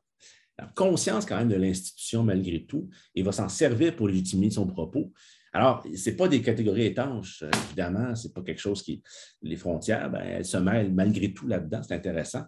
conscience 0.75 1.25
quand 1.25 1.37
même 1.37 1.49
de 1.49 1.55
l'institution 1.55 2.23
malgré 2.23 2.65
tout 2.65 2.89
et 3.15 3.23
va 3.23 3.31
s'en 3.31 3.49
servir 3.49 3.95
pour 3.95 4.07
légitimer 4.07 4.49
son 4.49 4.67
propos. 4.67 5.11
Alors, 5.53 5.83
ce 5.83 6.09
n'est 6.09 6.15
pas 6.15 6.29
des 6.29 6.41
catégories 6.41 6.85
étanches, 6.85 7.43
euh, 7.43 7.51
évidemment, 7.65 8.15
ce 8.15 8.27
n'est 8.27 8.33
pas 8.33 8.41
quelque 8.41 8.61
chose 8.61 8.81
qui. 8.81 9.03
Les 9.41 9.57
frontières, 9.57 10.09
ben, 10.09 10.21
elles 10.21 10.45
se 10.45 10.57
mêlent 10.57 10.93
malgré 10.93 11.33
tout 11.33 11.47
là-dedans, 11.47 11.81
c'est 11.83 11.93
intéressant. 11.93 12.43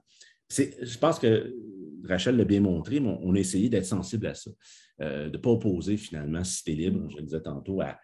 Je 0.50 0.98
pense 0.98 1.20
que 1.20 1.54
Rachel 2.06 2.38
l'a 2.38 2.46
bien 2.46 2.62
montré, 2.62 3.00
mais 3.02 3.18
on 3.22 3.36
a 3.36 3.40
essayé 3.40 3.68
d'être 3.68 3.86
sensible 3.86 4.28
à 4.28 4.36
ça, 4.36 4.52
euh, 5.02 5.26
de 5.26 5.38
ne 5.38 5.42
pas 5.42 5.50
opposer 5.50 5.98
finalement 5.98 6.44
Cité 6.44 6.76
libre, 6.76 7.10
je 7.10 7.18
le 7.18 7.24
disais 7.24 7.42
tantôt, 7.42 7.82
à. 7.82 7.98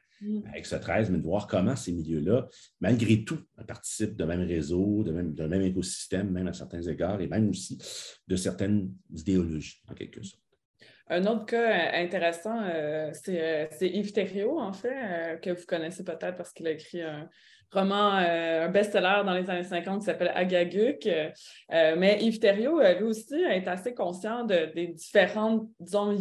Avec 0.48 0.66
ce 0.66 0.76
13, 0.76 1.10
mais 1.10 1.18
de 1.18 1.24
voir 1.24 1.48
comment 1.48 1.76
ces 1.76 1.92
milieux-là, 1.92 2.48
malgré 2.82 3.24
tout, 3.24 3.40
participent 3.68 4.16
de 4.16 4.26
même 4.26 4.42
réseau, 4.42 5.04
de 5.04 5.12
même, 5.12 5.34
même 5.34 5.62
écosystème, 5.62 6.30
même 6.32 6.48
à 6.48 6.54
certains 6.54 6.82
égards, 6.82 7.22
et 7.22 7.28
même 7.28 7.50
aussi 7.50 7.78
de 8.28 8.36
certaines 8.36 8.94
idéologies, 9.12 9.82
en 9.90 9.94
quelque 9.94 10.24
sorte. 10.24 10.44
Un 11.12 11.26
autre 11.26 11.46
cas 11.48 11.92
intéressant, 11.94 12.62
euh, 12.62 13.12
euh, 13.30 13.68
c'est 13.72 13.90
Yves 13.90 14.14
Thériault, 14.14 14.60
en 14.60 14.74
fait, 14.74 14.94
euh, 14.94 15.38
que 15.38 15.50
vous 15.50 15.66
connaissez 15.66 16.04
peut-être 16.04 16.36
parce 16.36 16.54
qu'il 16.54 16.68
a 16.68 16.72
écrit 16.72 17.02
un, 17.02 17.28
roman, 17.72 18.18
euh, 18.18 18.66
un 18.66 18.70
best-seller 18.70 19.22
dans 19.26 19.34
les 19.34 19.50
années 19.50 19.64
50 19.64 20.00
qui 20.00 20.06
s'appelle 20.06 20.32
Agaguk. 20.34 21.08
Euh, 21.08 21.96
mais 21.98 22.20
Yves 22.22 22.40
Thériault, 22.40 22.80
euh, 22.80 22.96
lui 22.96 23.04
aussi, 23.04 23.36
est 23.36 23.68
assez 23.68 23.94
conscient 23.94 24.44
des 24.44 24.88
différentes, 24.88 25.68
disons, 25.80 26.16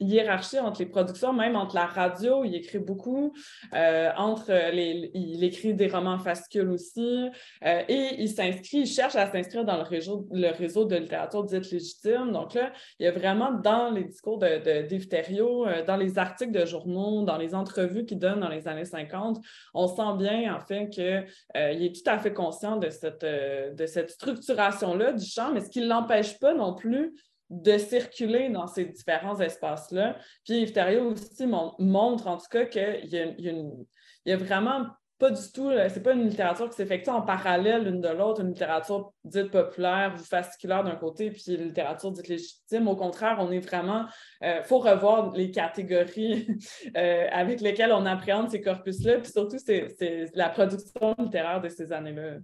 hiérarchies 0.00 0.58
entre 0.58 0.80
les 0.80 0.86
productions, 0.86 1.32
même 1.32 1.56
entre 1.56 1.74
la 1.74 1.86
radio, 1.86 2.44
il 2.44 2.54
écrit 2.54 2.78
beaucoup, 2.78 3.32
entre 3.72 4.52
les, 4.72 5.10
il 5.14 5.42
écrit 5.44 5.74
des 5.74 5.88
romans 5.88 6.18
fascicules 6.18 6.70
aussi, 6.70 7.28
et 7.62 8.16
il 8.18 8.28
s'inscrit, 8.28 8.78
il 8.78 8.86
cherche 8.86 9.16
à 9.16 9.30
s'inscrire 9.30 9.64
dans 9.64 9.76
le 9.76 9.82
réseau, 9.82 10.26
le 10.30 10.50
réseau 10.50 10.84
de 10.84 10.96
littérature 10.96 11.44
dite 11.44 11.70
légitime. 11.70 12.32
Donc 12.32 12.54
là, 12.54 12.72
il 12.98 13.04
y 13.04 13.08
a 13.08 13.12
vraiment 13.12 13.52
dans 13.52 13.90
les 13.90 14.04
discours 14.04 14.38
de, 14.38 14.86
d'Yves 14.86 15.08
Thériault, 15.08 15.66
dans 15.86 15.96
les 15.96 16.18
articles 16.18 16.52
de 16.52 16.64
journaux, 16.64 17.22
dans 17.24 17.36
les 17.36 17.54
entrevues 17.54 18.04
qu'il 18.04 18.18
donne 18.18 18.40
dans 18.40 18.48
les 18.48 18.66
années 18.68 18.84
50, 18.84 19.38
on 19.74 19.86
sent 19.86 20.16
bien, 20.18 20.54
en 20.54 20.63
fait, 20.66 20.88
qu'il 20.88 21.04
euh, 21.04 21.26
est 21.54 21.94
tout 21.94 22.10
à 22.10 22.18
fait 22.18 22.32
conscient 22.32 22.76
de 22.76 22.90
cette, 22.90 23.24
euh, 23.24 23.74
cette 23.86 24.10
structuration-là 24.10 25.12
du 25.12 25.24
champ, 25.24 25.52
mais 25.52 25.60
ce 25.60 25.70
qui 25.70 25.80
ne 25.80 25.86
l'empêche 25.86 26.38
pas 26.38 26.54
non 26.54 26.74
plus 26.74 27.14
de 27.50 27.78
circuler 27.78 28.48
dans 28.48 28.66
ces 28.66 28.86
différents 28.86 29.38
espaces-là. 29.38 30.16
Puis 30.44 30.62
Yves 30.62 31.06
aussi 31.06 31.46
montre 31.46 32.26
en 32.26 32.38
tout 32.38 32.48
cas 32.50 32.64
qu'il 32.64 33.04
y, 33.04 34.28
y, 34.28 34.32
a 34.32 34.36
vraiment 34.36 34.86
pas 35.18 35.30
du 35.30 35.52
tout, 35.52 35.70
c'est 35.88 36.02
pas 36.02 36.12
une 36.12 36.28
littérature 36.28 36.68
qui 36.68 36.76
s'effectue 36.76 37.10
en 37.10 37.22
parallèle 37.22 37.84
l'une 37.84 38.00
de 38.00 38.08
l'autre, 38.08 38.40
une 38.40 38.48
littérature 38.48 39.12
dite 39.24 39.50
populaire 39.50 40.14
ou 40.16 40.18
fasciculaire 40.18 40.82
d'un 40.82 40.96
côté, 40.96 41.30
puis 41.30 41.54
une 41.54 41.68
littérature 41.68 42.10
dite 42.10 42.26
légitime. 42.26 42.88
Au 42.88 42.96
contraire, 42.96 43.36
on 43.38 43.52
est 43.52 43.60
vraiment, 43.60 44.06
il 44.42 44.48
euh, 44.48 44.62
faut 44.64 44.78
revoir 44.78 45.32
les 45.32 45.50
catégories 45.52 46.48
euh, 46.96 47.26
avec 47.30 47.60
lesquelles 47.60 47.92
on 47.92 48.06
appréhende 48.06 48.50
ces 48.50 48.60
corpus-là, 48.60 49.18
puis 49.18 49.30
surtout, 49.30 49.58
c'est 49.58 50.30
la 50.34 50.48
production 50.48 51.14
littéraire 51.18 51.60
de 51.60 51.68
ces 51.68 51.92
années-là. 51.92 52.38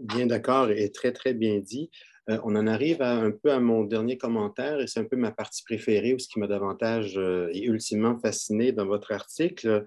Bien 0.00 0.26
d'accord 0.26 0.70
et 0.70 0.90
très, 0.90 1.12
très 1.12 1.34
bien 1.34 1.60
dit. 1.60 1.90
Euh, 2.30 2.38
on 2.44 2.56
en 2.56 2.66
arrive 2.66 3.02
un 3.02 3.30
peu 3.30 3.52
à 3.52 3.60
mon 3.60 3.84
dernier 3.84 4.16
commentaire 4.16 4.80
et 4.80 4.86
c'est 4.86 5.00
un 5.00 5.04
peu 5.04 5.16
ma 5.16 5.30
partie 5.30 5.62
préférée 5.62 6.14
ou 6.14 6.18
ce 6.18 6.28
qui 6.28 6.38
m'a 6.38 6.46
davantage 6.46 7.18
et 7.18 7.64
ultimement 7.64 8.18
fasciné 8.18 8.72
dans 8.72 8.86
votre 8.86 9.12
article 9.12 9.84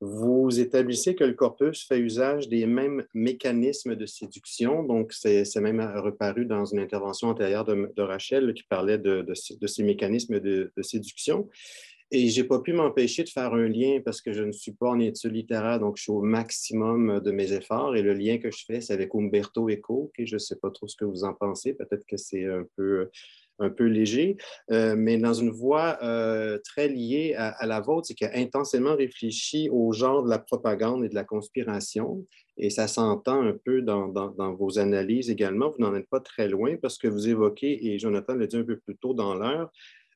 vous 0.00 0.60
établissez 0.60 1.14
que 1.14 1.24
le 1.24 1.32
corpus 1.32 1.86
fait 1.86 1.98
usage 1.98 2.48
des 2.48 2.66
mêmes 2.66 3.04
mécanismes 3.14 3.96
de 3.96 4.04
séduction. 4.04 4.82
Donc, 4.82 5.12
c'est 5.12 5.44
même 5.56 5.80
reparu 5.80 6.44
dans 6.44 6.66
une 6.66 6.80
intervention 6.80 7.28
antérieure 7.28 7.64
de, 7.64 8.02
Rachel 8.02 8.52
qui 8.52 8.64
parlait 8.64 8.98
de, 8.98 9.24
ces 9.34 9.82
mécanismes 9.82 10.38
de, 10.38 10.70
séduction. 10.82 11.48
Et 12.12 12.28
je 12.28 12.40
n'ai 12.40 12.46
pas 12.46 12.60
pu 12.60 12.72
m'empêcher 12.72 13.24
de 13.24 13.28
faire 13.28 13.52
un 13.52 13.68
lien 13.68 14.00
parce 14.04 14.20
que 14.20 14.32
je 14.32 14.42
ne 14.42 14.52
suis 14.52 14.72
pas 14.72 14.90
en 14.90 15.00
études 15.00 15.32
littéraires, 15.32 15.80
donc 15.80 15.96
je 15.96 16.04
suis 16.04 16.12
au 16.12 16.22
maximum 16.22 17.20
de 17.20 17.30
mes 17.32 17.52
efforts. 17.52 17.96
Et 17.96 18.02
le 18.02 18.14
lien 18.14 18.38
que 18.38 18.50
je 18.50 18.64
fais, 18.64 18.80
c'est 18.80 18.92
avec 18.92 19.14
Umberto 19.14 19.68
Eco. 19.68 20.12
je 20.16 20.34
ne 20.34 20.38
sais 20.38 20.56
pas 20.56 20.70
trop 20.70 20.86
ce 20.86 20.96
que 20.96 21.04
vous 21.04 21.24
en 21.24 21.34
pensez. 21.34 21.74
Peut-être 21.74 22.06
que 22.06 22.16
c'est 22.16 22.44
un 22.44 22.64
peu 22.76 23.10
un 23.58 23.70
peu 23.70 23.84
léger, 23.84 24.36
euh, 24.70 24.94
mais 24.96 25.18
dans 25.18 25.32
une 25.32 25.50
voie 25.50 25.98
euh, 26.02 26.58
très 26.64 26.88
liée 26.88 27.34
à, 27.36 27.66
la 27.66 27.80
vôtre, 27.80 28.06
c'est 28.06 28.14
qui 28.14 28.24
a 28.24 28.32
intensément 28.34 28.94
réfléchi 28.94 29.68
au 29.70 29.92
genre 29.92 30.22
de 30.24 30.30
la 30.30 30.38
propagande 30.38 31.04
et 31.04 31.08
de 31.08 31.14
la 31.14 31.24
conspiration. 31.24 32.26
Et 32.58 32.70
ça 32.70 32.88
s'entend 32.88 33.42
un 33.42 33.52
peu 33.52 33.82
dans, 33.82 34.10
vos 34.54 34.78
analyses 34.78 35.30
également. 35.30 35.70
Vous 35.70 35.82
n'en 35.82 35.94
êtes 35.94 36.08
pas 36.08 36.20
très 36.20 36.48
loin 36.48 36.76
parce 36.80 36.98
que 36.98 37.08
vous 37.08 37.28
évoquez, 37.28 37.86
et 37.86 37.98
Jonathan 37.98 38.34
l'a 38.34 38.46
dit 38.46 38.56
un 38.56 38.64
peu 38.64 38.78
plus 38.78 38.96
tôt 38.96 39.14
dans 39.14 39.34
l'heure, 39.34 39.70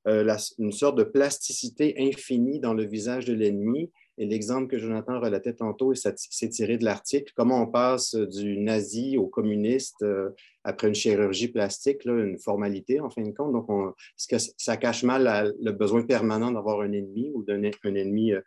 euh, 0.09 0.36
une 0.59 0.72
sorte 0.72 0.96
de 0.96 1.05
plasticité 1.05 1.94
infinie 1.98 2.61
dans 2.61 2.74
le 2.74 2.84
visage 2.84 3.24
de 3.24 3.34
l'ennemi 3.34 3.90
et 4.20 4.26
l'exemple 4.26 4.66
que 4.68 4.76
Jonathan 4.76 5.18
relatait 5.18 5.55
tantôt, 5.55 5.94
c'est 5.94 6.48
tiré 6.51 6.76
de 6.76 6.84
l'article, 6.84 7.32
comment 7.34 7.62
on 7.62 7.66
passe 7.66 8.14
du 8.14 8.59
nazi 8.59 9.16
au 9.16 9.26
communiste 9.26 10.03
euh, 10.03 10.28
après 10.62 10.88
une 10.88 10.94
chirurgie 10.94 11.48
plastique, 11.48 12.05
une 12.05 12.38
formalité 12.38 13.01
en 13.01 13.09
fin 13.09 13.22
de 13.22 13.30
compte? 13.30 13.53
Donc, 13.53 13.66
est-ce 14.18 14.28
que 14.28 14.53
ça 14.59 14.76
cache 14.76 15.05
mal 15.05 15.55
le 15.59 15.72
besoin 15.72 16.03
permanent 16.03 16.53
d'avoir 16.53 16.82
un 16.82 16.92
ennemi 16.92 17.30
ou 17.32 17.42
d'un 17.44 17.62
un 17.64 17.94
ennemi 17.94 18.32
euh, 18.32 18.42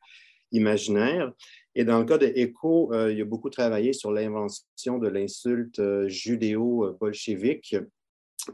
imaginaire? 0.52 1.34
Et 1.74 1.86
dans 1.86 1.98
le 1.98 2.06
cas 2.06 2.20
de 2.20 2.28
Echo, 2.28 2.94
euh, 2.94 3.12
il 3.12 3.20
a 3.20 3.26
beaucoup 3.26 3.50
travaillé 3.50 3.94
sur 3.94 4.12
l'invention 4.12 5.00
de 5.00 5.08
l'insulte 5.08 5.82
judéo-bolchevique 6.06 7.76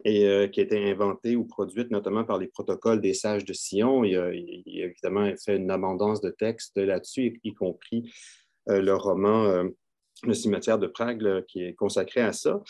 et 0.06 0.28
euh, 0.28 0.48
qui 0.48 0.60
a 0.60 0.64
été 0.64 0.90
inventée 0.90 1.36
ou 1.36 1.46
produite 1.46 1.92
notamment 1.92 2.24
par 2.24 2.38
les 2.38 2.48
protocoles 2.48 3.02
des 3.02 3.14
sages 3.14 3.46
de 3.46 3.54
Sion. 3.54 4.04
Il 4.04 4.18
a, 4.18 4.32
évidemment 4.32 5.32
fait 5.44 5.58
une 5.58 5.72
abondance 5.72 6.22
de 6.22 6.30
textes 6.30 6.78
là-dessus, 6.78 7.40
y, 7.44 7.54
compris 7.54 8.12
le 8.68 8.94
roman 8.94 9.66
le 10.24 10.34
cimetière 10.34 10.78
de 10.80 10.88
Prague 10.88 11.46
qui 11.48 11.64
est 11.64 11.74
consacré 11.74 12.22
à 12.22 12.34
ça. 12.34 12.62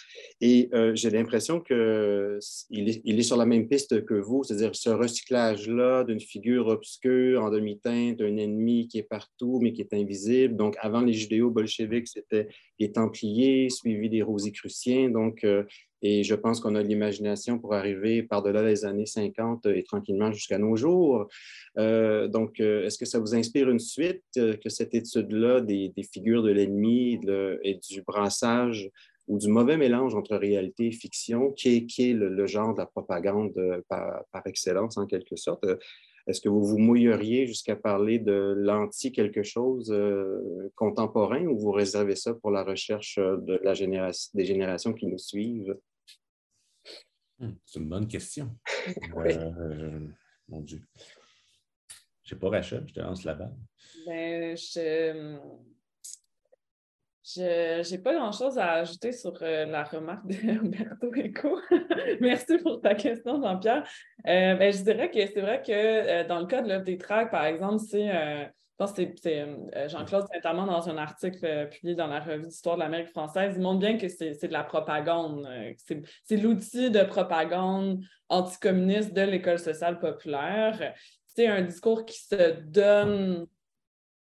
Et 0.41 0.69
euh, 0.73 0.93
j'ai 0.95 1.09
l'impression 1.09 1.59
qu'il 1.59 2.39
est, 2.39 3.21
sur 3.21 3.37
la 3.37 3.45
même 3.45 3.67
piste 3.67 4.05
que 4.05 4.13
vous, 4.13 4.43
c'est-à-dire 4.43 4.75
ce 4.75 4.89
recyclage-là 4.89 6.03
d'une 6.03 6.19
figure 6.19 6.67
obscure 6.67 7.43
en 7.43 7.49
demi-teinte, 7.49 8.17
d'un 8.17 8.37
ennemi 8.37 8.87
qui 8.87 8.99
est 8.99 9.03
partout 9.03 9.59
mais 9.61 9.73
qui 9.73 9.81
est 9.81 9.93
invisible. 9.93 10.55
Donc, 10.55 10.75
avant 10.79 11.01
les 11.01 11.13
judéo-bolcheviques, 11.13 12.07
c'était 12.07 12.47
les 12.77 12.91
Templiers, 12.91 13.69
suivi 13.69 14.09
des 14.09 14.21
Rosicruciens. 14.21 15.09
Donc, 15.09 15.43
euh, 15.43 15.63
et 16.01 16.23
je 16.23 16.35
pense 16.35 16.61
qu'on 16.61 16.75
a 16.75 16.81
l'imagination 16.81 17.59
pour 17.59 17.73
arriver 17.73 18.23
par-delà 18.23 18.63
les 18.63 18.85
années 18.85 19.05
50 19.05 19.65
et 19.65 19.83
tranquillement 19.83 20.31
jusqu'à 20.31 20.57
nos 20.57 20.75
jours. 20.75 21.27
Euh, 21.77 22.27
donc, 22.27 22.59
euh, 22.59 22.85
est-ce 22.85 22.97
que 22.97 23.05
ça 23.05 23.19
vous 23.19 23.35
inspire 23.35 23.69
une 23.69 23.79
suite, 23.79 24.23
euh, 24.37 24.55
que 24.55 24.69
cette 24.69 24.95
étude-là 24.95 25.61
des, 25.61 25.91
figures 26.11 26.41
de 26.41 26.51
l'ennemi 26.51 27.19
et 27.63 27.79
du 27.89 28.01
brassage 28.01 28.89
ou 29.27 29.37
du 29.37 29.49
mauvais 29.49 29.77
mélange 29.77 30.15
entre 30.15 30.35
réalité 30.37 30.87
et 30.87 30.91
fiction, 30.91 31.51
qui 31.51 31.85
est, 31.97 32.13
le, 32.13 32.47
genre 32.47 32.73
de 32.73 32.79
la 32.79 32.85
propagande 32.85 33.53
par, 33.89 34.23
excellence 34.45 34.97
en 34.97 35.05
quelque 35.05 35.35
sorte? 35.35 35.65
Est-ce 36.27 36.41
que 36.41 36.49
vous 36.49 36.63
vous 36.63 36.77
mouilleriez 36.77 37.47
jusqu'à 37.47 37.75
parler 37.75 38.19
de 38.19 38.53
l'anti 38.57 39.11
quelque 39.11 39.43
chose 39.43 39.93
contemporain 40.75 41.45
ou 41.45 41.57
vous 41.57 41.71
réservez 41.71 42.15
ça 42.15 42.33
pour 42.33 42.51
la 42.51 42.63
recherche 42.63 43.17
de 43.17 43.59
la 43.63 43.73
génération, 43.73 44.31
des 44.33 44.45
générations 44.45 44.93
qui 44.93 45.05
nous 45.05 45.17
suivent? 45.17 45.75
Hmm, 47.39 47.53
c'est 47.65 47.79
une 47.79 47.89
bonne 47.89 48.07
question. 48.07 48.55
Euh, 49.15 50.07
mon 50.47 50.61
Dieu. 50.61 50.81
Je 52.23 52.35
ne 52.35 52.37
sais 52.37 52.39
pas, 52.39 52.49
Rachel, 52.49 52.85
je 52.87 52.93
te 52.93 52.99
lance 52.99 53.23
la 53.23 53.35
balle. 53.35 53.55
Ben, 54.05 54.55
je 54.57 55.37
n'ai 57.37 57.97
pas 57.99 58.15
grand-chose 58.15 58.57
à 58.57 58.71
ajouter 58.73 59.11
sur 59.11 59.37
euh, 59.41 59.65
la 59.65 59.83
remarque 59.83 60.25
d'Umberto 60.25 61.11
Eco. 61.15 61.59
Merci 62.21 62.57
pour 62.57 62.81
ta 62.81 62.95
question, 62.95 63.41
Jean-Pierre. 63.41 63.87
Euh, 64.27 64.55
ben, 64.55 64.73
je 64.73 64.81
dirais 64.83 65.11
que 65.11 65.25
c'est 65.27 65.41
vrai 65.41 65.61
que 65.61 66.27
dans 66.27 66.39
le 66.39 66.47
cas 66.47 66.61
de 66.61 66.69
l'œuvre 66.69 66.85
des 66.85 66.97
tracts, 66.97 67.31
par 67.31 67.45
exemple, 67.45 67.79
c'est 67.79 68.51
pense 68.79 68.93
que 68.93 69.03
c'est 69.21 69.41
euh, 69.41 69.89
Jean-Claude 69.89 70.25
Saint-Amand 70.31 70.65
dans 70.65 70.87
un 70.87 70.97
article 70.97 71.45
euh, 71.45 71.65
publié 71.65 71.95
dans 71.95 72.07
la 72.07 72.21
revue 72.21 72.47
d'histoire 72.47 72.77
de 72.77 72.79
l'Amérique 72.81 73.09
française. 73.09 73.53
Il 73.57 73.61
montre 73.61 73.79
bien 73.79 73.97
que 73.97 74.07
c'est 74.07 74.41
de 74.41 74.53
la 74.53 74.63
propagande. 74.63 75.45
Euh, 75.45 75.73
c'est 76.23 76.37
l'outil 76.37 76.89
de 76.89 77.03
propagande 77.03 78.01
anticommuniste 78.29 79.13
de 79.13 79.21
l'école 79.21 79.59
sociale 79.59 79.99
populaire. 79.99 80.93
C'est 81.25 81.47
un 81.47 81.61
discours 81.61 82.05
qui 82.05 82.19
se 82.19 82.61
donne 82.61 83.45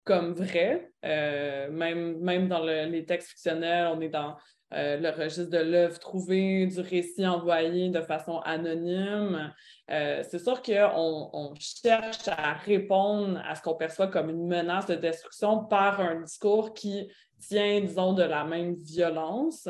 comme 0.04 0.32
vrai, 0.34 0.92
même 1.02 2.48
dans 2.48 2.62
les 2.62 3.04
textes 3.04 3.30
fictionnels, 3.30 3.88
on 3.92 4.00
est 4.00 4.08
dans 4.08 4.36
euh, 4.74 4.96
le 4.96 5.10
registre 5.10 5.50
de 5.50 5.58
l'œuvre 5.58 5.98
trouvée, 5.98 6.66
du 6.66 6.80
récit 6.80 7.26
envoyé 7.26 7.88
de 7.88 8.00
façon 8.00 8.40
anonyme. 8.40 9.52
Euh, 9.90 10.24
c'est 10.28 10.40
sûr 10.40 10.60
qu'on 10.60 11.30
on 11.32 11.54
cherche 11.54 12.26
à 12.26 12.54
répondre 12.54 13.40
à 13.46 13.54
ce 13.54 13.62
qu'on 13.62 13.76
perçoit 13.76 14.08
comme 14.08 14.28
une 14.30 14.46
menace 14.46 14.86
de 14.86 14.96
destruction 14.96 15.64
par 15.64 16.00
un 16.00 16.20
discours 16.20 16.74
qui 16.74 17.08
tient, 17.40 17.80
disons, 17.80 18.12
de 18.12 18.22
la 18.22 18.44
même 18.44 18.74
violence. 18.74 19.68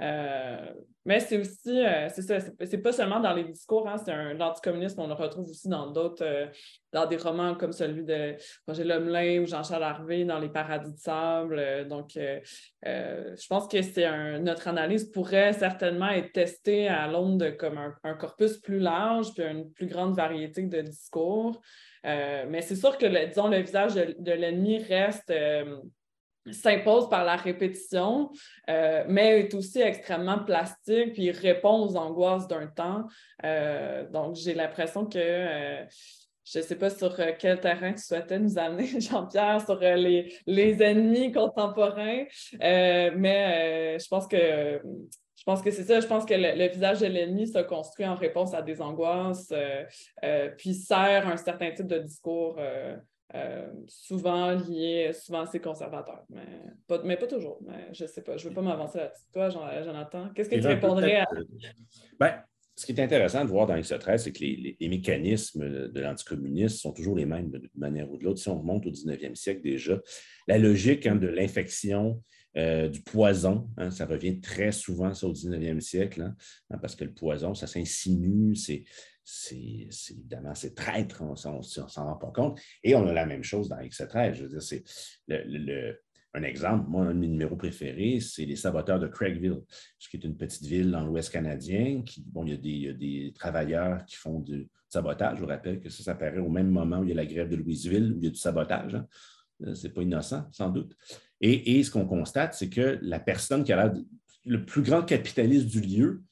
Euh, 0.00 0.66
mais 1.06 1.20
c'est 1.20 1.38
aussi, 1.38 1.70
euh, 1.70 2.08
c'est 2.10 2.20
ça, 2.20 2.38
c'est 2.40 2.82
pas 2.82 2.92
seulement 2.92 3.20
dans 3.20 3.32
les 3.32 3.44
discours, 3.44 3.88
hein, 3.88 3.96
c'est 3.96 4.12
un 4.12 4.34
l'anticommunisme, 4.34 5.00
on 5.00 5.06
le 5.06 5.14
retrouve 5.14 5.48
aussi 5.48 5.68
dans 5.68 5.90
d'autres, 5.90 6.24
euh, 6.24 6.46
dans 6.92 7.06
des 7.06 7.16
romans 7.16 7.54
comme 7.54 7.72
celui 7.72 8.04
de 8.04 8.36
Roger 8.68 8.84
Lemelin 8.84 9.40
ou 9.42 9.46
Jean-Charles 9.46 9.84
Harvey 9.84 10.24
dans 10.24 10.38
Les 10.38 10.50
Paradis 10.50 10.92
de 10.92 10.98
sable. 10.98 11.88
donc, 11.88 12.10
je 12.14 13.46
pense 13.48 13.68
que 13.68 13.80
c'est 13.80 14.38
notre 14.38 14.68
analyse 14.68 15.10
pourrait 15.10 15.52
certainement 15.52 16.10
être 16.10 16.32
testée 16.32 16.88
à 16.88 17.06
l'aune 17.06 17.38
de 17.38 17.50
comme 17.50 17.78
un, 17.78 18.14
corpus 18.14 18.58
plus 18.58 18.78
large, 18.78 19.32
puis 19.34 19.44
une 19.44 19.72
plus 19.72 19.86
grande 19.86 20.14
variété 20.14 20.62
de 20.62 20.80
discours. 20.82 21.60
mais 22.04 22.60
c'est 22.62 22.76
sûr 22.76 22.98
que, 22.98 23.26
disons, 23.26 23.48
le 23.48 23.58
visage 23.58 23.94
de 23.94 24.32
l'ennemi 24.32 24.78
reste 24.78 25.32
s'impose 26.52 27.08
par 27.08 27.24
la 27.24 27.36
répétition, 27.36 28.30
euh, 28.70 29.04
mais 29.08 29.40
est 29.40 29.54
aussi 29.54 29.80
extrêmement 29.80 30.38
plastique, 30.38 31.14
puis 31.14 31.30
répond 31.30 31.84
aux 31.84 31.96
angoisses 31.96 32.46
d'un 32.48 32.66
temps. 32.66 33.04
Euh, 33.44 34.08
donc, 34.10 34.36
j'ai 34.36 34.54
l'impression 34.54 35.06
que 35.06 35.18
euh, 35.18 35.84
je 36.44 36.58
ne 36.58 36.64
sais 36.64 36.76
pas 36.76 36.90
sur 36.90 37.16
quel 37.38 37.60
terrain 37.60 37.92
tu 37.92 38.02
souhaitais 38.02 38.38
nous 38.38 38.58
amener, 38.58 38.86
Jean-Pierre, 39.00 39.60
sur 39.64 39.78
les, 39.80 40.32
les, 40.46 40.82
ennemis 40.82 41.32
contemporains, 41.32 42.24
mais 42.60 43.98
je 43.98 44.08
pense 44.08 44.28
que 44.28 44.80
je 45.38 45.52
pense 45.52 45.62
que 45.62 45.70
c'est 45.70 45.84
ça. 45.84 46.00
Je 46.00 46.06
pense 46.06 46.24
que 46.24 46.34
le, 46.34 46.68
visage 46.68 47.00
de 47.00 47.06
l'ennemi 47.06 47.46
se 47.46 47.58
construit 47.58 48.06
en 48.06 48.14
réponse 48.14 48.54
à 48.54 48.62
des 48.62 48.80
angoisses, 48.80 49.52
puis 50.56 50.74
sert 50.74 51.28
un 51.28 51.36
certain 51.36 51.72
type 51.72 51.86
de 51.86 51.98
discours 51.98 52.58
euh, 53.36 53.68
souvent 53.86 54.52
lié, 54.52 55.12
souvent 55.12 55.40
assez 55.40 55.60
conservateur, 55.60 56.24
mais 56.30 56.46
pas, 56.86 57.02
mais 57.04 57.16
pas 57.16 57.26
toujours. 57.26 57.58
Mais 57.66 57.88
je 57.92 58.04
ne 58.04 58.08
sais 58.08 58.22
pas, 58.22 58.36
je 58.36 58.44
ne 58.44 58.48
veux 58.48 58.54
pas 58.54 58.62
m'avancer 58.62 58.98
là-dessus. 58.98 59.24
Toi, 59.32 59.50
Jonathan, 59.50 60.30
qu'est-ce 60.34 60.48
que 60.48 60.56
tu 60.56 60.66
répondrais 60.66 61.16
à. 61.16 61.26
Ben, 62.18 62.42
ce 62.74 62.84
qui 62.84 62.92
est 62.92 63.00
intéressant 63.00 63.44
de 63.44 63.48
voir 63.48 63.66
dans 63.66 63.74
XO13, 63.74 64.18
c'est 64.18 64.32
que 64.32 64.40
les, 64.40 64.76
mécanismes 64.88 65.88
de 65.88 66.00
l'anticommunisme 66.00 66.76
sont 66.76 66.92
toujours 66.92 67.16
les 67.16 67.24
mêmes 67.24 67.50
d'une 67.50 67.70
manière 67.74 68.10
ou 68.10 68.18
de 68.18 68.24
l'autre. 68.24 68.38
Si 68.38 68.48
on 68.48 68.58
remonte 68.58 68.86
au 68.86 68.90
19e 68.90 69.34
siècle 69.34 69.62
déjà, 69.62 69.98
la 70.46 70.58
logique 70.58 71.06
hein, 71.06 71.16
de 71.16 71.26
l'infection, 71.26 72.22
euh, 72.56 72.88
du 72.88 73.02
poison, 73.02 73.68
hein, 73.76 73.90
ça 73.90 74.06
revient 74.06 74.40
très 74.40 74.72
souvent 74.72 75.12
ça, 75.14 75.26
au 75.26 75.32
19e 75.32 75.80
siècle, 75.80 76.22
hein, 76.22 76.78
parce 76.80 76.96
que 76.96 77.04
le 77.04 77.12
poison, 77.12 77.54
ça 77.54 77.66
s'insinue, 77.66 78.54
c'est 78.56 78.84
c'est 79.28 79.88
évidemment, 80.10 80.54
c'est 80.54 80.76
traître, 80.76 81.20
on 81.20 81.32
ne 81.32 81.62
s'en 81.62 82.04
rend 82.04 82.14
pas 82.14 82.30
compte. 82.30 82.60
Et 82.84 82.94
on 82.94 83.08
a 83.08 83.12
la 83.12 83.26
même 83.26 83.42
chose 83.42 83.68
dans 83.68 83.76
X13. 83.76 84.34
Je 84.34 84.42
veux 84.44 84.48
dire, 84.48 84.62
c'est 84.62 84.84
le, 85.26 85.94
un 86.32 86.42
exemple, 86.44 86.88
moi, 86.88 87.06
un 87.06 87.14
de 87.14 87.18
mes 87.18 87.26
numéros 87.26 87.56
préférés, 87.56 88.20
c'est 88.20 88.44
les 88.44 88.54
saboteurs 88.54 89.00
de 89.00 89.08
Craigville, 89.08 89.62
qui 89.98 90.16
est 90.16 90.24
une 90.24 90.36
petite 90.36 90.64
ville 90.64 90.92
dans 90.92 91.04
l'Ouest 91.04 91.32
canadien. 91.32 92.04
Bon, 92.26 92.46
il 92.46 92.52
y, 92.64 92.88
a 92.88 92.92
des, 92.92 93.32
travailleurs 93.34 94.04
qui 94.04 94.14
font 94.14 94.38
du 94.38 94.68
sabotage. 94.88 95.38
Je 95.38 95.42
vous 95.42 95.48
rappelle 95.48 95.80
que 95.80 95.88
ça, 95.88 96.04
ça 96.04 96.12
apparaît 96.12 96.38
au 96.38 96.48
même 96.48 96.70
moment 96.70 97.00
où 97.00 97.02
il 97.02 97.08
y 97.08 97.12
a 97.12 97.16
la 97.16 97.26
grève 97.26 97.48
de 97.48 97.56
Louisville, 97.56 98.12
où 98.12 98.18
il 98.18 98.24
y 98.24 98.28
a 98.28 98.30
du 98.30 98.38
sabotage. 98.38 98.94
Hein. 98.94 99.06
Euh, 99.64 99.74
Ce 99.74 99.88
n'est 99.88 99.92
pas 99.92 100.02
innocent, 100.02 100.46
sans 100.52 100.70
doute. 100.70 100.96
Et, 101.40 101.78
et 101.78 101.82
ce 101.82 101.90
qu'on 101.90 102.06
constate, 102.06 102.54
c'est 102.54 102.70
que 102.70 103.00
la 103.02 103.18
personne 103.18 103.64
qui 103.64 103.72
a 103.72 103.92
le 104.44 104.64
plus 104.64 104.82
grand 104.82 105.02
capitaliste 105.02 105.66
du 105.66 105.80
lieu, 105.80 106.22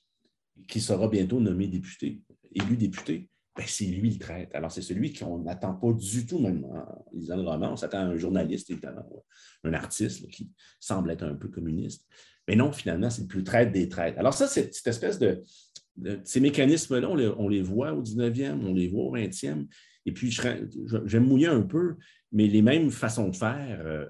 qui 0.68 0.80
sera 0.80 1.08
bientôt 1.08 1.40
nommé 1.40 1.66
député, 1.66 2.20
élu 2.54 2.76
député, 2.76 3.28
ben, 3.56 3.64
c'est 3.66 3.86
lui 3.86 4.10
le 4.10 4.18
traite. 4.18 4.50
Alors, 4.54 4.72
c'est 4.72 4.82
celui 4.82 5.12
qu'on 5.12 5.38
n'attend 5.38 5.74
pas 5.74 5.92
du 5.92 6.26
tout, 6.26 6.40
même 6.40 6.64
en 6.64 7.04
lisant 7.12 7.36
le 7.36 7.42
roman. 7.42 7.72
On 7.72 7.76
s'attend 7.76 7.98
à 7.98 8.04
un 8.04 8.16
journaliste, 8.16 8.70
évidemment, 8.70 9.06
un 9.62 9.72
artiste 9.74 10.28
qui 10.28 10.50
semble 10.80 11.10
être 11.12 11.22
un 11.22 11.34
peu 11.34 11.48
communiste. 11.48 12.04
Mais 12.48 12.56
non, 12.56 12.72
finalement, 12.72 13.10
c'est 13.10 13.22
le 13.22 13.28
plus 13.28 13.44
traite 13.44 13.72
des 13.72 13.88
traites. 13.88 14.18
Alors, 14.18 14.34
ça, 14.34 14.48
c'est 14.48 14.74
cette 14.74 14.88
espèce 14.88 15.18
de. 15.20 15.42
ces 16.24 16.40
mécanismes-là, 16.40 17.08
on, 17.08 17.48
les 17.48 17.62
voit 17.62 17.92
au 17.92 18.02
19e, 18.02 18.60
on 18.64 18.74
les 18.74 18.88
voit 18.88 19.04
au 19.04 19.16
20e. 19.16 19.66
Et 20.04 20.12
puis, 20.12 20.32
je, 20.32 21.18
mouiller 21.18 21.46
un 21.46 21.62
peu, 21.62 21.94
mais 22.32 22.48
les 22.48 22.60
mêmes 22.60 22.90
façons 22.90 23.28
de 23.28 23.36
faire 23.36 23.80
euh, 23.86 24.04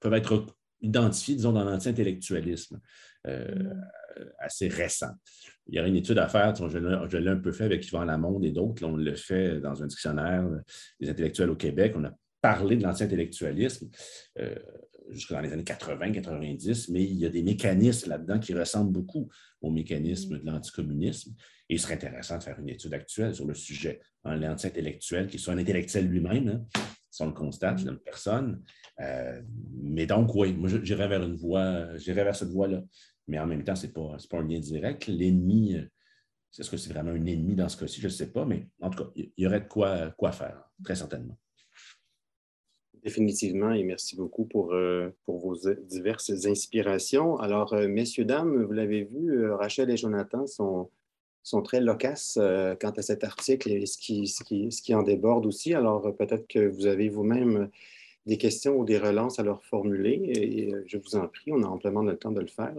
peuvent 0.00 0.14
être 0.14 0.46
identifiées, 0.80 1.36
disons, 1.36 1.52
dans 1.52 1.64
l'anti-intellectualisme. 1.64 2.80
Euh, 3.26 3.74
assez 4.38 4.68
récent. 4.68 5.10
Il 5.66 5.74
y 5.74 5.80
aurait 5.80 5.88
une 5.88 5.96
étude 5.96 6.18
à 6.18 6.28
faire, 6.28 6.54
je 6.54 7.16
l'ai 7.16 7.30
un 7.30 7.36
peu 7.36 7.52
fait 7.52 7.64
avec 7.64 7.86
Yvan 7.86 8.04
Lamonde 8.04 8.44
et 8.44 8.52
d'autres. 8.52 8.84
On 8.84 8.96
le 8.96 9.14
fait 9.14 9.60
dans 9.60 9.82
un 9.82 9.86
dictionnaire 9.86 10.46
des 11.00 11.08
intellectuels 11.08 11.50
au 11.50 11.56
Québec. 11.56 11.94
On 11.96 12.04
a 12.04 12.12
parlé 12.40 12.76
de 12.76 12.82
l'anti-intellectualisme 12.82 13.88
euh, 14.38 14.54
jusque 15.10 15.32
dans 15.32 15.40
les 15.40 15.52
années 15.52 15.64
80-90, 15.64 16.92
mais 16.92 17.02
il 17.02 17.16
y 17.16 17.26
a 17.26 17.28
des 17.28 17.42
mécanismes 17.42 18.10
là-dedans 18.10 18.38
qui 18.38 18.54
ressemblent 18.54 18.92
beaucoup 18.92 19.28
aux 19.60 19.70
mécanismes 19.70 20.38
de 20.38 20.46
l'anticommunisme. 20.46 21.34
Et 21.68 21.74
il 21.74 21.80
serait 21.80 21.94
intéressant 21.94 22.38
de 22.38 22.42
faire 22.42 22.58
une 22.60 22.68
étude 22.68 22.94
actuelle 22.94 23.34
sur 23.34 23.46
le 23.46 23.54
sujet. 23.54 24.00
L'anti-intellectuel, 24.24 25.26
qui 25.26 25.38
soit 25.38 25.54
un 25.54 25.58
intellectuel 25.58 26.06
lui-même, 26.06 26.48
hein, 26.48 26.80
si 27.10 27.22
on 27.22 27.26
le 27.26 27.32
constate, 27.32 27.80
une 27.80 27.98
personne. 27.98 28.62
Euh, 29.00 29.40
mais 29.82 30.06
donc, 30.06 30.34
oui, 30.34 30.52
moi, 30.52 30.68
j'irais 30.82 31.08
vers 31.08 31.22
une 31.22 31.36
voie, 31.36 31.96
j'irais 31.96 32.24
vers 32.24 32.36
cette 32.36 32.50
voie-là 32.50 32.82
mais 33.26 33.38
en 33.38 33.46
même 33.46 33.64
temps, 33.64 33.76
ce 33.76 33.86
n'est 33.86 33.92
pas, 33.92 34.16
pas, 34.28 34.38
un 34.38 34.46
lien 34.46 34.58
direct. 34.58 35.06
L'ennemi, 35.06 35.76
euh, 35.76 35.84
est-ce 36.58 36.70
que 36.70 36.76
c'est 36.76 36.92
vraiment 36.92 37.10
un 37.10 37.26
ennemi 37.26 37.54
dans 37.54 37.68
ce 37.68 37.76
cas-ci? 37.76 38.00
Je 38.00 38.06
ne 38.06 38.12
sais 38.12 38.30
pas, 38.30 38.44
mais 38.44 38.66
en 38.80 38.90
tout 38.90 39.04
cas, 39.04 39.10
il 39.16 39.32
y 39.38 39.46
aurait 39.46 39.60
de 39.60 39.68
quoi, 39.68 40.10
quoi 40.16 40.32
faire, 40.32 40.70
très 40.84 40.94
certainement. 40.94 41.38
Définitivement, 43.02 43.72
et 43.72 43.82
merci 43.82 44.16
beaucoup 44.16 44.46
pour, 44.46 44.72
euh, 44.72 45.10
pour 45.24 45.38
vos 45.38 45.56
diverses 45.82 46.46
inspirations. 46.46 47.36
Alors, 47.38 47.74
euh, 47.74 47.86
messieurs, 47.86 48.24
dames, 48.24 48.64
vous 48.64 48.72
l'avez 48.72 49.04
vu, 49.04 49.50
Rachel 49.50 49.90
et 49.90 49.96
Jonathan 49.96 50.46
sont 50.46 50.90
sont 51.46 51.60
très 51.60 51.82
loquaces 51.82 52.38
quant 52.80 52.92
à 52.92 53.02
cet 53.02 53.22
article 53.22 53.70
et 53.70 53.84
ce 53.84 53.98
qui, 53.98 54.26
ce 54.28 54.42
qui, 54.42 54.72
ce 54.72 54.80
qui 54.80 54.94
en 54.94 55.02
déborde 55.02 55.44
aussi. 55.44 55.74
Alors, 55.74 56.16
peut-être 56.16 56.46
que 56.48 56.66
vous 56.68 56.86
avez 56.86 57.10
vous-même 57.10 57.68
des 58.24 58.38
questions 58.38 58.76
ou 58.78 58.86
des 58.86 58.96
relances 58.96 59.38
à 59.38 59.42
leur 59.42 59.62
formuler 59.62 60.72
je 60.86 60.96
vous 60.96 61.16
en 61.16 61.28
prie, 61.28 61.52
on 61.52 61.62
a 61.62 61.66
amplement 61.66 62.00
le 62.00 62.16
temps 62.16 62.32
de 62.32 62.40
le 62.40 62.46
faire. 62.46 62.74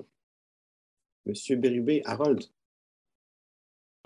Monsieur 1.25 1.55
Bérubé, 1.55 2.01
Harold. 2.05 2.43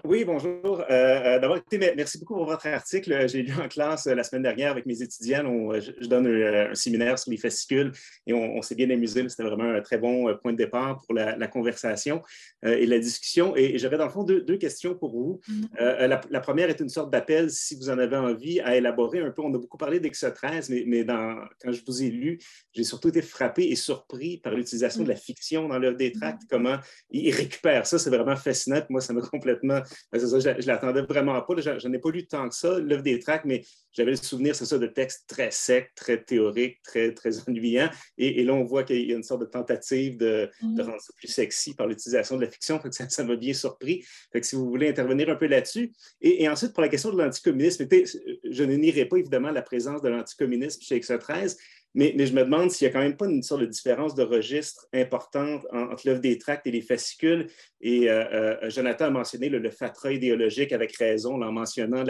Oui, 0.05 0.23
bonjour. 0.23 0.81
Euh, 0.81 0.85
euh, 0.89 1.39
d'abord, 1.39 1.59
merci 1.95 2.19
beaucoup 2.19 2.35
pour 2.35 2.45
votre 2.45 2.67
article. 2.67 3.27
J'ai 3.27 3.43
lu 3.43 3.53
en 3.53 3.67
classe 3.67 4.07
euh, 4.07 4.15
la 4.15 4.23
semaine 4.23 4.43
dernière 4.43 4.71
avec 4.71 4.85
mes 4.85 5.01
étudiants. 5.01 5.43
je, 5.79 6.07
donne 6.07 6.27
un, 6.27 6.75
séminaire 6.75 7.19
sur 7.19 7.31
les 7.31 7.37
fascicules 7.37 7.91
et 8.25 8.33
on, 8.33 8.61
s'est 8.61 8.75
bien 8.75 8.89
amusé. 8.89 9.27
C'était 9.27 9.43
vraiment 9.43 9.71
un 9.71 9.81
très 9.81 9.97
bon 9.97 10.33
point 10.41 10.53
de 10.53 10.57
départ 10.57 11.01
pour 11.05 11.13
la, 11.13 11.47
conversation 11.47 12.21
et 12.63 12.85
la 12.85 12.99
discussion. 12.99 13.55
Et, 13.55 13.77
j'avais 13.77 13.97
dans 13.97 14.05
le 14.05 14.11
fond 14.11 14.23
deux, 14.23 14.57
questions 14.57 14.95
pour 14.95 15.11
vous. 15.11 15.41
Mm-hmm. 15.49 16.29
la, 16.29 16.39
première 16.39 16.69
est 16.69 16.79
une 16.79 16.89
sorte 16.89 17.11
d'appel, 17.11 17.49
si 17.49 17.75
vous 17.75 17.89
en 17.89 17.97
avez 17.97 18.17
envie, 18.17 18.59
à 18.61 18.75
élaborer 18.75 19.19
un 19.19 19.31
peu. 19.31 19.41
On 19.41 19.53
a 19.53 19.57
beaucoup 19.57 19.77
parlé 19.77 19.99
d'Exa 19.99 20.31
13, 20.31 20.69
mais, 20.69 20.83
mais 20.85 21.05
quand 21.05 21.71
je 21.71 21.81
vous 21.85 22.03
ai 22.03 22.09
lu, 22.09 22.39
j'ai 22.73 22.83
surtout 22.83 23.09
été 23.09 23.21
frappé 23.21 23.69
et 23.69 23.75
surpris 23.75 24.37
par 24.37 24.53
l'utilisation 24.53 25.03
de 25.03 25.09
la 25.09 25.15
fiction 25.15 25.67
dans 25.67 25.79
l'œuvre 25.79 25.97
des 25.97 26.11
tracts, 26.11 26.43
mm-hmm. 26.43 26.49
comment 26.49 26.77
ils 27.09 27.31
récupèrent 27.31 27.85
ça. 27.85 27.99
C'est 27.99 28.09
vraiment 28.09 28.35
fascinant. 28.35 28.81
Moi, 28.89 29.01
ça 29.01 29.13
m'a 29.13 29.21
complètement 29.29 29.81
ben, 30.11 30.19
ça, 30.19 30.39
je 30.39 30.49
ne 30.49 30.67
l'attendais 30.67 31.01
vraiment 31.01 31.41
pas. 31.41 31.53
Je 31.57 31.87
n'en 31.87 31.93
ai 31.93 31.99
pas 31.99 32.11
lu 32.11 32.25
tant 32.27 32.47
que 32.49 32.55
ça, 32.55 32.79
l'œuvre 32.79 33.03
des 33.03 33.19
tracts, 33.19 33.45
mais 33.45 33.63
j'avais 33.91 34.11
le 34.11 34.17
souvenir, 34.17 34.55
c'est 34.55 34.65
ça, 34.65 34.77
de 34.77 34.87
textes 34.87 35.25
très 35.27 35.51
secs, 35.51 35.91
très 35.95 36.23
théoriques, 36.23 36.81
très, 36.83 37.13
très 37.13 37.39
ennuyants. 37.47 37.89
Et, 38.17 38.43
là, 38.43 38.53
on 38.53 38.63
voit 38.63 38.83
qu'il 38.83 39.09
y 39.09 39.13
a 39.13 39.15
une 39.15 39.23
sorte 39.23 39.41
de 39.41 39.47
tentative 39.47 40.17
de, 40.17 40.49
mm-hmm. 40.61 40.81
rendre 40.81 41.01
ça 41.01 41.13
plus 41.15 41.27
sexy 41.27 41.75
par 41.75 41.87
l'utilisation 41.87 42.37
de 42.37 42.45
la 42.45 42.51
fiction. 42.51 42.79
ça, 42.91 43.23
m'a 43.23 43.35
bien 43.35 43.53
surpris. 43.53 44.03
Fait 44.31 44.41
que 44.41 44.47
si 44.47 44.55
vous 44.55 44.69
voulez 44.69 44.89
intervenir 44.89 45.29
un 45.29 45.35
peu 45.35 45.47
là-dessus. 45.47 45.91
Et, 46.21 46.47
ensuite, 46.47 46.73
pour 46.73 46.81
la 46.81 46.89
question 46.89 47.11
de 47.11 47.17
l'anticommunisme, 47.17 47.87
je 47.89 48.63
ne 48.63 48.75
nierai 48.75 49.05
pas 49.05 49.17
évidemment 49.17 49.51
la 49.51 49.61
présence 49.61 50.01
de 50.01 50.09
l'anticommunisme 50.09 50.81
chez 50.81 50.99
X13, 50.99 51.57
mais, 51.95 52.13
je 52.25 52.33
me 52.33 52.43
demande 52.43 52.69
s'il 52.69 52.87
n'y 52.87 52.91
a 52.91 52.93
quand 52.93 53.03
même 53.03 53.17
pas 53.17 53.25
une 53.25 53.41
sorte 53.41 53.61
de 53.61 53.65
différence 53.65 54.13
de 54.13 54.23
registre 54.23 54.87
importante 54.93 55.65
entre 55.71 56.07
l'œuvre 56.07 56.21
des 56.21 56.37
tracts 56.37 56.67
et 56.67 56.71
les 56.71 56.81
fascicules. 56.81 57.47
Et 57.81 58.09
euh, 58.09 58.57
euh, 58.61 58.69
Jonathan 58.69 59.05
a 59.05 59.09
mentionné 59.09 59.49
le, 59.49 59.57
le, 59.57 59.71
fatras 59.71 60.11
idéologique 60.11 60.71
avec 60.71 60.95
raison 60.97 61.41
en 61.41 61.51
mentionnant 61.51 62.03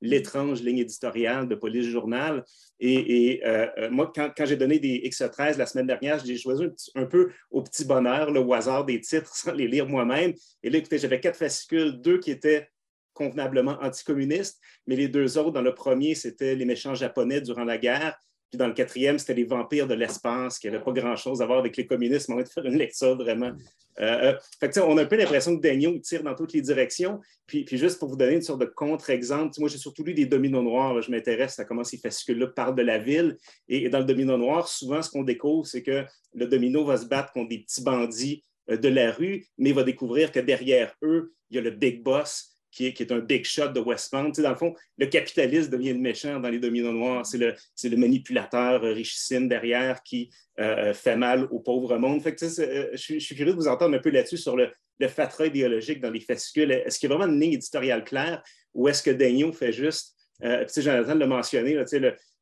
l'étrange 0.00 0.62
ligne 0.62 0.78
éditoriale 0.78 1.48
de 1.48 1.54
Police 1.54 1.86
Journal. 1.86 2.44
Et, 2.80 3.42
euh, 3.44 3.90
moi, 3.90 4.10
quand, 4.14 4.32
j'ai 4.44 4.56
donné 4.56 4.78
des 4.78 5.02
X13 5.06 5.58
la 5.58 5.66
semaine 5.66 5.86
dernière, 5.86 6.22
j'ai 6.24 6.36
choisi 6.38 6.64
un, 6.94 7.04
peu 7.04 7.30
au 7.50 7.62
petit 7.62 7.84
bonheur, 7.84 8.30
le 8.30 8.40
hasard 8.52 8.84
des 8.84 9.00
titres 9.00 9.34
sans 9.36 9.52
les 9.52 9.68
lire 9.68 9.86
moi-même. 9.86 10.32
Et 10.62 10.70
là, 10.70 10.78
écoutez, 10.78 10.98
j'avais 10.98 11.20
quatre 11.20 11.36
fascicules, 11.36 12.00
deux 12.00 12.18
qui 12.18 12.30
étaient 12.30 12.68
convenablement 13.12 13.78
anticommunistes, 13.80 14.60
mais 14.86 14.96
les 14.96 15.08
deux 15.08 15.38
autres, 15.38 15.52
dans 15.52 15.62
le 15.62 15.74
premier, 15.74 16.14
c'était 16.14 16.54
les 16.54 16.66
méchants 16.66 16.94
japonais 16.94 17.40
durant 17.40 17.64
la 17.64 17.78
guerre, 17.78 18.18
dans 18.56 18.66
le 18.66 18.72
quatrième, 18.72 19.18
c'était 19.18 19.34
les 19.34 19.44
vampires 19.44 19.86
de 19.86 19.94
l'espace, 19.94 20.58
qui 20.58 20.66
n'avaient 20.66 20.82
pas 20.82 20.92
grand-chose 20.92 21.42
à 21.42 21.46
voir 21.46 21.58
avec 21.58 21.76
les 21.76 21.86
communistes. 21.86 22.28
On 22.30 22.36
va 22.36 22.44
faire 22.44 22.64
une 22.64 22.76
lecture 22.76 23.16
vraiment. 23.16 23.52
Euh, 24.00 24.34
euh, 24.62 24.82
on 24.84 24.98
a 24.98 25.02
un 25.02 25.06
peu 25.06 25.16
l'impression 25.16 25.56
que 25.56 25.62
Daniel 25.62 26.00
tire 26.00 26.22
dans 26.22 26.34
toutes 26.34 26.52
les 26.52 26.60
directions. 26.60 27.20
Puis, 27.46 27.66
juste 27.70 27.98
pour 27.98 28.08
vous 28.08 28.16
donner 28.16 28.34
une 28.34 28.42
sorte 28.42 28.60
de 28.60 28.66
contre-exemple, 28.66 29.54
moi 29.58 29.68
j'ai 29.68 29.78
surtout 29.78 30.04
lu 30.04 30.14
des 30.14 30.26
dominos 30.26 30.62
noirs. 30.62 31.00
je 31.00 31.10
m'intéresse 31.10 31.58
à 31.58 31.64
comment 31.64 31.84
ces 31.84 31.98
fascicules-là 31.98 32.48
parlent 32.48 32.74
de 32.74 32.82
la 32.82 32.98
ville. 32.98 33.36
Et, 33.68 33.88
dans 33.88 34.00
le 34.00 34.04
domino 34.04 34.36
noir, 34.36 34.68
souvent, 34.68 35.00
ce 35.02 35.10
qu'on 35.10 35.22
découvre, 35.22 35.66
c'est 35.66 35.82
que 35.82 36.04
le 36.34 36.46
domino 36.46 36.84
va 36.84 36.96
se 36.96 37.06
battre 37.06 37.32
contre 37.32 37.48
des 37.48 37.60
petits 37.60 37.82
bandits 37.82 38.42
euh, 38.70 38.76
de 38.76 38.88
la 38.88 39.12
rue, 39.12 39.46
mais 39.58 39.72
va 39.72 39.82
découvrir 39.82 40.32
que 40.32 40.40
derrière 40.40 40.94
eux, 41.02 41.32
il 41.50 41.56
y 41.56 41.58
a 41.58 41.62
le 41.62 41.70
big 41.70 42.02
boss 42.02 42.55
qui 42.76 42.86
est, 42.86 43.12
un 43.12 43.20
big 43.20 43.44
shot 43.44 43.68
de 43.68 43.80
Westmount. 43.80 44.32
dans 44.36 44.50
le 44.50 44.56
fond, 44.56 44.74
le 44.98 45.06
capitaliste 45.06 45.70
devient 45.70 45.94
le 45.94 45.98
méchant 45.98 46.38
dans 46.38 46.50
les 46.50 46.58
dominos 46.58 46.92
noirs. 46.92 47.24
C'est 47.24 47.38
le, 47.38 47.54
le, 47.84 47.96
manipulateur 47.96 48.82
richissime 48.82 49.48
derrière 49.48 50.02
qui 50.02 50.30
euh, 50.60 50.92
fait 50.92 51.16
mal 51.16 51.44
au 51.50 51.60
pauvre 51.60 51.96
monde. 51.96 52.22
Fait 52.22 52.34
que, 52.34 52.44
euh, 52.44 52.90
je, 52.92 53.18
suis 53.18 53.34
curieux 53.34 53.52
de 53.52 53.56
vous 53.56 53.68
entendre 53.68 53.96
un 53.96 54.00
peu 54.00 54.10
là-dessus 54.10 54.36
sur 54.36 54.56
le, 54.56 54.70
le 54.98 55.08
fatras 55.08 55.46
idéologique 55.46 56.00
dans 56.00 56.10
les 56.10 56.20
fascicules. 56.20 56.70
Est-ce 56.70 56.98
qu'il 56.98 57.08
y 57.08 57.12
a 57.12 57.16
vraiment 57.16 57.32
une 57.32 57.40
ligne 57.40 57.54
éditoriale 57.54 58.04
claire 58.04 58.42
ou 58.74 58.88
est-ce 58.88 59.02
que 59.02 59.10
Daniel 59.10 59.52
fait 59.54 59.72
juste 59.72 60.16
euh, 60.44 60.66
Jonathan 60.76 61.14
l'a 61.14 61.26
mentionné, 61.26 61.78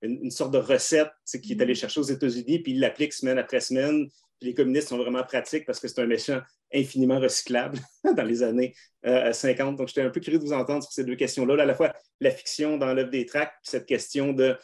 une, 0.03 0.30
sorte 0.30 0.53
de 0.53 0.59
recette 0.59 1.12
qui 1.43 1.53
est 1.53 1.62
allé 1.62 1.74
chercher 1.74 2.01
aux 2.01 2.05
États-Unis, 2.05 2.59
puis 2.59 2.72
il 2.72 2.80
l'applique 2.80 3.12
semaine 3.12 3.39
après 3.39 3.61
semaine. 3.61 4.09
Les 4.41 4.55
communistes 4.55 4.89
sont 4.89 4.99
vraiment 4.99 5.22
pratiques 5.22 5.64
parce 5.64 5.80
que 5.80 5.89
c'est 5.89 6.01
un 6.01 6.07
méchant 6.07 6.41
infiniment 6.72 7.20
recyclable 7.20 7.78
dans 8.16 8.24
les 8.24 8.43
années 8.43 8.74
50. 9.05 9.74
Euh, 9.74 9.76
Donc, 9.76 9.89
j'étais 9.89 10.03
un 10.03 10.11
peu 10.11 10.20
curieux 10.20 10.39
de 10.39 10.45
vous 10.45 10.53
entendre 10.53 10.82
sur 10.82 10.93
ces 10.93 11.05
deux 11.05 11.16
questions-là. 11.16 11.62
à 11.62 11.66
la 11.66 11.74
fois 11.74 11.95
la 12.20 12.30
fiction 12.30 12.76
dans 12.76 12.93
l'œuvre 12.93 13.11
des 13.11 13.26
tracts, 13.26 13.55
puis 13.62 13.70
cette 13.70 13.87
question 13.87 14.32
de, 14.32 14.57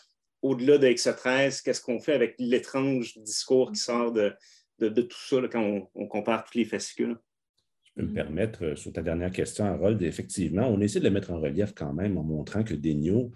au-delà 0.43 0.79
de 0.79 0.89
x 0.89 1.09
13, 1.17 1.63
qu'est-ce 1.63 1.81
qu'on 1.81 2.01
fait 2.01 2.15
avec 2.15 2.35
l'étrange 2.39 3.17
discours 3.19 3.73
qui 3.73 3.81
sort 3.81 4.13
de, 4.13 4.35
tout 4.79 5.09
ça 5.11 5.37
quand 5.51 5.89
on, 5.95 6.07
compare 6.07 6.45
tous 6.45 6.59
les 6.59 6.65
fascicules? 6.65 7.17
Je 7.85 8.03
peux 8.03 8.09
me 8.09 8.15
permettre, 8.15 8.65
euh, 8.65 8.77
sur 8.77 8.93
ta 8.93 9.03
dernière 9.03 9.33
question, 9.33 9.65
Harold, 9.65 10.01
effectivement, 10.03 10.69
on 10.69 10.81
essaie 10.81 11.01
de 11.01 11.05
le 11.05 11.11
mettre 11.11 11.33
en 11.33 11.41
relief 11.41 11.73
quand 11.75 11.93
même 11.93 12.17
en 12.19 12.23
montrant 12.23 12.63
que 12.63 12.75
Degnaud 12.75 13.33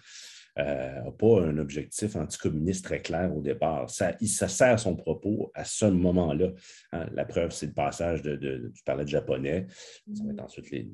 n'a 0.57 1.11
pas 1.11 1.43
un 1.43 1.59
objectif 1.59 2.17
anticommuniste 2.17 2.85
très 2.85 3.03
clair 3.03 3.35
au 3.37 3.41
départ. 3.41 3.91
Ça, 3.91 4.15
il, 4.21 4.29
ça 4.29 4.49
sert 4.49 4.79
son 4.79 4.95
propos 4.95 5.51
à 5.55 5.65
ce 5.65 5.87
moment-là. 5.87 6.53
Hein. 6.93 7.07
La 7.13 7.25
preuve, 7.25 7.51
c'est 7.51 7.67
le 7.67 7.73
passage 7.73 8.23
de, 8.23 8.71
Tu 8.75 8.85
parlais 8.85 9.05
de 9.05 9.09
japonais, 9.09 9.67
ça 10.13 10.25
va 10.25 10.31
être 10.31 10.41
mm. 10.41 10.45
ensuite 10.45 10.71
les, 10.71 10.91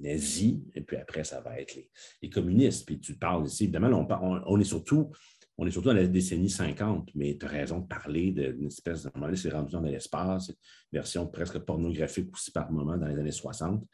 nazis, 0.00 0.56
et 0.74 0.80
puis 0.80 0.96
après, 0.96 1.22
ça 1.22 1.40
va 1.40 1.60
être 1.60 1.76
les, 2.22 2.30
communistes. 2.30 2.86
Puis 2.86 2.98
tu 2.98 3.14
parles 3.14 3.46
ici, 3.46 3.64
évidemment, 3.64 4.06
on, 4.46 4.60
est 4.60 4.64
surtout. 4.64 5.10
On 5.58 5.66
est 5.66 5.70
surtout 5.70 5.88
dans 5.88 5.94
la 5.94 6.06
décennie 6.06 6.48
50, 6.48 7.10
mais 7.14 7.36
tu 7.38 7.44
as 7.44 7.48
raison 7.48 7.80
de 7.80 7.86
parler 7.86 8.30
d'une 8.30 8.66
espèce 8.66 9.04
de. 9.04 9.34
c'est 9.34 9.50
rendu 9.50 9.72
dans 9.72 9.80
l'espace, 9.80 10.48
une 10.48 10.54
version 10.92 11.26
presque 11.26 11.58
pornographique 11.58 12.32
aussi 12.32 12.50
par 12.50 12.72
moment 12.72 12.96
dans 12.96 13.06
les 13.06 13.18
années 13.18 13.30
60. 13.30 13.84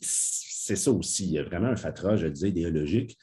C'est 0.00 0.76
ça 0.76 0.90
aussi, 0.90 1.26
il 1.26 1.32
y 1.32 1.38
a 1.38 1.42
vraiment 1.42 1.68
un 1.68 1.76
fatras, 1.76 2.16
je 2.16 2.26
disais, 2.26 2.48
idéologique. 2.48 3.18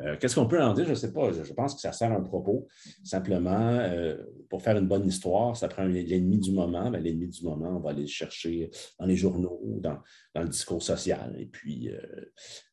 Euh, 0.00 0.16
qu'est-ce 0.18 0.34
qu'on 0.34 0.46
peut 0.46 0.62
en 0.62 0.74
dire? 0.74 0.84
Je 0.84 0.90
ne 0.90 0.94
sais 0.94 1.12
pas. 1.12 1.32
Je, 1.32 1.52
pense 1.52 1.74
que 1.74 1.80
ça 1.80 1.92
sert 1.92 2.12
un 2.12 2.20
propos. 2.20 2.68
Simplement, 3.02 3.78
euh, 3.78 4.16
pour 4.50 4.62
faire 4.62 4.76
une 4.76 4.86
bonne 4.86 5.06
histoire, 5.06 5.56
ça 5.56 5.68
prend 5.68 5.84
l'ennemi 5.84 6.38
du 6.38 6.52
moment. 6.52 6.90
Ben, 6.90 7.02
l'ennemi 7.02 7.28
du 7.28 7.42
moment, 7.44 7.76
on 7.76 7.80
va 7.80 7.90
aller 7.90 8.02
le 8.02 8.08
chercher 8.08 8.70
dans 8.98 9.06
les 9.06 9.16
journaux, 9.16 9.60
dans, 9.80 9.98
le 10.34 10.48
discours 10.48 10.82
social. 10.82 11.34
Et 11.38 11.46
puis, 11.46 11.88
euh, 11.88 12.00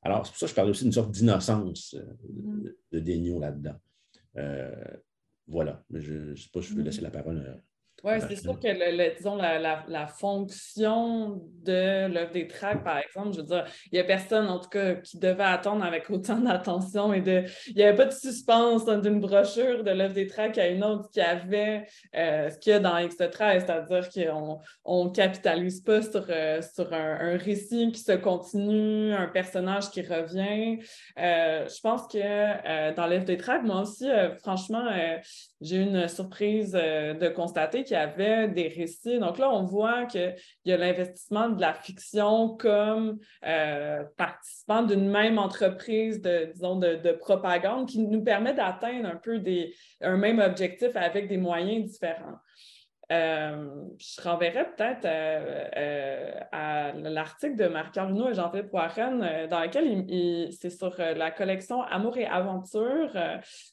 alors, 0.02 0.26
c'est 0.26 0.32
pour 0.32 0.40
ça 0.40 0.46
que 0.48 0.50
je 0.50 0.56
parlais 0.56 0.72
aussi 0.72 0.84
d'une 0.84 0.94
sorte 0.94 1.12
d'innocence 1.12 1.96
de, 1.96 2.78
de 2.92 3.00
dénion 3.00 3.40
là-dedans. 3.40 3.76
voilà. 5.48 5.84
Je 5.94 6.14
ne 6.14 6.36
sais 6.36 6.50
pas, 6.52 6.60
je 6.60 6.74
veux 6.74 6.84
laisser 6.84 7.02
la 7.02 7.12
parole 7.12 7.62
oui, 8.04 8.16
c'est 8.28 8.36
sûr 8.36 8.60
que 8.60 8.68
le, 8.68 9.16
disons, 9.16 9.38
la, 9.38 9.86
la, 9.88 10.08
fonction 10.08 11.42
de 11.64 12.08
l'œuvre 12.14 12.32
des 12.34 12.50
tracts, 12.50 12.84
par 12.84 12.98
exemple, 12.98 13.32
je 13.32 13.38
veux 13.38 13.48
dire, 13.48 13.66
il 13.86 13.94
n'y 13.94 14.00
a 14.00 14.04
personne, 14.04 14.48
en 14.48 14.60
tout 14.60 14.68
cas, 14.68 14.96
qui 14.96 15.18
devait 15.18 15.44
attendre 15.44 15.86
avec 15.86 16.10
autant 16.10 16.38
d'attention 16.40 17.14
et 17.14 17.22
de. 17.22 17.46
Il 17.68 17.78
n'y 17.78 17.84
avait 17.84 17.96
pas 17.96 18.06
de 18.06 18.12
suspense 18.12 18.86
d'une 18.86 19.22
brochure 19.22 19.86
de 19.86 19.92
l'œuvre 19.92 20.14
des 20.14 20.28
tracts 20.28 20.58
à 20.58 20.68
une 20.68 20.84
autre 20.84 21.10
qui 21.12 21.22
avait 21.22 21.88
euh, 22.14 22.50
ce 22.50 22.58
qu'il 22.58 22.74
y 22.74 22.76
a 22.76 22.80
dans 22.80 22.98
X13, 22.98 23.62
c'est-à-dire 23.62 24.10
qu'on 24.10 25.06
ne 25.06 25.10
capitalise 25.12 25.80
pas 25.80 26.02
sur, 26.02 26.26
euh, 26.30 26.62
sur 26.62 26.92
un, 26.92 27.38
récit 27.38 27.90
qui 27.94 28.02
se 28.02 28.12
continue, 28.12 29.14
un 29.14 29.28
personnage 29.28 29.90
qui 29.92 30.02
revient. 30.02 30.80
Euh, 31.18 31.68
je 31.70 31.80
pense 31.80 32.08
que 32.08 32.94
dans 32.96 33.08
l'œuvre 33.08 33.26
des 33.26 33.38
tracts, 33.38 33.64
moi 33.64 33.84
aussi, 33.84 34.10
franchement, 34.42 34.90
j'ai 35.64 35.78
eu 35.78 35.82
une 35.82 36.08
surprise 36.08 36.74
de 36.74 37.30
constater 37.30 37.84
qu'il 37.84 37.94
y 37.94 38.00
avait 38.00 38.48
des 38.48 38.68
récits. 38.68 39.20
Donc 39.20 39.38
là, 39.38 39.50
on 39.50 39.64
voit 39.64 40.06
qu'il 40.06 40.36
y 40.66 40.72
a 40.72 40.78
l'investissement 40.78 41.50
de 41.50 41.62
la 41.62 41.74
fiction 41.74 42.56
comme 42.58 43.20
euh, 43.46 44.04
participant 44.18 44.84
d'une 44.84 45.10
même 45.10 45.38
entreprise 45.38 46.22
de, 46.22 46.52
disons, 46.54 46.76
de, 46.78 47.12
propagande 47.14 47.88
qui 47.88 48.00
nous 48.00 48.24
permet 48.24 48.54
d'atteindre 48.54 49.08
un 49.08 49.16
peu 49.16 49.40
des, 49.40 49.74
un 50.02 50.18
même 50.18 50.40
objectif 50.40 50.96
avec 50.96 51.28
des 51.28 51.38
moyens 51.38 51.90
différents. 51.92 52.38
Euh, 53.12 53.70
je 54.00 54.22
renverrai 54.22 54.66
peut-être 54.76 55.06
euh, 55.06 56.40
à 56.52 56.94
l'article 56.94 57.56
de 57.58 57.68
Marc 57.68 57.98
Arnaud 57.98 58.30
et 58.30 58.34
Jean-Philippe 58.34 58.70
Poirenne, 58.70 59.48
dans 59.50 59.60
lequel 59.60 60.52
c'est 60.52 60.70
sur 60.70 60.96
la 60.98 61.32
collection 61.32 61.82
Amour 61.82 62.18
et 62.18 62.26
Aventure. 62.26 63.12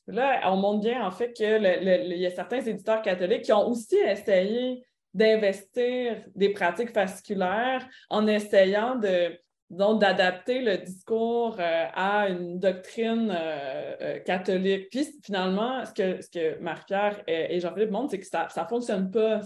là, 0.08 0.40
on 0.46 0.56
montre 0.56 0.80
bien 0.80 1.04
en 1.04 1.10
fait 1.10 1.32
qu'il 1.32 1.46
y 1.46 2.26
a 2.26 2.30
certains 2.30 2.60
éditeurs 2.60 3.02
catholiques 3.02 3.42
qui 3.42 3.52
ont 3.52 3.68
aussi 3.68 3.96
essayé 3.96 4.84
d'investir 5.14 6.24
des 6.34 6.50
pratiques 6.50 6.92
fasciculaires 6.92 7.86
en 8.10 8.26
essayant 8.26 8.96
de 8.96 9.38
d'adapter 9.70 10.62
le 10.62 10.78
discours 10.78 11.56
euh, 11.60 11.86
à 11.94 12.28
une 12.28 12.58
doctrine 12.58 13.30
euh, 13.30 13.96
euh, 14.00 14.18
catholique. 14.18 14.90
Puis 14.90 15.06
finalement, 15.22 15.84
ce 15.86 15.92
que, 15.92 16.60
Marc-Pierre 16.60 17.22
et, 17.28 17.60
Jean-Philippe 17.60 17.92
montrent, 17.92 18.10
c'est 18.10 18.18
que 18.18 18.26
ça 18.26 18.48
ne 18.56 18.64
fonctionne 18.68 19.10
pas. 19.12 19.40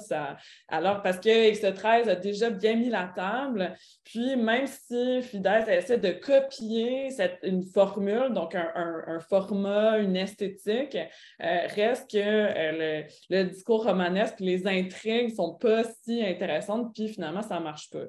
Alors, 0.69 1.03
parce 1.03 1.19
que 1.19 1.29
X13 1.29 2.09
a 2.09 2.15
déjà 2.15 2.49
bien 2.49 2.77
mis 2.77 2.89
la 2.89 3.13
table, 3.15 3.75
puis 4.03 4.37
même 4.37 4.67
si 4.67 5.21
Fidesz 5.23 5.69
essaie 5.69 5.99
de 5.99 6.13
copier 6.13 7.11
cette, 7.11 7.39
une 7.43 7.63
formule, 7.63 8.33
donc 8.33 8.55
un, 8.55 8.73
un, 8.75 9.21
format, 9.21 9.99
une 9.99 10.17
esthétique, 10.17 10.97
reste 11.39 12.11
que 12.11 12.17
le, 12.17 13.05
le, 13.31 13.45
discours 13.45 13.85
romanesque, 13.85 14.41
les 14.41 14.67
intrigues 14.67 15.31
ne 15.31 15.35
sont 15.35 15.55
pas 15.55 15.83
si 15.85 16.25
intéressantes, 16.25 16.95
puis 16.95 17.09
finalement, 17.09 17.43
ça 17.43 17.59
ne 17.59 17.65
marche 17.65 17.91
pas. 17.91 18.05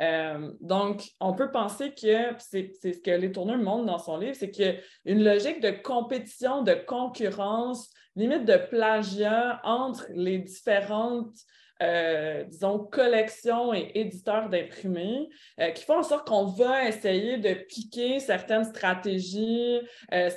Euh, 0.00 0.50
donc, 0.60 1.04
on 1.20 1.34
peut 1.34 1.50
penser 1.50 1.94
que, 1.94 2.34
c'est 2.38 2.72
ce 2.82 2.98
que 2.98 3.10
les 3.10 3.30
tourneurs 3.30 3.58
montrent 3.58 3.86
dans 3.86 3.98
son 3.98 4.16
livre, 4.16 4.34
c'est 4.34 4.50
qu'il 4.50 4.80
une 5.04 5.22
logique 5.22 5.60
de 5.60 5.70
compétition, 5.70 6.62
de 6.62 6.74
concurrence, 6.74 7.90
limite 8.16 8.44
de 8.44 8.56
plagiat 8.56 9.60
entre 9.64 10.06
les 10.14 10.38
différentes 10.38 11.36
euh, 11.84 12.44
disons, 12.44 12.78
collections 12.78 13.74
et 13.74 13.90
éditeurs 13.94 14.48
d'imprimés, 14.48 15.28
euh, 15.60 15.70
qui 15.70 15.84
font 15.84 15.98
en 15.98 16.02
sorte 16.02 16.26
qu'on 16.26 16.46
va 16.46 16.88
essayer 16.88 17.38
de 17.38 17.54
piquer 17.54 18.20
certaines 18.20 18.64
stratégies, 18.64 19.80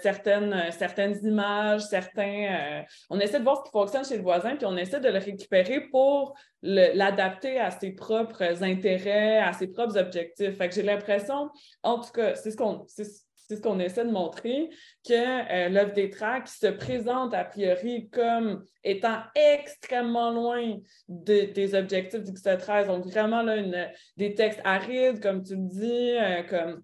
certaines, 0.02 0.72
certaines 0.72 1.18
images, 1.24 1.82
certains... 1.82 2.84
on 3.10 3.20
essaie 3.20 3.40
de 3.40 3.44
voir 3.44 3.58
ce 3.58 3.64
qui 3.64 3.72
fonctionne 3.72 4.06
chez 4.06 4.18
le 4.18 4.24
voisin, 4.24 4.56
puis 4.56 4.66
on 4.66 4.78
essaie 4.78 5.00
de 5.00 5.10
le 5.10 5.20
récupérer 5.20 5.82
pour 5.90 6.36
l'adapter 6.62 7.60
à 7.60 7.72
ses 7.72 7.92
propres 7.92 8.64
intérêts, 8.64 9.40
à 9.40 9.54
ses 9.54 9.68
propres 9.68 9.98
objectifs. 9.98 10.58
Fait 10.58 10.70
que 10.70 10.76
j'ai 10.76 10.84
l'impression, 10.84 11.50
en 11.84 12.00
tout 12.00 12.12
cas, 12.12 12.36
c'est 12.36 12.52
ce 12.52 12.58
qu'on 12.58 12.86
ce 13.56 13.62
qu'on 13.62 13.80
essaie 13.80 14.06
de 14.06 14.12
montrer, 14.12 14.70
que 15.08 15.14
euh, 15.14 15.70
l'œuvre 15.70 15.94
des 15.94 16.10
tracts 16.10 16.48
se 16.48 16.68
présente 16.68 17.34
a 17.34 17.46
priori 17.46 18.10
comme 18.10 18.64
étant 18.84 19.22
extrêmement 19.36 20.32
loin 20.32 20.78
des 21.08 21.76
objectifs 21.76 22.24
du 22.24 22.34
13 22.34 22.88
Donc, 22.88 23.06
vraiment, 23.06 23.42
là, 23.42 23.58
une, 23.58 23.90
des 24.18 24.34
textes 24.34 24.62
arides, 24.64 25.22
comme 25.22 25.44
tu 25.44 25.56
le 25.56 25.68
dis, 25.68 26.12
euh, 26.18 26.44
comme 26.44 26.84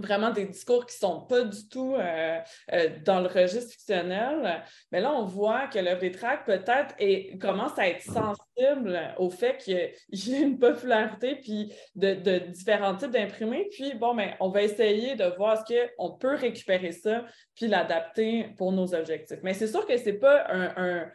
vraiment 0.00 0.30
des 0.30 0.44
discours 0.44 0.86
qui 0.86 0.96
ne 0.96 1.08
sont 1.08 1.20
pas 1.22 1.42
du 1.42 1.68
tout 1.68 1.94
euh, 1.94 2.38
euh, 2.72 2.88
dans 3.04 3.20
le 3.20 3.28
registre 3.28 3.72
fictionnel. 3.72 4.62
Mais 4.92 5.00
là, 5.00 5.12
on 5.12 5.24
voit 5.24 5.66
que 5.66 5.98
des 5.98 6.10
tracts 6.12 6.46
peut-être 6.46 6.94
commence 7.38 7.78
à 7.78 7.88
être 7.88 8.02
sensible 8.02 9.00
au 9.18 9.30
fait 9.30 9.58
qu'il 9.58 9.90
y, 10.32 10.34
a 10.34 10.38
une 10.38 10.58
popularité 10.58 11.36
puis 11.36 11.72
de, 11.94 12.38
différents 12.50 12.96
types 12.96 13.10
d'imprimés. 13.10 13.68
Puis, 13.70 13.94
bon, 13.94 14.14
ben, 14.14 14.34
on 14.40 14.50
va 14.50 14.62
essayer 14.62 15.14
de 15.14 15.24
voir 15.36 15.64
ce 15.66 15.86
qu'on 15.96 16.12
peut 16.12 16.34
récupérer 16.34 16.92
ça 16.92 17.24
puis 17.54 17.68
l'adapter 17.68 18.48
pour 18.56 18.72
nos 18.72 18.94
objectifs. 18.94 19.38
Mais 19.42 19.54
c'est 19.54 19.66
sûr 19.66 19.86
que 19.86 19.96
ce 19.96 20.06
n'est 20.06 20.18
pas 20.18 20.46
un, 20.48 21.10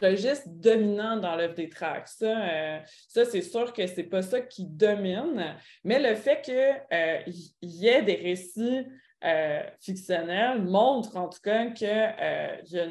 registre 0.00 0.48
dominant 0.48 1.16
dans 1.16 1.36
l'œuvre 1.36 1.54
des 1.54 1.68
tracts. 1.68 2.08
Ça, 2.08 2.26
euh, 2.26 2.78
ça 3.08 3.24
c'est 3.24 3.42
sûr 3.42 3.72
que 3.72 3.86
c'est 3.86 4.04
pas 4.04 4.22
ça 4.22 4.40
qui 4.40 4.66
domine, 4.66 5.56
mais 5.84 5.98
le 6.00 6.14
fait 6.14 6.42
qu'il 6.42 6.54
euh, 6.54 7.18
y 7.62 7.88
ait 7.88 8.02
des 8.02 8.16
récits 8.16 8.86
euh, 9.24 9.62
fictionnels 9.80 10.62
montre 10.62 11.16
en 11.16 11.28
tout 11.28 11.40
cas 11.42 11.66
qu'il 11.70 11.88
y 11.88 12.78
a 12.78 12.84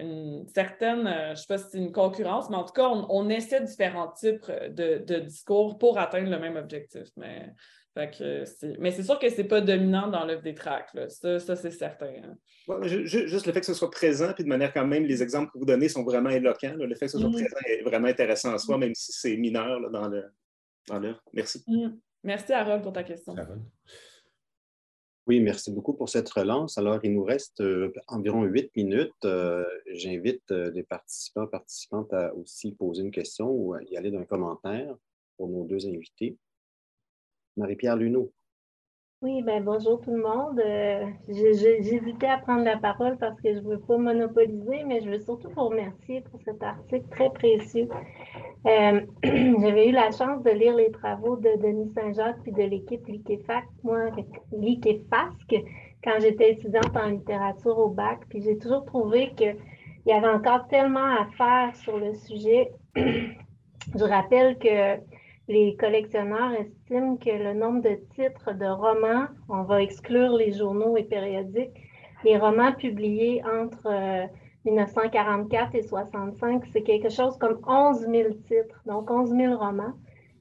une, 0.00 0.46
certaine, 0.54 1.08
je 1.08 1.30
ne 1.30 1.34
sais 1.34 1.46
pas 1.48 1.58
si 1.58 1.70
c'est 1.72 1.78
une 1.78 1.92
concurrence, 1.92 2.48
mais 2.50 2.56
en 2.56 2.64
tout 2.64 2.72
cas, 2.72 2.88
on, 2.88 3.28
essaie 3.28 3.60
différents 3.60 4.12
types 4.12 4.48
de, 4.70 4.98
de, 4.98 5.18
discours 5.18 5.76
pour 5.76 5.98
atteindre 5.98 6.30
le 6.30 6.38
même 6.38 6.54
objectif. 6.56 7.08
Mais 7.16 7.52
mais 8.78 8.90
c'est 8.90 9.02
sûr 9.02 9.18
que 9.18 9.28
ce 9.28 9.38
n'est 9.38 9.48
pas 9.48 9.60
dominant 9.60 10.08
dans 10.08 10.24
l'œuvre 10.24 10.42
des 10.42 10.54
tracts. 10.54 10.96
Ça, 11.08 11.56
c'est 11.56 11.70
certain. 11.70 12.12
Hein. 12.22 12.80
juste 12.82 13.46
le 13.46 13.52
fait 13.52 13.60
que 13.60 13.66
ce 13.66 13.74
soit 13.74 13.90
présent, 13.90 14.32
puis 14.34 14.44
de 14.44 14.48
manière 14.48 14.72
quand 14.72 14.86
même, 14.86 15.04
les 15.04 15.22
exemples 15.22 15.50
que 15.52 15.58
vous 15.58 15.64
donnez 15.64 15.88
sont 15.88 16.04
vraiment 16.04 16.30
éloquents. 16.30 16.74
Le 16.76 16.94
fait 16.94 17.06
que 17.06 17.12
ce 17.12 17.18
soit 17.18 17.28
mm. 17.28 17.32
présent 17.32 17.56
est 17.66 17.82
vraiment 17.82 18.08
intéressant 18.08 18.54
en 18.54 18.58
soi, 18.58 18.76
mm. 18.76 18.80
même 18.80 18.94
si 18.94 19.12
c'est 19.12 19.36
mineur 19.36 19.90
dans 19.90 20.08
l'œuvre. 20.08 21.22
Merci. 21.32 21.62
Mm. 21.66 21.98
Merci, 22.24 22.52
Harold, 22.52 22.82
pour 22.82 22.92
ta 22.92 23.02
question. 23.02 23.34
Oui, 25.28 25.40
merci 25.40 25.70
beaucoup 25.70 25.92
pour 25.92 26.08
cette 26.08 26.28
relance. 26.30 26.78
Alors, 26.78 26.98
il 27.02 27.12
nous 27.12 27.22
reste 27.22 27.60
euh, 27.60 27.92
environ 28.06 28.44
huit 28.44 28.74
minutes. 28.74 29.12
Euh, 29.26 29.62
j'invite 29.92 30.50
euh, 30.50 30.70
les 30.70 30.82
participants, 30.82 31.46
participantes 31.46 32.10
à 32.14 32.34
aussi 32.34 32.72
poser 32.72 33.02
une 33.02 33.10
question 33.10 33.50
ou 33.50 33.74
à 33.74 33.82
y 33.82 33.96
aller 33.98 34.10
d'un 34.10 34.24
commentaire 34.24 34.96
pour 35.36 35.48
nos 35.48 35.64
deux 35.64 35.86
invités. 35.86 36.38
Marie-Pierre 37.58 37.96
Luneau. 37.96 38.32
Oui, 39.20 39.42
ben 39.42 39.64
bonjour 39.64 40.00
tout 40.00 40.14
le 40.14 40.22
monde. 40.22 40.60
Euh, 40.64 41.04
J'hésitais 41.28 42.28
à 42.28 42.38
prendre 42.38 42.62
la 42.62 42.76
parole 42.76 43.18
parce 43.18 43.40
que 43.40 43.52
je 43.52 43.58
ne 43.58 43.70
veux 43.70 43.80
pas 43.80 43.98
monopoliser, 43.98 44.84
mais 44.86 45.00
je 45.00 45.10
veux 45.10 45.18
surtout 45.18 45.48
vous 45.50 45.64
remercier 45.64 46.20
pour 46.20 46.40
cet 46.42 46.62
article 46.62 47.08
très 47.10 47.28
précieux. 47.30 47.88
Euh, 48.64 49.00
j'avais 49.24 49.88
eu 49.88 49.92
la 49.92 50.12
chance 50.12 50.44
de 50.44 50.50
lire 50.50 50.76
les 50.76 50.92
travaux 50.92 51.36
de 51.36 51.50
Denis 51.60 51.90
Saint-Jacques 51.94 52.40
puis 52.44 52.52
de 52.52 52.62
l'équipe 52.62 53.04
Liquefac, 53.08 53.64
moi, 53.82 54.10
Liquefasque, 54.52 55.64
quand 56.04 56.20
j'étais 56.20 56.52
étudiante 56.52 56.96
en 56.96 57.08
littérature 57.08 57.76
au 57.76 57.88
bac. 57.88 58.20
Puis 58.28 58.40
j'ai 58.40 58.56
toujours 58.56 58.84
trouvé 58.84 59.32
qu'il 59.34 59.56
y 60.06 60.12
avait 60.12 60.28
encore 60.28 60.68
tellement 60.68 61.16
à 61.16 61.26
faire 61.36 61.74
sur 61.74 61.98
le 61.98 62.14
sujet. 62.14 62.70
je 62.94 64.04
rappelle 64.04 64.58
que 64.58 65.00
les 65.48 65.76
collectionneurs 65.76 66.52
estiment 66.52 67.16
que 67.16 67.30
le 67.30 67.54
nombre 67.54 67.82
de 67.82 67.98
titres 68.14 68.52
de 68.52 68.66
romans, 68.66 69.26
on 69.48 69.62
va 69.62 69.82
exclure 69.82 70.32
les 70.32 70.52
journaux 70.52 70.96
et 70.96 71.04
périodiques, 71.04 71.72
les 72.22 72.36
romans 72.36 72.72
publiés 72.72 73.42
entre 73.44 74.28
1944 74.64 75.74
euh, 75.74 75.78
et 75.78 75.82
65, 75.82 76.64
c'est 76.70 76.82
quelque 76.82 77.08
chose 77.08 77.38
comme 77.38 77.58
11 77.66 78.00
000 78.00 78.34
titres, 78.46 78.82
donc 78.84 79.10
11 79.10 79.30
000 79.30 79.56
romans. 79.56 79.94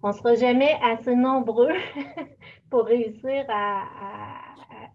On 0.03 0.09
ne 0.09 0.13
sera 0.13 0.35
jamais 0.35 0.75
assez 0.83 1.15
nombreux 1.15 1.73
pour 2.69 2.85
réussir 2.85 3.45
à, 3.49 3.83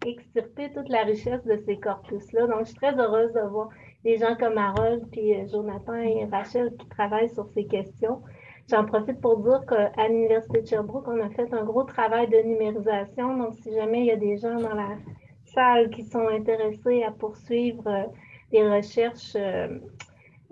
extirper 0.05 0.69
toute 0.73 0.89
la 0.89 1.03
richesse 1.03 1.43
de 1.45 1.55
ces 1.65 1.77
corpus-là. 1.77 2.47
Donc, 2.47 2.59
je 2.59 2.65
suis 2.65 2.75
très 2.75 2.97
heureuse 2.99 3.31
de 3.33 3.39
voir 3.39 3.69
des 4.03 4.17
gens 4.17 4.35
comme 4.35 4.57
Harold, 4.57 5.07
puis 5.11 5.33
euh, 5.33 5.47
Jonathan 5.47 5.95
et 5.95 6.25
Rachel 6.25 6.73
qui 6.77 6.87
travaillent 6.89 7.33
sur 7.33 7.47
ces 7.53 7.65
questions. 7.65 8.21
J'en 8.69 8.85
profite 8.85 9.19
pour 9.19 9.39
dire 9.39 9.65
qu'à 9.65 10.07
l'Université 10.07 10.61
de 10.61 10.67
Sherbrooke, 10.67 11.07
on 11.07 11.19
a 11.19 11.29
fait 11.29 11.53
un 11.53 11.63
gros 11.63 11.83
travail 11.83 12.29
de 12.29 12.37
numérisation. 12.37 13.37
Donc, 13.37 13.55
si 13.55 13.73
jamais 13.73 14.01
il 14.01 14.05
y 14.05 14.11
a 14.11 14.15
des 14.15 14.37
gens 14.37 14.55
dans 14.55 14.73
la 14.73 14.97
salle 15.43 15.89
qui 15.89 16.03
sont 16.03 16.27
intéressés 16.27 17.03
à 17.03 17.11
poursuivre 17.11 17.87
euh, 17.87 18.03
des 18.51 18.67
recherches, 18.67 19.35
euh, 19.35 19.79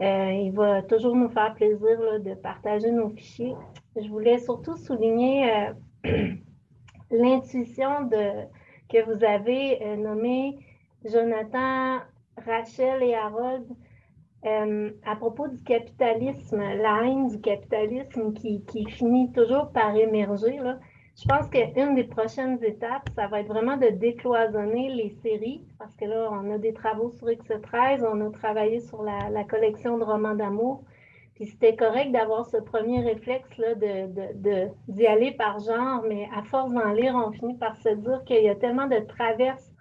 euh, 0.02 0.32
il 0.32 0.52
va 0.52 0.82
toujours 0.82 1.16
nous 1.16 1.30
faire 1.30 1.54
plaisir 1.54 2.20
de 2.20 2.34
partager 2.34 2.92
nos 2.92 3.10
fichiers. 3.10 3.56
Je 3.96 4.10
voulais 4.10 4.40
surtout 4.40 4.76
souligner 4.76 5.70
l'intuition 7.12 8.10
que 8.90 9.06
vous 9.06 9.24
avez 9.24 9.96
nommée 9.98 10.58
Jonathan, 11.06 12.00
Rachel 12.38 13.04
et 13.04 13.14
Harold 13.14 13.66
euh, 14.44 14.90
à 15.06 15.16
propos 15.16 15.48
du 15.48 15.62
capitalisme, 15.64 16.58
la 16.58 17.04
haine 17.04 17.28
du 17.28 17.40
capitalisme 17.40 18.34
qui, 18.34 18.86
finit 18.90 19.32
toujours 19.34 19.72
par 19.72 19.96
émerger, 19.96 20.60
je 21.16 21.28
pense 21.28 21.48
qu'une 21.50 21.94
des 21.94 22.06
prochaines 22.06 22.58
étapes, 22.64 23.08
ça 23.16 23.28
va 23.28 23.42
être 23.42 23.48
vraiment 23.48 23.78
de 23.78 23.90
décloisonner 23.90 24.90
les 24.90 25.10
séries, 25.22 25.64
parce 25.78 25.96
que 25.96 26.06
là, 26.06 26.30
on 26.32 26.50
a 26.52 26.58
des 26.58 26.74
travaux 26.74 27.12
sur 27.12 27.28
X13, 27.28 28.04
on 28.04 28.20
a 28.26 28.32
travaillé 28.32 28.80
sur 28.80 29.04
la, 29.04 29.44
collection 29.44 30.00
de 30.00 30.04
romans 30.04 30.34
d'amour. 30.34 30.84
Puis 31.36 31.46
c'était 31.46 31.76
correct 31.76 32.12
d'avoir 32.12 32.48
ce 32.48 32.58
premier 32.58 33.02
réflexe-là 33.02 33.76
d'y 33.76 34.14
de, 34.42 34.70
de, 34.88 35.06
aller 35.06 35.32
par 35.34 35.60
genre, 35.60 36.04
mais 36.08 36.28
à 36.36 36.42
force 36.44 36.72
d'en 36.72 36.92
lire, 36.94 37.14
on 37.16 37.32
finit 37.32 37.58
par 37.58 37.76
se 37.78 37.90
dire 37.90 38.24
qu'il 38.26 38.44
y 38.44 38.50
a 38.50 38.56
tellement 38.56 38.88
de 38.88 39.00
traverses 39.00 39.72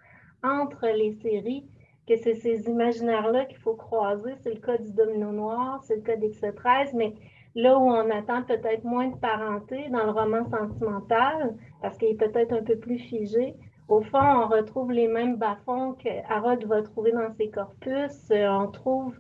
entre 0.43 0.87
les 0.87 1.13
séries 1.23 1.65
que 2.11 2.17
c'est 2.17 2.35
ces 2.35 2.69
imaginaires-là 2.69 3.45
qu'il 3.45 3.59
faut 3.59 3.77
croiser. 3.77 4.33
C'est 4.41 4.53
le 4.53 4.61
cas 4.61 4.77
du 4.77 4.93
domino 4.93 5.31
noir, 5.31 5.81
c'est 5.85 5.95
le 5.95 6.03
cas 6.03 6.17
d'X13, 6.17 6.91
mais 6.95 7.15
là 7.55 7.79
où 7.79 7.83
on 7.83 8.11
attend 8.11 8.43
peut-être 8.43 8.83
moins 8.83 9.09
de 9.09 9.17
parenté 9.17 9.89
dans 9.91 10.05
le 10.05 10.11
roman 10.11 10.45
sentimental, 10.51 11.55
parce 11.81 11.97
qu'il 11.99 12.09
est 12.09 12.15
peut-être 12.15 12.53
un 12.53 12.65
peu 12.65 12.77
plus 12.77 12.99
figé, 12.99 13.55
au 13.87 14.01
fond, 14.03 14.19
on 14.19 14.49
retrouve 14.49 14.91
les 14.91 15.07
mêmes 15.07 15.37
bas-fonds 15.37 15.95
que 15.95 16.09
Harold 16.29 16.65
va 16.67 16.83
trouver 16.83 17.13
dans 17.13 17.33
ses 17.35 17.51
corpus. 17.51 18.31
Euh, 18.31 18.49
on 18.49 18.69
trouve 18.69 19.17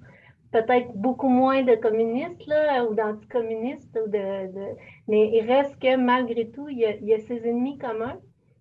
peut-être 0.52 0.92
beaucoup 0.94 1.28
moins 1.28 1.62
de 1.62 1.74
communistes 1.76 2.46
là, 2.46 2.84
ou 2.84 2.94
d'anticommunistes, 2.94 3.98
ou 4.04 4.08
de, 4.08 4.18
mais 5.08 5.30
il 5.32 5.44
reste 5.46 5.76
que 5.78 5.96
malgré 5.96 6.48
tout, 6.50 6.68
il 6.68 6.78
y, 6.78 6.84
a, 6.84 6.94
il 6.96 7.20
ses 7.20 7.48
ennemis 7.48 7.78
communs. 7.78 8.18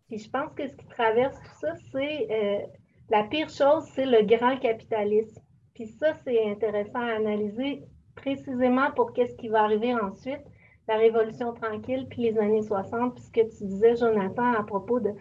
Puis 0.07 0.19
je 0.19 0.29
pense 0.29 0.51
que 0.53 0.67
ce 0.67 0.75
qui 0.75 0.87
traverse 0.87 1.35
tout 1.35 1.59
ça, 1.61 1.73
c'est 1.91 2.27
euh, 2.31 2.78
la 3.09 3.23
pire 3.23 3.49
chose, 3.49 3.85
c'est 3.95 4.05
le 4.05 4.23
grand 4.23 4.57
capitalisme. 4.57 5.41
Puis 5.73 5.87
ça, 5.87 6.13
c'est 6.23 6.49
intéressant 6.49 6.99
à 6.99 7.15
analyser 7.15 7.83
précisément 8.15 8.91
pour 8.91 9.13
qu'est-ce 9.13 9.35
qui 9.35 9.47
va 9.47 9.63
arriver 9.63 9.93
ensuite. 9.95 10.41
la 10.87 10.97
Révolution 10.97 11.53
tranquille, 11.53 12.07
puis 12.09 12.23
les 12.23 12.37
années 12.39 12.63
60, 12.63 13.13
puis 13.13 13.23
ce 13.23 13.31
que 13.31 13.57
tu 13.57 13.65
disais, 13.65 13.95
Jonathan, 13.95 14.53
à 14.53 14.63
propos 14.63 14.99
de 14.99 15.11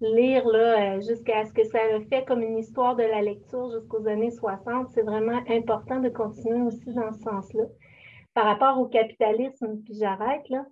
lire 0.00 0.46
là, 0.48 0.98
jusqu'à 1.00 1.44
ce 1.44 1.52
que 1.52 1.62
ça 1.64 1.78
le 1.92 2.00
fait 2.06 2.24
comme 2.24 2.42
une 2.42 2.58
histoire 2.58 2.96
de 2.96 3.04
la 3.04 3.22
lecture 3.22 3.70
jusqu'aux 3.70 4.06
années 4.08 4.32
60, 4.32 4.90
c'est 4.90 5.02
vraiment 5.02 5.40
important 5.48 6.00
de 6.00 6.08
continuer 6.08 6.62
aussi 6.62 6.92
dans 6.92 7.12
ce 7.12 7.20
sens-là. 7.20 7.64
Par 8.34 8.46
rapport 8.46 8.80
au 8.80 8.86
capitalisme, 8.86 9.78
puis 9.84 9.94
j'arrête, 9.94 10.48
là, 10.48 10.66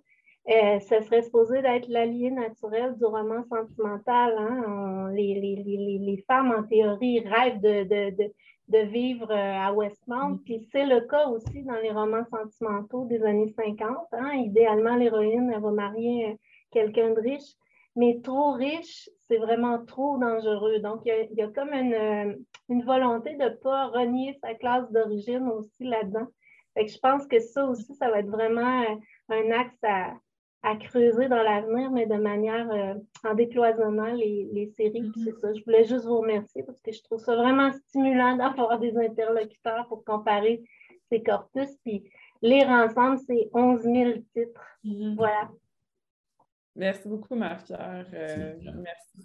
euh, 0.49 0.79
ce 0.79 1.01
serait 1.01 1.21
supposé 1.21 1.61
d'être 1.61 1.87
l'allié 1.87 2.31
naturel 2.31 2.95
du 2.97 3.05
roman 3.05 3.43
sentimental. 3.43 4.35
Hein? 4.37 5.11
les, 5.13 5.35
les, 5.35 5.63
les, 5.63 5.99
les, 5.99 6.23
femmes, 6.27 6.51
en 6.57 6.63
théorie, 6.63 7.19
rêvent 7.19 7.61
de, 7.61 7.83
de, 7.83 8.15
de, 8.15 8.33
de 8.69 8.79
vivre 8.79 9.29
euh, 9.29 9.67
à 9.67 9.71
Westmount. 9.71 10.35
Mm. 10.35 10.39
Puis 10.43 10.67
c'est 10.71 10.85
le 10.85 11.01
cas 11.01 11.27
aussi 11.27 11.63
dans 11.63 11.75
les 11.75 11.91
romans 11.91 12.25
sentimentaux 12.31 13.05
des 13.05 13.21
années 13.23 13.53
50. 13.55 13.97
Hein? 14.13 14.31
Idéalement, 14.33 14.95
l'héroïne, 14.95 15.51
elle 15.53 15.61
va 15.61 15.71
marier 15.71 16.31
euh, 16.31 16.35
quelqu'un 16.71 17.11
de 17.11 17.21
riche. 17.21 17.53
Mais 17.95 18.19
trop 18.23 18.53
riche, 18.53 19.09
c'est 19.27 19.37
vraiment 19.37 19.85
trop 19.85 20.17
dangereux. 20.17 20.79
Donc, 20.79 21.01
il 21.05 21.09
y 21.09 21.11
a, 21.11 21.21
il 21.23 21.37
y 21.37 21.41
a 21.41 21.49
comme 21.49 21.73
une, 21.73 22.37
une, 22.69 22.83
volonté 22.83 23.35
de 23.35 23.43
ne 23.43 23.49
pas 23.49 23.87
renier 23.87 24.39
sa 24.41 24.55
classe 24.55 24.89
d'origine 24.91 25.49
aussi 25.49 25.83
là-dedans. 25.83 26.27
je 26.77 26.97
pense 26.99 27.27
que 27.27 27.39
ça 27.39 27.65
aussi, 27.65 27.93
ça 27.95 28.09
va 28.09 28.19
être 28.19 28.29
vraiment 28.29 28.85
un 29.27 29.51
axe 29.51 29.83
à, 29.83 30.13
à 30.63 30.75
creuser 30.75 31.27
dans 31.27 31.41
l'avenir, 31.41 31.89
mais 31.91 32.05
de 32.05 32.15
manière 32.15 32.69
euh, 32.71 32.93
en 33.27 33.33
décloisonnant 33.33 34.13
les, 34.13 34.47
les 34.51 34.67
séries. 34.67 35.01
Mm-hmm. 35.01 35.23
c'est 35.23 35.39
ça. 35.39 35.53
Je 35.53 35.63
voulais 35.63 35.85
juste 35.85 36.05
vous 36.05 36.19
remercier 36.19 36.63
parce 36.63 36.79
que 36.81 36.91
je 36.91 37.01
trouve 37.03 37.19
ça 37.19 37.35
vraiment 37.35 37.71
stimulant 37.71 38.35
d'avoir 38.35 38.79
des 38.79 38.95
interlocuteurs 38.97 39.87
pour 39.87 40.03
comparer 40.03 40.63
ces 41.09 41.23
corpus. 41.23 41.69
Puis 41.83 42.03
lire 42.41 42.69
ensemble, 42.69 43.17
c'est 43.25 43.49
11 43.53 43.81
000 43.81 44.11
titres. 44.35 44.61
Mm-hmm. 44.85 45.15
Voilà. 45.15 45.49
Merci 46.75 47.09
beaucoup, 47.09 47.35
Marc-Pierre. 47.35 48.07
Euh, 48.13 48.53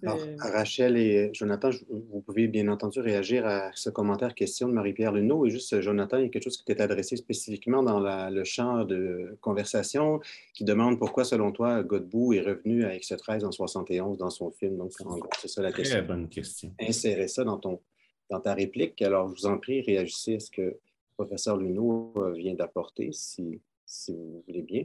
merci. 0.02 0.36
Rachel 0.40 0.96
et 0.96 1.30
Jonathan, 1.32 1.70
vous 1.88 2.20
pouvez 2.20 2.48
bien 2.48 2.66
entendu 2.66 2.98
réagir 2.98 3.46
à 3.46 3.70
ce 3.74 3.88
commentaire 3.88 4.34
question 4.34 4.68
de 4.68 4.72
Marie-Pierre 4.72 5.12
Luneau. 5.12 5.46
Et 5.46 5.50
juste, 5.50 5.80
Jonathan, 5.80 6.16
il 6.16 6.24
y 6.24 6.26
a 6.26 6.28
quelque 6.28 6.42
chose 6.42 6.56
qui 6.56 6.64
t'est 6.64 6.80
adressé 6.80 7.16
spécifiquement 7.16 7.84
dans 7.84 8.00
le 8.00 8.44
champ 8.44 8.84
de 8.84 9.38
conversation 9.40 10.20
qui 10.54 10.64
demande 10.64 10.98
pourquoi, 10.98 11.24
selon 11.24 11.52
toi, 11.52 11.84
Godbout 11.84 12.32
est 12.32 12.40
revenu 12.40 12.84
à 12.84 12.96
X13 12.96 13.44
en 13.44 13.52
71 13.52 14.18
dans 14.18 14.30
son 14.30 14.50
film. 14.50 14.76
Donc, 14.76 14.90
en 15.04 15.16
gros, 15.16 15.30
c'est 15.38 15.48
ça 15.48 15.62
la 15.62 15.70
question. 15.70 15.98
Très 15.98 16.06
bonne 16.06 16.28
question. 16.28 16.72
Insérez 16.80 17.28
ça 17.28 17.44
dans, 17.44 17.58
ton, 17.58 17.80
dans 18.28 18.40
ta 18.40 18.54
réplique. 18.54 19.00
Alors, 19.02 19.28
je 19.28 19.34
vous 19.34 19.46
en 19.46 19.58
prie, 19.58 19.82
réagissez 19.82 20.34
à 20.34 20.40
ce 20.40 20.50
que 20.50 20.62
le 20.62 20.80
professeur 21.16 21.56
Luneau 21.56 22.12
euh, 22.16 22.32
vient 22.32 22.54
d'apporter, 22.54 23.10
si, 23.12 23.60
si 23.84 24.12
vous 24.12 24.42
voulez 24.48 24.62
bien. 24.62 24.82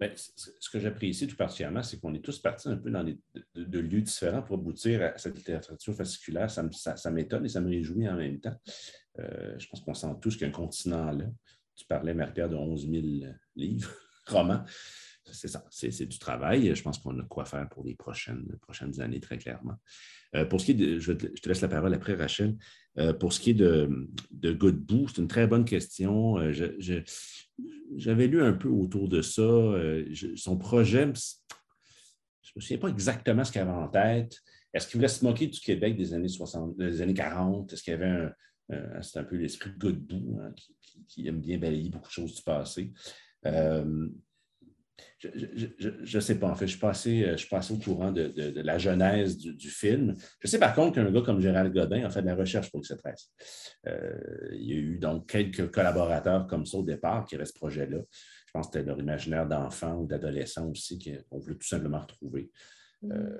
Ben, 0.00 0.12
ce 0.14 0.70
que 0.70 0.78
j'apprécie 0.78 1.26
tout 1.26 1.34
particulièrement, 1.34 1.82
c'est 1.82 1.98
qu'on 1.98 2.14
est 2.14 2.24
tous 2.24 2.38
partis 2.38 2.68
un 2.68 2.76
peu 2.76 2.88
dans 2.88 3.02
des, 3.02 3.18
de, 3.56 3.78
lieux 3.80 4.00
différents 4.00 4.42
pour 4.42 4.54
aboutir 4.54 5.02
à 5.02 5.18
cette 5.18 5.36
littérature 5.36 5.94
fasciculaire. 5.94 6.48
Ça, 6.48 7.10
m'étonne 7.10 7.44
et 7.44 7.48
ça 7.48 7.60
me 7.60 7.68
réjouit 7.68 8.08
en 8.08 8.16
même 8.16 8.38
temps. 8.38 8.54
Euh, 9.18 9.58
je 9.58 9.66
pense 9.66 9.80
qu'on 9.80 9.94
sent 9.94 10.14
tous 10.22 10.36
qu'un 10.36 10.50
continent 10.50 11.10
là. 11.10 11.24
Tu 11.74 11.84
parlais, 11.84 12.14
Marie-Pierre, 12.14 12.48
de 12.48 12.56
11 12.56 12.88
000 12.88 13.32
livres, 13.56 13.90
romans. 14.26 14.64
C'est 15.32 15.48
ça, 15.48 15.64
c'est 15.70 16.06
du 16.06 16.18
travail. 16.18 16.74
Je 16.74 16.82
pense 16.82 16.98
qu'on 16.98 17.18
a 17.18 17.24
quoi 17.24 17.44
faire 17.44 17.68
pour 17.68 17.84
les 17.84 17.94
prochaines, 17.94 18.46
prochaines 18.62 19.00
années, 19.00 19.20
très 19.20 19.38
clairement. 19.38 19.76
Euh, 20.34 20.44
pour 20.44 20.60
ce 20.60 20.66
qui 20.66 20.70
est 20.72 20.74
de, 20.74 20.98
je, 20.98 21.12
te 21.12 21.48
laisse 21.48 21.60
la 21.60 21.68
parole 21.68 21.94
après, 21.94 22.14
Rachel. 22.14 22.56
Euh, 22.98 23.12
pour 23.12 23.32
ce 23.32 23.40
qui 23.40 23.50
est 23.50 23.54
de, 23.54 24.08
de 24.30 24.58
c'est 25.08 25.18
une 25.18 25.28
très 25.28 25.46
bonne 25.46 25.64
question. 25.64 26.52
je, 26.52 27.02
j'avais 27.96 28.26
lu 28.26 28.42
un 28.42 28.52
peu 28.52 28.68
autour 28.68 29.08
de 29.08 29.22
ça. 29.22 29.42
Euh, 29.42 30.04
son 30.36 30.56
projet, 30.56 31.02
je 31.02 31.06
ne 31.06 32.56
me 32.56 32.60
souviens 32.60 32.78
pas 32.78 32.88
exactement 32.88 33.44
ce 33.44 33.52
qu'il 33.52 33.60
avait 33.60 33.70
en 33.70 33.88
tête. 33.88 34.38
Est-ce 34.74 34.86
qu'il 34.86 34.98
voulait 34.98 35.08
se 35.08 35.24
moquer 35.24 35.46
du 35.46 35.60
Québec 35.60 35.96
des 35.96 36.12
années 36.12 36.28
60, 36.28 36.76
des 36.76 37.00
années 37.00 37.14
40? 37.14 37.72
Est-ce 37.72 37.82
qu'il 37.82 37.92
y 37.92 37.96
avait 37.96 38.06
un, 38.06 39.02
c'est 39.02 39.18
un 39.18 39.24
peu 39.24 39.36
l'esprit 39.36 39.70
Godbout 39.78 40.40
hein, 40.40 40.52
qui, 41.06 41.26
aime 41.26 41.40
bien 41.40 41.58
balayer 41.58 41.88
beaucoup 41.88 42.08
de 42.08 42.12
choses 42.12 42.34
du 42.34 42.42
passé. 42.42 42.92
Euh, 43.46 44.08
je 45.18 46.16
ne 46.16 46.20
sais 46.20 46.38
pas, 46.38 46.48
en 46.48 46.54
fait, 46.54 46.66
je 46.66 46.72
suis 46.72 46.80
passé, 46.80 47.24
euh, 47.24 47.36
je 47.36 47.44
suis 47.44 47.74
au 47.74 47.78
courant 47.78 48.12
de, 48.12 48.32
la 48.60 48.78
genèse 48.78 49.36
du, 49.36 49.68
film. 49.68 50.14
Je 50.40 50.48
sais 50.48 50.58
par 50.58 50.74
contre 50.74 50.94
qu'un 50.94 51.10
gars 51.10 51.22
comme 51.22 51.40
Gérald 51.40 51.72
Godin 51.72 52.04
a 52.04 52.10
fait 52.10 52.22
de 52.22 52.26
la 52.26 52.36
recherche 52.36 52.70
pour 52.70 52.80
X13. 52.80 53.28
Euh, 53.86 54.48
il 54.52 54.66
y 54.66 54.72
a 54.72 54.76
eu 54.76 54.98
donc 54.98 55.28
quelques 55.28 55.70
collaborateurs 55.70 56.46
comme 56.46 56.66
ça 56.66 56.78
au 56.78 56.82
départ 56.82 57.24
qui 57.24 57.34
avaient 57.34 57.44
ce 57.44 57.52
projet-là. 57.52 57.98
Je 58.46 58.52
pense 58.52 58.68
que 58.68 58.74
c'était 58.74 58.86
leur 58.86 58.98
imaginaire 58.98 59.46
d'enfants 59.46 59.96
ou 59.96 60.06
d'adolescents 60.06 60.68
aussi 60.68 60.98
qu'on 60.98 61.38
voulait 61.38 61.56
tout 61.56 61.66
simplement 61.66 62.00
retrouver. 62.00 62.50
Mm. 63.02 63.12
Euh, 63.12 63.38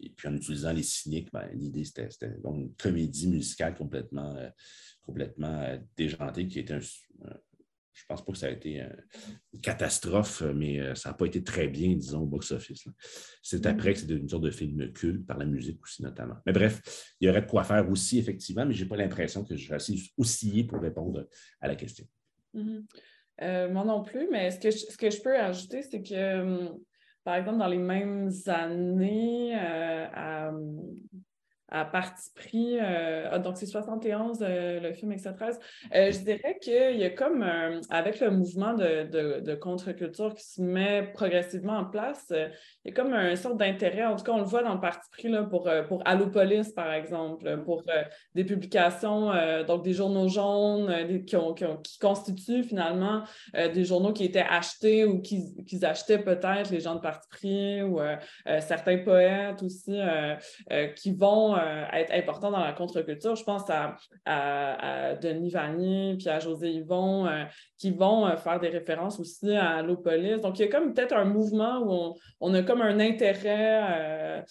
et 0.00 0.10
puis 0.10 0.28
en 0.28 0.34
utilisant 0.34 0.72
les 0.72 0.82
cyniques, 0.82 1.30
ben, 1.32 1.48
l'idée 1.52 1.84
c'était 1.84 2.08
une 2.44 2.74
comédie 2.74 3.28
musicale 3.28 3.74
complètement, 3.76 4.36
complètement 5.02 5.78
déjantée 5.96 6.48
qui 6.48 6.60
était 6.60 6.74
un, 6.74 6.80
je 7.92 8.04
ne 8.04 8.06
pense 8.08 8.24
pas 8.24 8.32
que 8.32 8.38
ça 8.38 8.46
a 8.46 8.50
été 8.50 8.82
une 9.52 9.60
catastrophe, 9.60 10.42
mais 10.42 10.80
euh, 10.80 10.94
ça 10.94 11.10
n'a 11.10 11.14
pas 11.14 11.26
été 11.26 11.42
très 11.42 11.68
bien, 11.68 11.94
disons, 11.94 12.22
au 12.22 12.26
box-office. 12.26 12.88
C'est 13.42 13.66
après 13.66 13.94
que 13.94 14.00
c'est 14.00 14.10
une 14.10 14.28
sorte 14.28 14.44
de 14.44 14.50
film 14.50 14.92
culte, 14.92 15.26
par 15.26 15.38
la 15.38 15.44
musique 15.44 15.82
aussi 15.82 16.02
notamment. 16.02 16.36
Mais 16.46 16.52
bref, 16.52 16.80
il 17.20 17.26
y 17.26 17.30
aurait 17.30 17.42
de 17.42 17.46
quoi 17.46 17.64
faire 17.64 17.88
aussi, 17.90 18.18
effectivement, 18.18 18.64
mais 18.64 18.74
je 18.74 18.82
n'ai 18.82 18.88
pas 18.88 18.96
l'impression 18.96 19.44
que 19.44 19.56
je 19.56 19.68
vais 19.68 19.76
assez 19.76 19.96
osciller 20.16 20.64
pour 20.64 20.80
répondre 20.80 21.28
à 21.60 21.68
la 21.68 21.74
question. 21.74 22.06
Mm-hmm. 22.54 22.84
Euh, 23.42 23.70
moi 23.70 23.84
non 23.84 24.02
plus, 24.02 24.28
mais 24.30 24.50
ce 24.50 24.60
que 24.60 24.70
je, 24.70 24.78
ce 24.78 24.96
que 24.96 25.10
je 25.10 25.20
peux 25.22 25.36
ajouter, 25.38 25.82
c'est 25.82 26.02
que, 26.02 26.40
hum, 26.40 26.78
par 27.24 27.36
exemple, 27.36 27.58
dans 27.58 27.68
les 27.68 27.78
mêmes 27.78 28.30
années, 28.46 29.54
euh, 29.54 30.06
à, 30.12 30.52
à 31.70 31.84
parti 31.84 32.30
pris. 32.34 32.78
Euh, 32.78 33.28
ah, 33.30 33.38
donc, 33.38 33.56
c'est 33.56 33.66
71, 33.66 34.38
euh, 34.42 34.80
le 34.80 34.92
film 34.92 35.12
X13. 35.12 35.58
Euh, 35.94 36.10
je 36.10 36.18
dirais 36.18 36.58
qu'il 36.60 36.96
y 36.96 37.04
a 37.04 37.10
comme, 37.10 37.44
avec 37.90 38.20
le 38.20 38.30
mouvement 38.30 38.74
de, 38.74 39.40
de, 39.40 39.54
contre-culture 39.54 40.34
qui 40.34 40.44
se 40.44 40.62
met 40.62 41.10
progressivement 41.14 41.78
en 41.78 41.84
place, 41.84 42.26
il 42.30 42.50
y 42.86 42.90
a 42.90 42.92
comme 42.92 43.12
un 43.12 43.36
sorte 43.36 43.56
d'intérêt. 43.56 44.04
En 44.06 44.16
tout 44.16 44.24
cas, 44.24 44.32
on 44.32 44.38
le 44.38 44.44
voit 44.44 44.62
dans 44.62 44.74
le 44.74 44.80
parti 44.80 45.08
pris 45.10 45.28
là, 45.28 45.42
pour, 45.44 45.70
pour 45.88 46.02
Allopolis, 46.06 46.72
par 46.74 46.92
exemple, 46.92 47.62
pour 47.64 47.84
des 48.34 48.44
publications, 48.44 49.32
donc 49.66 49.84
des 49.84 49.92
journaux 49.92 50.28
jaunes 50.28 51.24
qui, 51.26 51.36
ont, 51.36 51.54
qui, 51.54 51.98
constituent 52.00 52.64
finalement 52.64 53.22
des 53.54 53.84
journaux 53.84 54.12
qui 54.12 54.24
étaient 54.24 54.46
achetés 54.48 55.04
ou 55.04 55.20
qu'ils 55.20 55.84
achetaient 55.84 56.18
peut-être 56.18 56.70
les 56.70 56.80
gens 56.80 56.94
de 56.94 57.00
parti 57.00 57.28
pris 57.28 57.82
ou 57.82 58.00
certains 58.60 58.98
poètes 58.98 59.62
aussi 59.62 59.98
qui 60.96 61.14
vont 61.14 61.59
euh, 61.60 61.84
être 61.92 62.12
important 62.12 62.50
dans 62.50 62.60
la 62.60 62.72
contre-culture. 62.72 63.36
Je 63.36 63.44
pense 63.44 63.64
à, 63.70 63.96
Denis 65.20 65.50
Vanier 65.50 66.16
puis 66.18 66.28
à 66.28 66.38
José 66.38 66.70
Yvon 66.70 67.26
euh, 67.26 67.44
qui 67.78 67.90
vont 67.90 68.26
euh, 68.26 68.36
faire 68.36 68.60
des 68.60 68.68
références 68.68 69.20
aussi 69.20 69.56
à 69.56 69.82
l'Opolis. 69.82 70.40
Donc, 70.40 70.58
il 70.58 70.62
y 70.62 70.64
a 70.64 70.68
comme 70.68 70.92
peut-être 70.92 71.14
un 71.14 71.24
mouvement 71.24 71.80
où 71.80 72.16
on, 72.40 72.54
a 72.54 72.62
comme 72.62 72.82
un 72.82 73.00
intérêt, 73.00 74.44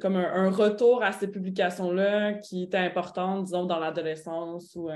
comme 0.00 0.16
un, 0.16 0.50
retour 0.50 1.02
à 1.02 1.12
ces 1.12 1.30
publications-là 1.30 2.34
qui 2.34 2.64
étaient 2.64 2.78
importantes, 2.78 3.44
disons, 3.44 3.64
dans 3.64 3.78
l'adolescence 3.78 4.76
ou 4.76 4.88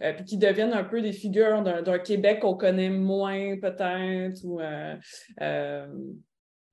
puis 0.00 0.24
qui 0.24 0.38
deviennent 0.38 0.72
un 0.72 0.84
peu 0.84 1.00
des 1.00 1.12
figures 1.12 1.62
d'un 1.62 1.98
Québec 1.98 2.40
qu'on 2.40 2.56
connaît 2.56 2.90
moins 2.90 3.56
peut-être 3.60 4.44
ou 4.44 4.60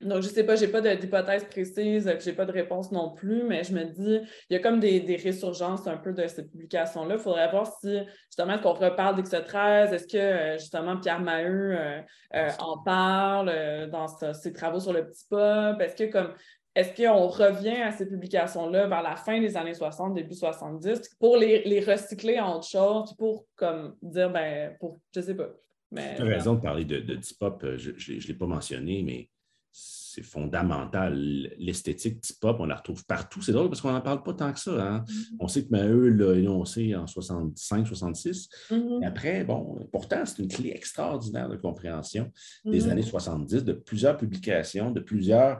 donc, 0.03 0.21
je 0.21 0.27
ne 0.27 0.33
sais 0.33 0.43
pas, 0.43 0.55
je 0.55 0.65
n'ai 0.65 0.71
pas 0.71 0.81
d'hypothèse 0.81 1.45
précise, 1.45 2.11
je 2.19 2.29
n'ai 2.29 2.35
pas 2.35 2.45
de 2.45 2.51
réponse 2.51 2.91
non 2.91 3.11
plus, 3.11 3.43
mais 3.43 3.63
je 3.63 3.73
me 3.73 3.85
dis, 3.85 4.19
il 4.49 4.53
y 4.53 4.55
a 4.55 4.59
comme 4.59 4.79
des, 4.79 4.99
des 4.99 5.15
résurgences 5.15 5.87
un 5.87 5.97
peu 5.97 6.13
de 6.13 6.27
cette 6.27 6.51
publication-là. 6.51 7.15
Il 7.15 7.21
faudrait 7.21 7.49
voir 7.49 7.67
si, 7.81 7.99
justement, 8.27 8.57
qu'on 8.59 8.73
reparle 8.73 9.21
d'X13, 9.21 9.93
est-ce 9.93 10.07
que, 10.07 10.17
euh, 10.17 10.57
justement, 10.57 10.97
Pierre 10.97 11.21
Maheu 11.21 11.75
euh, 11.77 12.01
euh, 12.35 12.49
en 12.59 12.79
parle 12.79 13.89
dans 13.89 14.07
ses 14.07 14.53
travaux 14.53 14.79
sur 14.79 14.93
le 14.93 15.05
petit 15.05 15.25
pop? 15.29 15.81
Est-ce 15.81 15.95
que, 15.95 16.11
comme, 16.11 16.33
est-ce 16.75 17.01
qu'on 17.01 17.27
revient 17.27 17.81
à 17.81 17.91
ces 17.91 18.07
publications-là 18.07 18.87
vers 18.87 19.03
la 19.03 19.15
fin 19.15 19.39
des 19.39 19.55
années 19.55 19.75
60, 19.75 20.15
début 20.15 20.35
70, 20.35 21.15
pour 21.19 21.37
les, 21.37 21.63
les 21.63 21.79
recycler 21.79 22.39
en 22.39 22.57
autre 22.57 22.67
chose, 22.67 23.13
pour, 23.17 23.45
comme, 23.55 23.95
dire, 24.01 24.29
ben, 24.31 24.75
pour, 24.79 24.99
je 25.13 25.19
ne 25.19 25.25
sais 25.25 25.35
pas. 25.35 25.49
Mais, 25.91 26.15
tu 26.15 26.23
as 26.23 26.25
raison 26.25 26.55
de 26.55 26.61
parler 26.61 26.85
de, 26.85 26.99
de 26.99 27.19
pop 27.39 27.63
je 27.77 27.91
ne 27.91 28.27
l'ai 28.27 28.33
pas 28.33 28.47
mentionné, 28.47 29.03
mais 29.03 29.29
c'est 29.73 30.21
fondamental. 30.23 31.15
L'esthétique 31.57 32.21
type-pop, 32.21 32.57
on 32.59 32.65
la 32.65 32.75
retrouve 32.75 33.03
partout. 33.05 33.41
C'est 33.41 33.51
drôle 33.51 33.69
parce 33.69 33.81
qu'on 33.81 33.91
n'en 33.91 34.01
parle 34.01 34.21
pas 34.21 34.33
tant 34.33 34.53
que 34.53 34.59
ça. 34.59 34.71
Hein. 34.71 35.05
Mm-hmm. 35.07 35.35
On 35.39 35.47
sait 35.47 35.65
que 35.65 35.69
Maheu 35.71 36.09
l'a 36.09 36.35
énoncé 36.35 36.95
en 36.95 37.07
65, 37.07 37.87
66. 37.87 38.49
Mm-hmm. 38.69 39.07
après, 39.07 39.43
bon, 39.43 39.87
pourtant, 39.91 40.23
c'est 40.25 40.39
une 40.39 40.47
clé 40.47 40.69
extraordinaire 40.69 41.49
de 41.49 41.55
compréhension 41.55 42.31
des 42.63 42.81
mm-hmm. 42.81 42.89
années 42.91 43.01
70, 43.01 43.63
de 43.63 43.73
plusieurs 43.73 44.15
publications, 44.17 44.91
de 44.91 44.99
plusieurs 44.99 45.59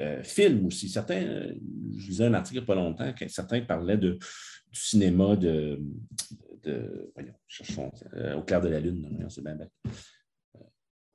euh, 0.00 0.22
films 0.24 0.66
aussi. 0.66 0.88
Certains, 0.88 1.22
euh, 1.22 1.54
je 1.96 2.08
lisais 2.08 2.24
un 2.26 2.34
article 2.34 2.56
il 2.56 2.60
n'y 2.60 2.64
a 2.64 2.66
pas 2.66 2.74
longtemps, 2.74 3.12
certains 3.28 3.60
parlaient 3.60 3.98
de, 3.98 4.18
du 4.72 4.80
cinéma 4.80 5.36
de, 5.36 5.80
de 6.64 7.10
voyons, 7.14 7.34
cherchons, 7.46 7.92
euh, 8.14 8.34
au 8.34 8.42
clair 8.42 8.60
de 8.60 8.68
la 8.68 8.80
lune, 8.80 9.26
c'est 9.28 9.44
bien 9.44 9.54
bête 9.54 9.70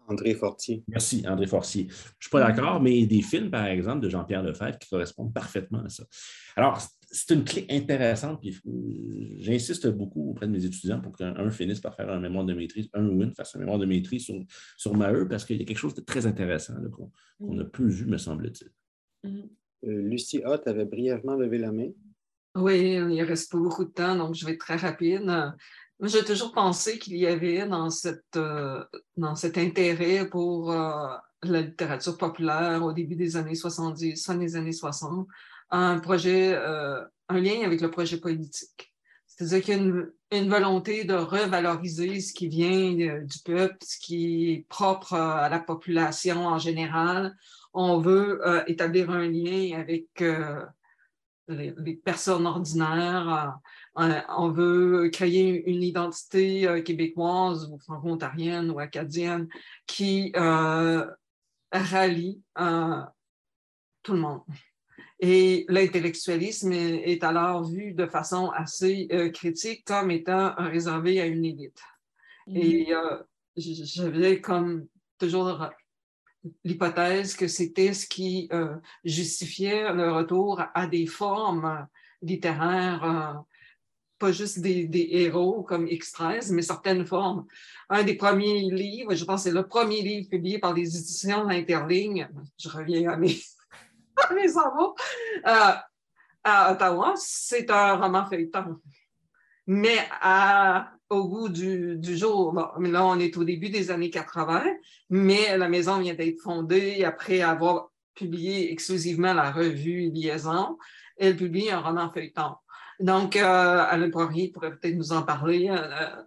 André 0.07 0.33
Fortier. 0.33 0.83
Merci, 0.87 1.23
André 1.27 1.47
Fortier. 1.47 1.87
Je 1.89 1.95
ne 1.95 2.21
suis 2.21 2.29
pas 2.31 2.39
d'accord, 2.39 2.81
mais 2.81 3.05
des 3.05 3.21
films, 3.21 3.51
par 3.51 3.65
exemple, 3.65 4.01
de 4.01 4.09
Jean-Pierre 4.09 4.41
Lefebvre 4.41 4.79
qui 4.79 4.89
correspondent 4.89 5.33
parfaitement 5.33 5.83
à 5.83 5.89
ça. 5.89 6.05
Alors, 6.55 6.81
c'est 7.09 7.33
une 7.33 7.43
clé 7.43 7.65
intéressante, 7.69 8.41
puis 8.41 8.59
j'insiste 9.39 9.87
beaucoup 9.87 10.31
auprès 10.31 10.47
de 10.47 10.51
mes 10.51 10.65
étudiants 10.65 10.99
pour 10.99 11.15
qu'un 11.15 11.49
finisse 11.51 11.79
par 11.79 11.95
faire 11.95 12.09
un 12.09 12.19
mémoire 12.19 12.45
de 12.45 12.53
maîtrise, 12.53 12.89
un 12.93 13.05
ou 13.07 13.21
une 13.21 13.33
fasse 13.33 13.55
un 13.55 13.59
mémoire 13.59 13.79
de 13.79 13.85
maîtrise 13.85 14.23
sur, 14.23 14.35
sur 14.77 14.95
Maheu, 14.95 15.27
parce 15.27 15.45
qu'il 15.45 15.57
y 15.57 15.61
a 15.61 15.65
quelque 15.65 15.77
chose 15.77 15.93
de 15.93 16.01
très 16.01 16.25
intéressant 16.25 16.73
qu'on 17.39 17.53
n'a 17.53 17.65
plus 17.65 17.89
vu, 17.89 18.05
me 18.05 18.17
semble-t-il. 18.17 18.71
Euh, 19.25 20.01
Lucie 20.01 20.41
Hott 20.43 20.67
avait 20.67 20.85
brièvement 20.85 21.35
levé 21.35 21.57
la 21.57 21.71
main. 21.71 21.89
Oui, 22.55 22.93
il 22.95 23.07
ne 23.07 23.25
reste 23.25 23.51
pas 23.51 23.59
beaucoup 23.59 23.85
de 23.85 23.91
temps, 23.91 24.15
donc 24.15 24.33
je 24.33 24.45
vais 24.45 24.53
être 24.53 24.59
très 24.59 24.77
rapide. 24.77 25.31
J'ai 26.01 26.23
toujours 26.23 26.51
pensé 26.51 26.99
qu'il 26.99 27.17
y 27.17 27.25
avait 27.25 27.67
dans, 27.67 27.89
cette, 27.89 28.35
euh, 28.35 28.83
dans 29.15 29.35
cet 29.35 29.57
intérêt 29.57 30.29
pour 30.29 30.71
euh, 30.71 31.07
la 31.41 31.61
littérature 31.61 32.17
populaire 32.17 32.83
au 32.83 32.93
début 32.93 33.15
des 33.15 33.35
années 33.35 33.55
70, 33.55 34.23
fin 34.23 34.35
des 34.35 34.55
années 34.55 34.73
60, 34.73 35.27
un 35.71 35.99
projet, 35.99 36.53
euh, 36.53 37.03
un 37.29 37.39
lien 37.39 37.63
avec 37.65 37.81
le 37.81 37.89
projet 37.89 38.17
politique. 38.17 38.93
C'est-à-dire 39.25 39.61
qu'il 39.61 39.73
y 39.73 39.77
a 39.77 39.81
une, 39.81 40.11
une, 40.31 40.49
volonté 40.49 41.03
de 41.03 41.15
revaloriser 41.15 42.19
ce 42.19 42.31
qui 42.31 42.47
vient 42.47 42.93
du 42.93 43.39
peuple, 43.43 43.77
ce 43.81 43.97
qui 43.97 44.51
est 44.51 44.65
propre 44.69 45.13
à 45.13 45.49
la 45.49 45.59
population 45.59 46.45
en 46.45 46.59
général. 46.59 47.35
On 47.73 47.99
veut 47.99 48.41
établir 48.67 49.11
un 49.11 49.27
lien 49.27 49.79
avec 49.79 50.23
les, 51.47 51.95
personnes 52.03 52.45
ordinaires. 52.45 53.59
Euh, 53.97 54.01
euh, 54.01 54.21
on 54.37 54.49
veut 54.49 55.09
créer 55.09 55.69
une 55.69 55.83
identité 55.83 56.67
euh, 56.67 56.81
québécoise 56.81 57.69
ou 57.71 57.77
franco-ontarienne 57.79 58.69
ou 58.71 58.79
acadienne 58.79 59.47
qui 59.85 60.31
rallie 61.71 62.41
tout 64.03 64.13
le 64.13 64.19
monde. 64.19 64.41
Et 65.19 65.65
l'intellectualisme 65.67 66.71
est, 66.71 67.23
alors 67.23 67.63
vu 67.63 67.93
de 67.93 68.05
façon 68.05 68.51
assez 68.51 69.07
critique 69.33 69.83
comme 69.85 70.11
étant 70.11 70.53
réservé 70.57 71.19
à 71.19 71.25
une 71.25 71.43
élite. 71.43 71.81
Et 72.53 72.91
mm-hmm. 72.91 73.23
j'avais 73.57 74.39
comme 74.39 74.87
toujours 75.17 75.67
l'hypothèse 76.63 77.35
que 77.35 77.47
c'était 77.47 77.93
ce 77.93 78.07
qui 78.07 78.47
euh, 78.51 78.75
justifiait 79.03 79.93
le 79.93 80.11
retour 80.11 80.61
à 80.73 80.87
des 80.87 81.05
formes 81.05 81.87
littéraires, 82.21 83.03
euh, 83.03 83.33
pas 84.19 84.31
juste 84.31 84.59
des, 84.59 85.07
héros 85.11 85.63
comme 85.63 85.85
X13, 85.85 86.53
mais 86.53 86.61
certaines 86.61 87.05
formes. 87.05 87.45
Un 87.89 88.03
des 88.03 88.15
premiers 88.15 88.69
livres, 88.71 89.15
je 89.15 89.25
pense 89.25 89.43
que 89.43 89.49
c'est 89.49 89.55
le 89.55 89.67
premier 89.67 90.01
livre 90.01 90.29
publié 90.29 90.59
par 90.59 90.73
les 90.73 90.97
éditions 90.97 91.47
Interligne, 91.49 92.29
je 92.57 92.69
reviens 92.69 93.11
à 93.11 93.17
mes, 93.17 93.37
à 94.17 94.33
mes 94.33 94.57
euh, 94.57 95.73
à 96.43 96.71
Ottawa, 96.71 97.13
c'est 97.17 97.69
un 97.69 97.95
roman 97.95 98.25
feuilleton. 98.25 98.79
Mais 99.67 99.97
au 101.09 101.27
goût 101.27 101.49
du, 101.49 102.17
jour. 102.17 102.53
là, 102.53 103.05
on 103.05 103.19
est 103.19 103.35
au 103.37 103.43
début 103.43 103.69
des 103.69 103.91
années 103.91 104.09
80, 104.09 104.63
mais 105.09 105.57
la 105.57 105.67
maison 105.67 105.99
vient 105.99 106.13
d'être 106.13 106.39
fondée 106.39 107.03
après 107.03 107.41
avoir 107.41 107.89
publié 108.15 108.71
exclusivement 108.71 109.33
la 109.33 109.51
revue 109.51 110.09
Liaison. 110.09 110.77
Elle 111.17 111.35
publie 111.35 111.69
un 111.69 111.79
roman 111.79 112.11
feuilleton. 112.11 112.55
Donc, 112.99 113.35
euh, 113.35 113.85
Alain 113.89 114.09
Poirier 114.09 114.51
pourrait 114.51 114.75
peut-être 114.75 114.95
nous 114.95 115.11
en 115.11 115.23
parler. 115.23 115.69
Euh, 115.69 116.23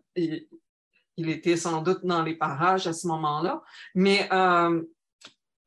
il, 1.17 1.29
était 1.29 1.57
sans 1.57 1.83
doute 1.83 2.05
dans 2.05 2.23
les 2.23 2.35
parages 2.35 2.87
à 2.87 2.93
ce 2.93 3.07
moment-là. 3.09 3.63
Mais 3.95 4.29
euh, 4.33 4.83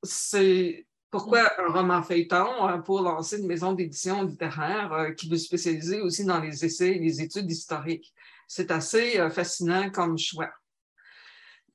c'est 0.02 0.88
pourquoi 1.12 1.42
un 1.60 1.72
roman 1.72 2.02
feuilleton 2.02 2.68
euh, 2.68 2.78
pour 2.78 3.02
lancer 3.02 3.40
une 3.40 3.48
maison 3.48 3.74
d'édition 3.74 4.24
littéraire 4.24 5.12
qui 5.16 5.30
veut 5.30 5.38
spécialiser 5.38 6.02
aussi 6.02 6.26
dans 6.26 6.40
les 6.40 6.66
essais 6.66 6.96
et 6.96 7.00
les 7.00 7.22
études 7.22 7.52
historiques 7.52 8.14
c'est 8.54 8.72
assez 8.72 9.20
euh, 9.20 9.30
fascinant 9.30 9.90
comme 9.90 10.18
choix. 10.18 10.52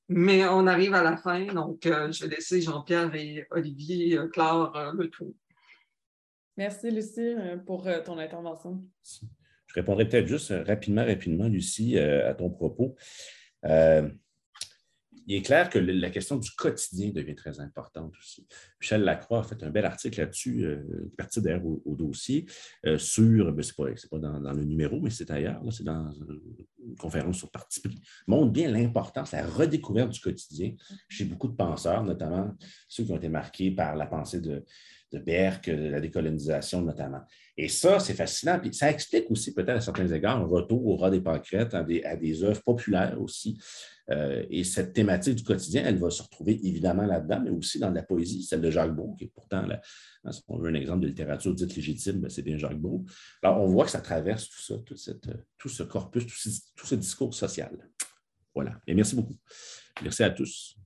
Mais 0.09 0.47
on 0.47 0.66
arrive 0.66 0.95
à 0.95 1.03
la 1.03 1.16
fin, 1.16 1.45
donc 1.47 1.85
euh, 1.87 2.11
je 2.12 2.24
vais 2.24 2.37
laisser 2.37 2.62
Jean-Pierre 2.62 3.14
et 3.14 3.47
Olivier 3.51 4.16
euh, 4.16 4.29
clore 4.29 4.93
le 4.95 5.11
tout. 5.11 5.35
Merci, 6.59 6.90
Lucie, 6.90 7.34
pour 7.66 7.88
ton 8.04 8.18
intervention. 8.18 8.82
Je 9.66 9.74
répondrai 9.74 10.09
peut-être 10.09 10.26
juste 10.26 10.52
rapidement, 10.66 11.04
rapidement, 11.04 11.46
Lucie, 11.46 11.98
à 11.98 12.34
ton 12.34 12.50
propos 12.50 12.96
il 15.28 15.36
est 15.36 15.42
clair 15.42 15.68
que 15.68 15.78
la 15.78 16.09
question 16.09 16.36
du 16.36 16.50
quotidien 16.52 17.11
devient 17.11 17.34
très 17.34 17.61
importante 17.61 18.14
aussi. 18.18 18.46
Michel 18.80 19.02
Lacroix 19.02 19.40
a 19.40 19.42
fait 19.42 19.62
un 19.62 19.68
bel 19.68 19.84
article 19.84 20.20
là-dessus, 20.20 20.64
euh, 20.64 21.12
parti 21.18 21.42
d'ailleurs 21.42 21.66
au, 21.66 21.94
dossier, 21.94 22.46
euh, 22.86 22.96
sur, 22.96 23.52
ben, 23.52 23.62
ce 23.62 23.72
n'est 23.82 23.94
pas, 24.11 24.18
dans, 24.18 24.52
le 24.54 24.64
numéro, 24.64 24.98
mais 25.02 25.11
c'est 25.11 25.30
ailleurs, 25.30 25.62
c'est 25.70 25.84
dans 25.84 26.11
une 26.11 26.96
conférence 26.96 27.36
sur 27.36 27.50
parti 27.50 27.82
pris, 27.82 28.00
montre 28.26 28.52
bien 28.52 28.70
l'importance, 28.70 29.32
la 29.32 29.46
redécouverte 29.46 30.12
du 30.12 30.20
quotidien 30.20 30.72
chez 31.11 31.26
beaucoup 31.26 31.48
de 31.48 31.56
penseurs, 31.56 32.02
notamment 32.04 32.56
ceux 32.88 33.04
qui 33.04 33.12
ont 33.12 33.18
été 33.18 33.28
marqués 33.28 33.70
par 33.70 33.96
la 33.96 34.06
pensée 34.06 34.40
de, 34.40 34.64
de 35.12 35.18
Berck, 35.18 35.70
de 35.70 35.88
la 35.88 36.00
décolonisation 36.00 36.82
notamment. 36.82 37.20
Et 37.56 37.68
ça, 37.68 37.98
c'est 37.98 38.14
fascinant. 38.14 38.59
Puis 38.61 38.72
ça 38.72 38.90
explique 38.90 39.30
aussi 39.30 39.52
peut-être 39.52 39.76
à 39.76 39.80
certains 39.80 40.09
égards 40.09 40.38
un 40.38 40.44
retour 40.44 40.86
au 40.86 40.96
ras 40.96 41.11
des 41.11 41.20
pâquerettes, 41.20 41.74
à 41.74 41.82
des, 41.82 42.44
œuvres 42.44 42.62
populaires 42.62 43.20
aussi, 43.20 43.59
euh, 44.11 44.44
et 44.48 44.64
cette 44.64 44.94
thématique 44.94 45.34
du 45.34 45.44
quotidien, 45.44 45.82
elle 45.84 45.98
va 45.98 46.09
se 46.09 46.22
retrouver 46.22 46.59
évidemment 46.66 47.04
là-dedans, 47.04 47.40
mais 47.44 47.50
aussi 47.50 47.78
dans 47.78 47.90
la 47.90 48.02
poésie, 48.02 48.42
celle 48.42 48.62
de 48.62 48.70
Jacques 48.70 48.94
Beau, 48.94 49.14
qui 49.18 49.24
est 49.24 49.32
pourtant, 49.34 49.64
hein, 49.68 50.32
si 50.32 50.42
on 50.48 50.59
veut 50.59 50.70
un 50.70 50.74
exemple 50.74 51.00
de 51.00 51.09
littérature 51.09 51.54
dite 51.54 51.76
légitime, 51.76 52.20
ben, 52.20 52.30
c'est 52.30 52.42
bien 52.42 52.56
Jacques 52.56 52.78
Beau. 52.78 53.04
Alors, 53.42 53.61
on 53.61 53.66
voit 53.66 53.84
que 53.84 53.90
ça 53.90 54.00
traverse 54.00 54.48
tout 54.48 54.62
ça, 54.62 54.74
tout, 55.59 55.68
ce 55.68 55.82
corpus, 55.82 56.26
tout 56.26 56.86
ce, 56.86 56.94
discours 56.94 57.34
social. 57.34 57.76
Voilà. 58.54 58.80
Et 58.86 58.94
merci 58.94 59.14
beaucoup. 59.14 59.36
Merci 60.02 60.22
à 60.22 60.30
tous. 60.30 60.78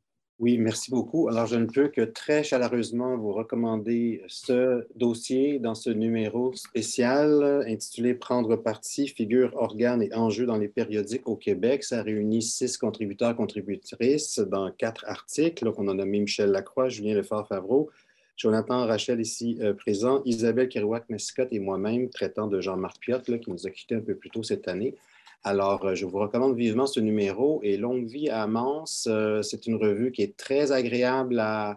Oui, 0.42 0.58
merci 0.58 0.90
beaucoup. 0.90 1.28
Alors, 1.28 1.46
je 1.46 1.54
ne 1.54 1.66
peux 1.66 1.86
que 1.86 2.00
très 2.00 2.42
chaleureusement 2.42 3.16
vous 3.16 3.32
recommander 3.32 4.24
ce 4.26 4.84
dossier 4.96 5.60
dans 5.60 5.76
ce 5.76 5.88
numéro 5.88 6.52
spécial 6.54 7.64
intitulé 7.68 8.14
Prendre 8.14 8.56
parti, 8.56 9.06
figures, 9.06 9.54
organes 9.54 10.02
et 10.02 10.12
enjeux 10.12 10.44
dans 10.44 10.56
les 10.56 10.66
périodiques 10.66 11.28
au 11.28 11.36
Québec. 11.36 11.84
Ça 11.84 12.02
réunit 12.02 12.42
six 12.42 12.76
contributeurs, 12.76 13.36
contributrices 13.36 14.40
dans 14.40 14.72
quatre 14.72 15.04
articles. 15.06 15.70
on 15.78 15.86
a 15.86 15.94
nommé 15.94 16.18
Michel 16.18 16.50
Lacroix, 16.50 16.88
Julien 16.88 17.14
Lefort-Favreau, 17.14 17.90
Jonathan 18.36 18.84
Rachel 18.84 19.20
ici 19.20 19.58
euh, 19.60 19.74
présent, 19.74 20.22
Isabelle 20.24 20.68
Kerouac-Mescott 20.68 21.52
et 21.52 21.60
moi-même, 21.60 22.10
traitant 22.10 22.48
de 22.48 22.60
Jean-Marc 22.60 22.98
Piotte, 22.98 23.38
qui 23.38 23.48
nous 23.48 23.64
a 23.68 23.70
quittés 23.70 23.94
un 23.94 24.00
peu 24.00 24.16
plus 24.16 24.30
tôt 24.30 24.42
cette 24.42 24.66
année. 24.66 24.96
Alors, 25.44 25.84
euh, 25.84 25.94
je 25.94 26.06
vous 26.06 26.18
recommande 26.18 26.56
vivement 26.56 26.86
ce 26.86 27.00
numéro. 27.00 27.60
Et 27.62 27.76
Longue 27.76 28.06
vie 28.06 28.28
à 28.28 28.46
Mance, 28.46 29.08
euh, 29.10 29.42
c'est 29.42 29.66
une 29.66 29.76
revue 29.76 30.12
qui 30.12 30.22
est 30.22 30.36
très 30.36 30.72
agréable 30.72 31.38
à, 31.40 31.76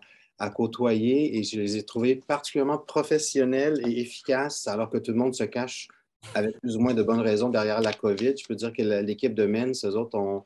côtoyer 0.54 1.38
et 1.38 1.44
je 1.44 1.60
les 1.60 1.78
ai 1.78 1.84
trouvées 1.84 2.16
particulièrement 2.16 2.78
professionnelles 2.78 3.80
et 3.88 4.02
efficaces 4.02 4.68
alors 4.68 4.90
que 4.90 4.98
tout 4.98 5.12
le 5.12 5.18
monde 5.18 5.34
se 5.34 5.46
cache 5.46 5.88
avec 6.34 6.60
plus 6.60 6.76
ou 6.76 6.82
moins 6.82 6.94
de 6.94 7.02
bonnes 7.02 7.22
raisons 7.22 7.48
derrière 7.48 7.82
la 7.82 7.94
COVID. 7.94 8.34
Je 8.38 8.46
peux 8.46 8.54
dire 8.54 8.74
que 8.74 8.82
l'équipe 8.82 9.34
de 9.34 9.46
MENS, 9.46 9.86
eux 9.86 9.96
autres, 9.96 10.18
ont, 10.18 10.44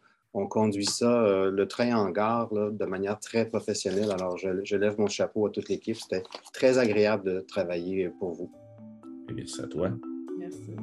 conduit 0.48 0.86
ça, 0.86 1.24
euh, 1.24 1.50
le 1.50 1.68
train 1.68 1.96
en 1.96 2.12
gare, 2.12 2.50
de 2.52 2.86
manière 2.86 3.20
très 3.20 3.48
professionnelle. 3.48 4.12
Alors, 4.12 4.38
je, 4.38 4.64
je 4.64 4.78
lève 4.78 5.00
mon 5.00 5.08
chapeau 5.08 5.48
à 5.48 5.50
toute 5.50 5.70
l'équipe. 5.70 5.96
C'était 5.96 6.24
très 6.54 6.78
agréable 6.78 7.24
de 7.24 7.40
travailler 7.40 8.10
pour 8.20 8.34
vous. 8.34 8.52
Merci 9.34 9.62
à 9.62 9.68
toi. 9.68 9.90
Merci. 10.38 10.76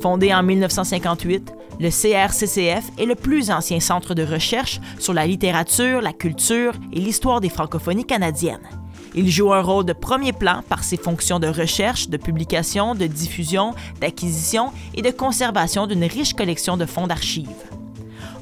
Fondé 0.00 0.32
en 0.32 0.44
1958, 0.44 1.52
le 1.80 1.90
CRCCF 1.90 2.84
est 2.98 3.04
le 3.04 3.16
plus 3.16 3.50
ancien 3.50 3.80
centre 3.80 4.14
de 4.14 4.22
recherche 4.22 4.80
sur 4.98 5.12
la 5.12 5.26
littérature, 5.26 6.00
la 6.00 6.12
culture 6.12 6.74
et 6.92 7.00
l'histoire 7.00 7.40
des 7.40 7.48
francophonies 7.48 8.04
canadiennes. 8.04 8.68
Il 9.14 9.28
joue 9.28 9.52
un 9.52 9.62
rôle 9.62 9.84
de 9.84 9.92
premier 9.92 10.32
plan 10.32 10.62
par 10.68 10.84
ses 10.84 10.96
fonctions 10.96 11.40
de 11.40 11.48
recherche, 11.48 12.08
de 12.08 12.16
publication, 12.16 12.94
de 12.94 13.06
diffusion, 13.06 13.74
d'acquisition 14.00 14.70
et 14.94 15.02
de 15.02 15.10
conservation 15.10 15.88
d'une 15.88 16.04
riche 16.04 16.34
collection 16.34 16.76
de 16.76 16.86
fonds 16.86 17.08
d'archives. 17.08 17.48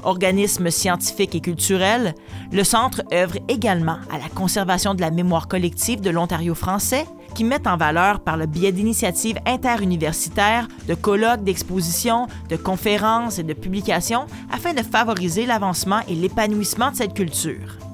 Organisme 0.03 0.69
scientifique 0.69 1.33
et 1.33 1.41
culturel, 1.41 2.13
le 2.51 2.63
Centre 2.63 3.01
œuvre 3.11 3.37
également 3.47 3.97
à 4.11 4.19
la 4.19 4.29
conservation 4.33 4.93
de 4.93 5.01
la 5.01 5.09
mémoire 5.09 5.47
collective 5.47 6.01
de 6.01 6.11
l'Ontario 6.11 6.53
français, 6.53 7.05
qui 7.37 7.43
met 7.43 7.67
en 7.67 7.77
valeur 7.77 8.19
par 8.19 8.35
le 8.35 8.47
biais 8.47 8.71
d'initiatives 8.71 9.37
interuniversitaires, 9.45 10.67
de 10.87 10.95
colloques, 10.95 11.43
d'expositions, 11.43 12.25
de 12.49 12.55
conférences 12.55 13.37
et 13.37 13.43
de 13.43 13.53
publications 13.53 14.25
afin 14.51 14.73
de 14.73 14.81
favoriser 14.81 15.45
l'avancement 15.45 15.99
et 16.07 16.15
l'épanouissement 16.15 16.89
de 16.89 16.95
cette 16.95 17.13
culture. 17.13 17.86